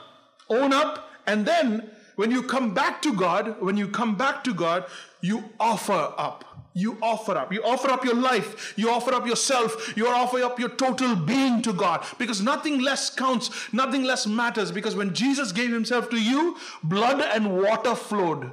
own 0.48 0.72
up, 0.72 1.10
and 1.26 1.44
then 1.44 1.90
when 2.16 2.30
you 2.30 2.44
come 2.44 2.74
back 2.74 3.02
to 3.02 3.12
God, 3.12 3.60
when 3.60 3.76
you 3.76 3.88
come 3.88 4.16
back 4.16 4.44
to 4.44 4.54
God, 4.54 4.84
you 5.20 5.50
offer 5.58 6.14
up 6.16 6.53
you 6.74 6.98
offer 7.00 7.36
up. 7.38 7.52
You 7.52 7.62
offer 7.62 7.88
up 7.88 8.04
your 8.04 8.16
life. 8.16 8.74
You 8.76 8.90
offer 8.90 9.14
up 9.14 9.26
yourself. 9.26 9.96
You 9.96 10.08
offer 10.08 10.42
up 10.42 10.58
your 10.58 10.70
total 10.70 11.14
being 11.14 11.62
to 11.62 11.72
God 11.72 12.04
because 12.18 12.42
nothing 12.42 12.80
less 12.80 13.10
counts. 13.10 13.72
Nothing 13.72 14.02
less 14.02 14.26
matters 14.26 14.72
because 14.72 14.96
when 14.96 15.14
Jesus 15.14 15.52
gave 15.52 15.70
himself 15.72 16.10
to 16.10 16.20
you, 16.20 16.56
blood 16.82 17.20
and 17.20 17.56
water 17.62 17.94
flowed. 17.94 18.50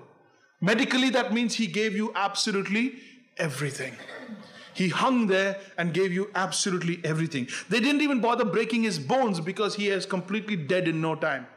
Medically, 0.61 1.09
that 1.09 1.33
means 1.33 1.55
he 1.55 1.65
gave 1.65 1.95
you 1.95 2.11
absolutely 2.15 2.93
everything. 3.37 3.95
He 4.75 4.89
hung 4.89 5.25
there 5.25 5.59
and 5.77 5.91
gave 5.91 6.13
you 6.13 6.29
absolutely 6.35 7.01
everything. 7.03 7.47
They 7.69 7.79
didn't 7.79 8.01
even 8.01 8.21
bother 8.21 8.45
breaking 8.45 8.83
his 8.83 8.99
bones 8.99 9.39
because 9.39 9.75
he 9.75 9.89
is 9.89 10.05
completely 10.05 10.55
dead 10.55 10.87
in 10.87 11.01
no 11.01 11.15
time. 11.15 11.47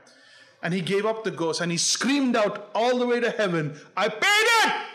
And 0.62 0.72
he 0.72 0.80
gave 0.80 1.04
up 1.04 1.24
the 1.24 1.30
ghost 1.30 1.60
and 1.60 1.70
he 1.70 1.76
screamed 1.76 2.36
out 2.36 2.70
all 2.74 2.98
the 2.98 3.06
way 3.06 3.20
to 3.20 3.30
heaven, 3.30 3.78
I 3.94 4.08
paid 4.08 4.20
it! 4.22 4.93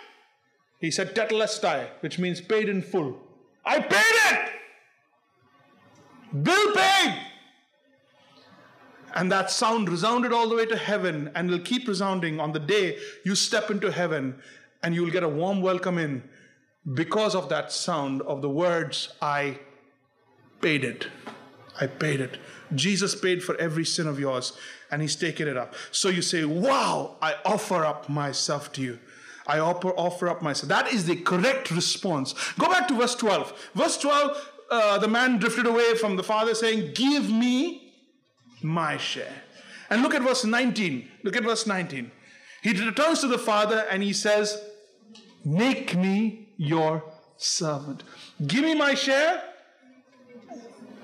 He 0.80 0.92
said 0.92 1.16
tetelestai, 1.16 1.90
which 2.00 2.20
means 2.20 2.42
paid 2.42 2.70
in 2.70 2.82
full. 2.82 3.20
I 3.66 3.80
paid 3.80 4.16
it! 4.32 4.50
Bill 6.44 6.74
paid! 6.74 7.26
And 9.16 9.32
that 9.32 9.52
sound 9.52 9.90
resounded 9.90 10.32
all 10.32 10.48
the 10.48 10.56
way 10.56 10.66
to 10.68 10.78
heaven 10.78 11.32
and 11.36 11.50
will 11.50 11.60
keep 11.60 11.88
resounding 11.88 12.40
on 12.40 12.52
the 12.54 12.60
day 12.60 12.98
you 13.26 13.36
step 13.36 13.72
into 13.72 13.92
heaven 13.92 14.42
and 14.84 14.94
you 14.94 15.04
will 15.04 15.12
get 15.12 15.24
a 15.24 15.30
warm 15.30 15.62
welcome 15.62 15.98
in 15.98 16.24
because 16.94 17.36
of 17.36 17.50
that 17.50 17.72
sound 17.72 18.22
of 18.22 18.42
the 18.42 18.50
words, 18.50 19.14
I 19.22 19.60
paid 20.62 20.84
it. 20.84 21.08
I 21.80 21.88
paid 21.88 22.22
it. 22.22 22.38
Jesus 22.76 23.16
paid 23.16 23.44
for 23.44 23.56
every 23.58 23.86
sin 23.86 24.08
of 24.08 24.20
yours 24.20 24.54
and 24.92 25.02
he's 25.02 25.16
taken 25.16 25.48
it 25.48 25.58
up. 25.58 25.74
So 25.92 26.10
you 26.10 26.22
say, 26.22 26.46
Wow, 26.46 27.18
I 27.22 27.36
offer 27.46 27.86
up 27.86 28.10
myself 28.10 28.72
to 28.74 28.82
you. 28.82 29.00
I 29.50 29.58
offer, 29.60 30.30
up 30.30 30.44
myself. 30.44 30.70
That 30.70 30.94
is 30.94 31.08
the 31.08 31.16
correct 31.16 31.72
response. 31.72 32.36
Go 32.60 32.70
back 32.70 32.88
to 32.90 32.94
verse 32.94 33.16
12. 33.16 33.72
Verse 33.74 33.98
12, 33.98 34.52
uh, 34.70 34.98
the 35.00 35.08
man 35.08 35.40
drifted 35.40 35.66
away 35.66 35.96
from 35.96 36.16
the 36.18 36.24
father 36.24 36.54
saying, 36.54 36.92
Give 36.94 37.32
me 37.32 37.92
my 38.62 38.98
share. 38.98 39.42
And 39.90 40.04
look 40.04 40.14
at 40.14 40.22
verse 40.22 40.46
19. 40.46 41.10
Look 41.24 41.36
at 41.36 41.44
verse 41.44 41.66
19. 41.66 42.12
He 42.62 42.86
returns 42.86 43.22
to 43.22 43.28
the 43.28 43.40
father 43.40 43.88
and 43.90 44.04
he 44.04 44.14
says, 44.14 44.62
Make 45.44 45.96
me 45.96 46.50
your 46.58 47.04
servant. 47.38 48.04
Give 48.46 48.64
me 48.64 48.76
my 48.76 48.94
share. 48.94 49.42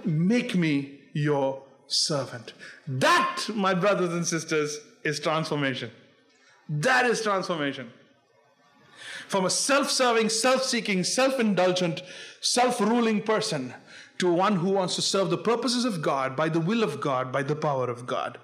Make 0.03 0.53
me 0.53 0.99
your 1.13 1.63
servant. 1.87 2.53
That, 2.87 3.47
my 3.55 3.73
brothers 3.73 4.13
and 4.13 4.27
sisters, 4.27 4.77
is 5.03 5.19
transformation. 5.19 5.89
That 6.69 7.07
is 7.07 7.23
transformation 7.23 7.91
from 9.27 9.45
a 9.45 9.49
self 9.49 9.89
serving, 9.89 10.29
self 10.29 10.63
seeking, 10.63 11.03
self 11.03 11.39
indulgent, 11.39 12.01
self 12.41 12.79
ruling 12.79 13.21
person 13.21 13.73
to 14.17 14.31
one 14.31 14.57
who 14.57 14.69
wants 14.69 14.95
to 14.95 15.01
serve 15.01 15.29
the 15.29 15.37
purposes 15.37 15.85
of 15.85 16.01
God 16.01 16.35
by 16.35 16.49
the 16.49 16.59
will 16.59 16.83
of 16.83 17.01
God, 17.01 17.31
by 17.31 17.43
the 17.43 17.55
power 17.55 17.89
of 17.89 18.05
God. 18.05 18.37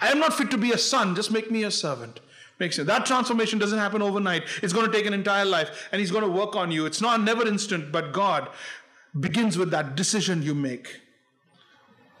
I 0.00 0.08
am 0.08 0.18
not 0.18 0.34
fit 0.34 0.50
to 0.50 0.58
be 0.58 0.72
a 0.72 0.78
son, 0.78 1.14
just 1.14 1.30
make 1.30 1.50
me 1.50 1.62
a 1.62 1.70
servant. 1.70 2.20
Makes 2.58 2.76
sense. 2.76 2.86
That 2.86 3.06
transformation 3.06 3.58
doesn't 3.58 3.78
happen 3.78 4.02
overnight. 4.02 4.44
It's 4.62 4.72
going 4.72 4.86
to 4.86 4.92
take 4.92 5.06
an 5.06 5.14
entire 5.14 5.44
life 5.44 5.88
and 5.90 6.00
He's 6.00 6.10
going 6.10 6.24
to 6.24 6.30
work 6.30 6.54
on 6.54 6.70
you. 6.70 6.86
It's 6.86 7.00
not 7.00 7.20
never 7.20 7.46
instant, 7.46 7.90
but 7.90 8.12
God 8.12 8.48
begins 9.18 9.58
with 9.58 9.70
that 9.70 9.96
decision 9.96 10.42
you 10.42 10.54
make. 10.54 11.00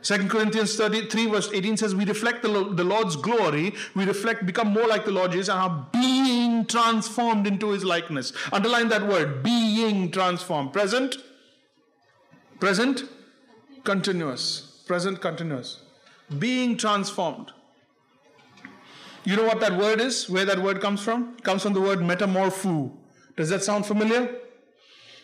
2 0.04 0.28
Corinthians 0.28 0.76
33 0.76 1.26
verse 1.26 1.50
18 1.52 1.78
says, 1.78 1.94
We 1.94 2.04
reflect 2.04 2.42
the, 2.42 2.48
the 2.48 2.84
Lord's 2.84 3.16
glory, 3.16 3.74
we 3.94 4.04
reflect, 4.04 4.44
become 4.44 4.68
more 4.68 4.86
like 4.86 5.06
the 5.06 5.10
Lord 5.10 5.32
Jesus, 5.32 5.48
and 5.48 5.58
are 5.58 5.86
being 5.92 6.66
transformed 6.66 7.46
into 7.46 7.70
his 7.70 7.84
likeness. 7.84 8.34
Underline 8.52 8.90
that 8.90 9.06
word, 9.06 9.42
being 9.42 10.10
transformed. 10.10 10.74
Present, 10.74 11.16
present, 12.60 13.04
continuous. 13.84 14.82
Present, 14.86 15.22
continuous. 15.22 15.80
Being 16.38 16.76
transformed. 16.76 17.52
You 19.24 19.36
know 19.36 19.46
what 19.46 19.60
that 19.60 19.78
word 19.78 20.02
is? 20.02 20.28
Where 20.28 20.44
that 20.44 20.58
word 20.58 20.82
comes 20.82 21.02
from? 21.02 21.36
It 21.38 21.44
comes 21.44 21.62
from 21.62 21.72
the 21.72 21.80
word 21.80 22.00
metamorpho. 22.00 22.92
Does 23.38 23.48
that 23.48 23.64
sound 23.64 23.86
familiar? 23.86 24.36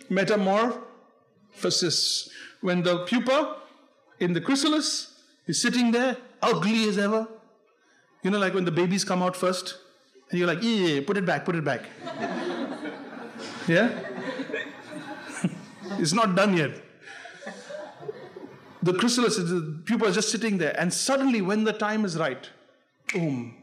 Metamorphosis. 0.09 2.31
When 2.63 2.83
the 2.83 3.05
pupa 3.05 3.61
in 4.21 4.33
the 4.33 4.41
chrysalis. 4.41 5.15
He's 5.47 5.61
sitting 5.61 5.91
there, 5.91 6.17
ugly 6.43 6.89
as 6.89 6.99
ever. 6.99 7.27
You 8.23 8.31
know, 8.31 8.39
like 8.39 8.55
when 8.55 8.65
the 8.65 8.71
babies 8.71 9.05
come 9.05 9.23
out 9.23 9.35
first, 9.35 9.79
and 10.31 10.39
you're 10.39 10.47
like, 10.47 10.63
yeah, 10.63 11.01
put 11.05 11.17
it 11.17 11.27
back, 11.27 11.45
put 11.45 11.57
it 11.57 11.65
back. 11.65 11.83
yeah? 13.67 13.91
it's 15.99 16.13
not 16.13 16.37
done 16.37 16.57
yet. 16.57 16.71
The 18.83 18.95
chrysalis, 18.95 19.37
the 19.37 19.83
pupa 19.85 20.07
is 20.07 20.15
just 20.15 20.31
sitting 20.31 20.59
there, 20.59 20.75
and 20.79 20.93
suddenly, 20.93 21.43
when 21.43 21.65
the 21.65 21.73
time 21.73 22.05
is 22.05 22.17
right, 22.17 22.49
boom, 23.13 23.57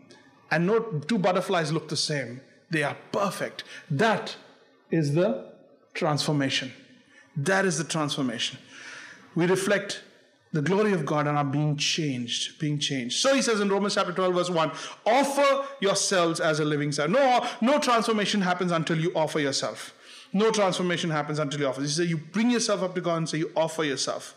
and 0.51 0.67
no 0.67 0.79
two 0.79 1.17
butterflies 1.17 1.71
look 1.71 1.87
the 1.87 1.97
same. 1.97 2.41
They 2.69 2.83
are 2.83 2.97
perfect. 3.11 3.63
That 3.89 4.35
is 4.91 5.13
the 5.13 5.53
transformation. 5.93 6.73
That 7.35 7.65
is 7.65 7.77
the 7.77 7.83
transformation. 7.83 8.59
We 9.35 9.45
reflect 9.45 10.01
the 10.57 10.63
glory 10.63 10.91
of 10.91 11.05
God 11.05 11.27
and 11.27 11.37
are 11.37 11.45
being 11.45 11.77
changed, 11.77 12.57
being 12.57 12.79
changed. 12.79 13.19
So 13.19 13.35
he 13.35 13.43
says 13.43 13.59
in 13.59 13.69
Romans 13.69 13.93
chapter 13.93 14.11
12, 14.11 14.33
verse 14.33 14.49
1, 14.49 14.71
offer 15.05 15.67
yourselves 15.79 16.39
as 16.39 16.59
a 16.59 16.65
living 16.65 16.91
sacrifice. 16.91 17.53
No, 17.61 17.73
no 17.73 17.79
transformation 17.79 18.41
happens 18.41 18.71
until 18.71 18.97
you 18.97 19.11
offer 19.15 19.39
yourself. 19.39 19.93
No 20.33 20.49
transformation 20.49 21.11
happens 21.11 21.37
until 21.37 21.59
you 21.59 21.67
offer. 21.67 21.81
He 21.81 21.87
says 21.87 22.09
you 22.09 22.17
bring 22.17 22.49
yourself 22.49 22.81
up 22.81 22.95
to 22.95 23.01
God 23.01 23.17
and 23.17 23.29
say 23.29 23.37
you 23.37 23.51
offer 23.55 23.83
yourself. 23.83 24.33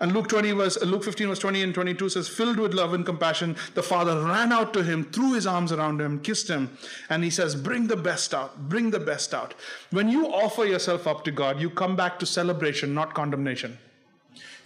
And 0.00 0.12
Luke 0.12 0.28
20 0.28 0.52
verse 0.52 0.78
uh, 0.80 0.86
Luke 0.86 1.04
15 1.04 1.28
verse 1.28 1.38
20 1.40 1.62
and 1.62 1.74
22 1.74 2.08
says, 2.08 2.26
filled 2.26 2.58
with 2.58 2.72
love 2.72 2.94
and 2.94 3.04
compassion, 3.04 3.54
the 3.74 3.82
father 3.82 4.24
ran 4.24 4.50
out 4.50 4.72
to 4.72 4.82
him, 4.82 5.04
threw 5.04 5.34
his 5.34 5.46
arms 5.46 5.72
around 5.72 6.00
him, 6.00 6.20
kissed 6.20 6.48
him, 6.48 6.70
and 7.10 7.22
he 7.22 7.28
says, 7.28 7.54
Bring 7.54 7.88
the 7.88 7.96
best 7.96 8.32
out, 8.32 8.70
bring 8.70 8.92
the 8.92 9.00
best 9.00 9.34
out. 9.34 9.52
When 9.90 10.08
you 10.08 10.32
offer 10.32 10.64
yourself 10.64 11.06
up 11.06 11.22
to 11.24 11.30
God, 11.30 11.60
you 11.60 11.68
come 11.68 11.96
back 11.96 12.18
to 12.20 12.24
celebration, 12.24 12.94
not 12.94 13.12
condemnation. 13.12 13.76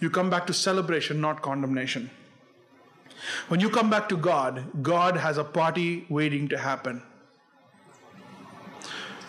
You 0.03 0.09
come 0.09 0.29
back 0.29 0.45
to 0.47 0.53
celebration, 0.53 1.21
not 1.21 1.41
condemnation. 1.41 2.09
When 3.47 3.61
you 3.61 3.69
come 3.69 3.89
back 3.89 4.09
to 4.09 4.17
God, 4.17 4.65
God 4.83 5.15
has 5.15 5.37
a 5.37 5.45
party 5.45 6.05
waiting 6.09 6.49
to 6.49 6.57
happen. 6.57 7.01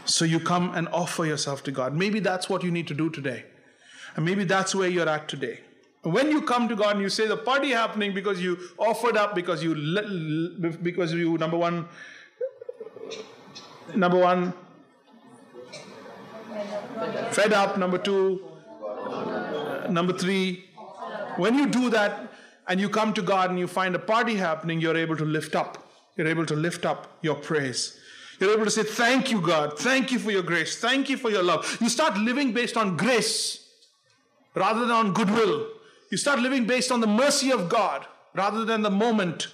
So 0.04 0.24
you 0.24 0.40
come 0.40 0.74
and 0.74 0.88
offer 0.88 1.26
yourself 1.26 1.62
to 1.64 1.70
God. 1.70 1.94
Maybe 1.94 2.18
that's 2.18 2.48
what 2.48 2.64
you 2.64 2.72
need 2.72 2.88
to 2.88 2.94
do 2.94 3.08
today. 3.08 3.44
And 4.16 4.24
maybe 4.24 4.42
that's 4.42 4.74
where 4.74 4.88
you're 4.88 5.08
at 5.08 5.28
today. 5.28 5.60
When 6.02 6.32
you 6.32 6.42
come 6.42 6.68
to 6.68 6.74
God 6.74 6.96
and 6.96 7.02
you 7.02 7.08
say 7.08 7.28
the 7.28 7.36
party 7.36 7.70
happening 7.70 8.12
because 8.12 8.42
you 8.42 8.58
offered 8.76 9.16
up, 9.16 9.36
because 9.36 9.62
you 9.62 9.76
because 10.82 11.14
you 11.14 11.38
number 11.38 11.56
one, 11.56 11.86
number 13.94 14.18
one, 14.18 14.52
fed 17.30 17.52
up. 17.52 17.78
Number 17.78 17.96
two, 17.96 18.53
number 19.90 20.12
three, 20.12 20.64
when 21.36 21.54
you 21.54 21.66
do 21.66 21.90
that 21.90 22.32
and 22.68 22.80
you 22.80 22.88
come 22.88 23.12
to 23.14 23.22
God 23.22 23.50
and 23.50 23.58
you 23.58 23.66
find 23.66 23.94
a 23.94 23.98
party 23.98 24.34
happening, 24.34 24.80
you're 24.80 24.96
able 24.96 25.16
to 25.16 25.24
lift 25.24 25.54
up. 25.54 25.78
You're 26.16 26.28
able 26.28 26.46
to 26.46 26.54
lift 26.54 26.86
up 26.86 27.18
your 27.22 27.34
praise. 27.34 27.98
You're 28.38 28.52
able 28.52 28.64
to 28.64 28.70
say, 28.70 28.82
Thank 28.82 29.30
you, 29.30 29.40
God. 29.40 29.78
Thank 29.78 30.12
you 30.12 30.18
for 30.18 30.30
your 30.30 30.42
grace. 30.42 30.78
Thank 30.78 31.08
you 31.08 31.16
for 31.16 31.30
your 31.30 31.42
love. 31.42 31.78
You 31.80 31.88
start 31.88 32.16
living 32.16 32.52
based 32.52 32.76
on 32.76 32.96
grace 32.96 33.68
rather 34.54 34.80
than 34.80 34.90
on 34.90 35.12
goodwill. 35.12 35.68
You 36.10 36.16
start 36.16 36.38
living 36.38 36.66
based 36.66 36.92
on 36.92 37.00
the 37.00 37.06
mercy 37.06 37.50
of 37.50 37.68
God 37.68 38.06
rather 38.34 38.64
than 38.64 38.82
the 38.82 38.90
moment. 38.90 39.48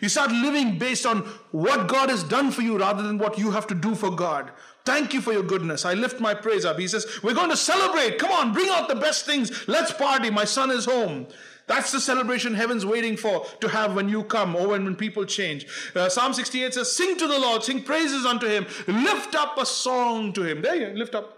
You 0.00 0.08
start 0.08 0.30
living 0.30 0.78
based 0.78 1.06
on 1.06 1.20
what 1.52 1.88
God 1.88 2.10
has 2.10 2.22
done 2.22 2.50
for 2.50 2.62
you 2.62 2.78
rather 2.78 3.02
than 3.02 3.18
what 3.18 3.38
you 3.38 3.50
have 3.52 3.66
to 3.68 3.74
do 3.74 3.94
for 3.94 4.10
God. 4.10 4.50
Thank 4.86 5.12
you 5.12 5.20
for 5.20 5.32
your 5.32 5.42
goodness. 5.42 5.84
I 5.84 5.94
lift 5.94 6.20
my 6.20 6.32
praise 6.32 6.64
up. 6.64 6.78
He 6.78 6.86
says, 6.86 7.06
We're 7.22 7.34
going 7.34 7.50
to 7.50 7.56
celebrate. 7.56 8.18
Come 8.18 8.30
on, 8.30 8.52
bring 8.52 8.70
out 8.70 8.88
the 8.88 8.94
best 8.94 9.26
things. 9.26 9.66
Let's 9.68 9.92
party. 9.92 10.30
My 10.30 10.44
son 10.44 10.70
is 10.70 10.84
home. 10.84 11.26
That's 11.66 11.90
the 11.90 12.00
celebration 12.00 12.54
heaven's 12.54 12.86
waiting 12.86 13.16
for 13.16 13.44
to 13.60 13.68
have 13.68 13.96
when 13.96 14.08
you 14.08 14.22
come 14.22 14.54
or 14.54 14.68
when, 14.68 14.84
when 14.84 14.94
people 14.94 15.24
change. 15.24 15.66
Uh, 15.96 16.08
Psalm 16.08 16.32
68 16.32 16.74
says, 16.74 16.92
Sing 16.92 17.16
to 17.18 17.26
the 17.26 17.38
Lord, 17.38 17.64
sing 17.64 17.82
praises 17.82 18.24
unto 18.24 18.46
him, 18.46 18.66
lift 18.86 19.34
up 19.34 19.58
a 19.58 19.66
song 19.66 20.32
to 20.34 20.44
him. 20.44 20.62
There 20.62 20.76
you 20.76 20.96
lift 20.96 21.16
up. 21.16 21.32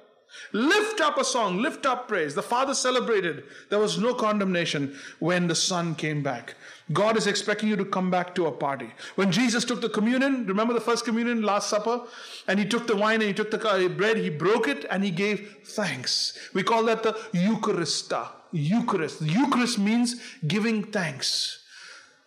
Lift 0.53 1.01
up 1.01 1.17
a 1.17 1.25
song, 1.25 1.63
lift 1.63 1.87
up 1.87 2.07
praise. 2.07 2.35
The 2.35 2.43
Father 2.43 2.75
celebrated. 2.75 3.45
There 3.71 3.79
was 3.79 3.99
no 3.99 4.13
condemnation 4.13 4.95
when 5.21 5.49
the 5.49 5.55
Son 5.55 5.95
came 5.95 6.23
back. 6.23 6.55
God 6.93 7.17
is 7.17 7.27
expecting 7.27 7.69
you 7.69 7.77
to 7.77 7.85
come 7.85 8.11
back 8.11 8.35
to 8.37 8.47
a 8.47 8.53
party. 8.53 8.91
When 9.17 9.31
Jesus 9.31 9.65
took 9.65 9.81
the 9.81 9.91
communion, 9.91 10.47
remember 10.47 10.73
the 10.73 10.81
first 10.81 11.05
communion, 11.05 11.43
Last 11.43 11.69
Supper? 11.69 12.03
And 12.47 12.59
he 12.59 12.65
took 12.65 12.87
the 12.87 12.97
wine 12.97 13.21
and 13.21 13.29
he 13.29 13.35
took 13.35 13.51
the 13.51 13.69
uh, 13.69 13.89
bread, 13.89 14.17
he 14.17 14.31
broke 14.31 14.69
it 14.69 14.87
and 14.91 15.05
he 15.05 15.11
gave 15.11 15.59
thanks. 15.65 16.39
We 16.55 16.63
call 16.63 16.85
that 16.85 17.03
the 17.03 17.13
Eucharista. 17.35 18.29
Eucharist. 18.53 19.21
Eucharist 19.21 19.79
means 19.79 20.17
giving 20.47 20.85
thanks. 20.85 21.65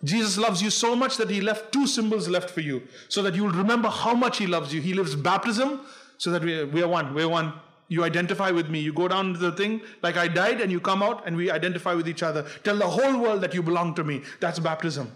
Jesus 0.04 0.38
loves 0.38 0.62
you 0.62 0.70
so 0.70 0.96
much 0.96 1.18
that 1.18 1.30
he 1.30 1.42
left 1.42 1.72
two 1.72 1.86
symbols 1.86 2.28
left 2.28 2.50
for 2.50 2.62
you 2.62 2.84
so 3.08 3.22
that 3.22 3.36
you 3.36 3.44
will 3.44 3.52
remember 3.52 3.90
how 3.90 4.14
much 4.14 4.38
he 4.38 4.48
loves 4.48 4.74
you. 4.74 4.82
He 4.82 4.94
lives 4.94 5.16
baptism 5.16 5.82
so 6.18 6.32
that 6.32 6.44
we, 6.44 6.64
we 6.66 6.82
are 6.82 6.88
one. 6.88 7.14
We're 7.14 7.30
one. 7.30 7.54
You 7.92 8.06
identify 8.06 8.52
with 8.52 8.70
me. 8.70 8.80
You 8.80 8.94
go 8.94 9.10
down 9.10 9.34
to 9.34 9.40
the 9.40 9.52
thing 9.52 9.82
like 10.02 10.16
I 10.16 10.30
died 10.30 10.62
and 10.62 10.72
you 10.72 10.80
come 10.80 11.04
out 11.04 11.28
and 11.28 11.36
we 11.36 11.52
identify 11.52 11.94
with 11.94 12.08
each 12.08 12.24
other. 12.24 12.46
Tell 12.64 12.78
the 12.78 12.88
whole 12.88 13.22
world 13.22 13.42
that 13.42 13.54
you 13.54 13.62
belong 13.62 13.96
to 13.96 14.06
me. 14.06 14.22
That's 14.40 14.60
baptism. 14.60 15.12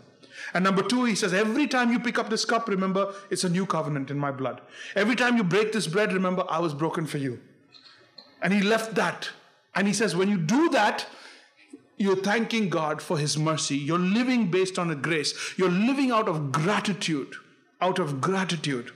And 0.54 0.66
number 0.66 0.84
two, 0.84 1.06
he 1.06 1.16
says, 1.16 1.34
every 1.34 1.68
time 1.68 1.94
you 1.94 2.00
pick 2.02 2.20
up 2.20 2.30
this 2.30 2.44
cup, 2.44 2.68
remember 2.68 3.14
it's 3.30 3.46
a 3.46 3.50
new 3.50 3.66
covenant 3.66 4.12
in 4.12 4.20
my 4.20 4.32
blood. 4.32 4.60
Every 4.94 5.16
time 5.16 5.38
you 5.38 5.44
break 5.46 5.72
this 5.72 5.88
bread, 5.88 6.12
remember 6.12 6.44
I 6.50 6.60
was 6.60 6.74
broken 6.74 7.06
for 7.06 7.18
you. 7.18 7.40
And 8.42 8.52
he 8.52 8.62
left 8.62 8.96
that. 8.96 9.30
And 9.74 9.88
he 9.88 9.94
says, 9.94 10.14
when 10.14 10.28
you 10.28 10.38
do 10.38 10.70
that, 10.72 11.08
you're 11.98 12.18
thanking 12.18 12.68
God 12.68 13.02
for 13.02 13.18
His 13.18 13.38
mercy. 13.38 13.78
You're 13.78 13.98
living 13.98 14.52
based 14.52 14.78
on 14.78 14.92
a 14.92 14.96
grace. 14.96 15.34
You're 15.58 15.72
living 15.72 16.12
out 16.12 16.28
of 16.28 16.52
gratitude. 16.52 17.36
Out 17.80 18.00
of 18.00 18.20
gratitude. 18.20 18.92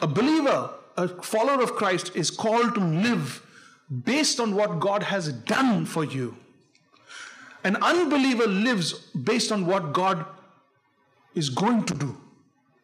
A 0.00 0.06
believer, 0.06 0.70
a 0.96 1.08
follower 1.22 1.62
of 1.62 1.74
Christ, 1.74 2.14
is 2.14 2.30
called 2.30 2.74
to 2.74 2.80
live 2.80 3.42
based 4.04 4.40
on 4.40 4.54
what 4.54 4.80
God 4.80 5.02
has 5.04 5.32
done 5.32 5.84
for 5.84 6.04
you. 6.04 6.36
An 7.64 7.76
unbeliever 7.76 8.46
lives 8.46 8.92
based 8.92 9.50
on 9.50 9.66
what 9.66 9.92
God 9.92 10.24
is 11.34 11.48
going 11.48 11.84
to 11.84 11.94
do, 11.94 12.16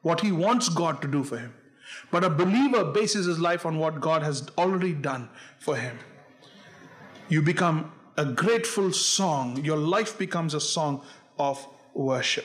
what 0.03 0.21
he 0.21 0.33
wants 0.33 0.69
God 0.69 1.01
to 1.03 1.09
do 1.09 1.23
for 1.25 1.39
him. 1.39 1.55
But 2.11 2.25
a 2.25 2.31
believer 2.31 2.85
bases 2.85 3.27
his 3.27 3.39
life 3.39 3.65
on 3.65 3.79
what 3.79 4.01
God 4.01 4.23
has 4.23 4.49
already 4.59 4.93
done 4.93 5.29
for 5.59 5.77
him 5.77 5.99
you 7.33 7.41
become 7.41 7.91
a 8.19 8.27
grateful 8.27 8.93
song. 8.93 9.65
Your 9.65 9.79
life 9.79 10.19
becomes 10.19 10.53
a 10.53 10.61
song 10.61 11.03
of 11.39 11.67
worship. 11.95 12.45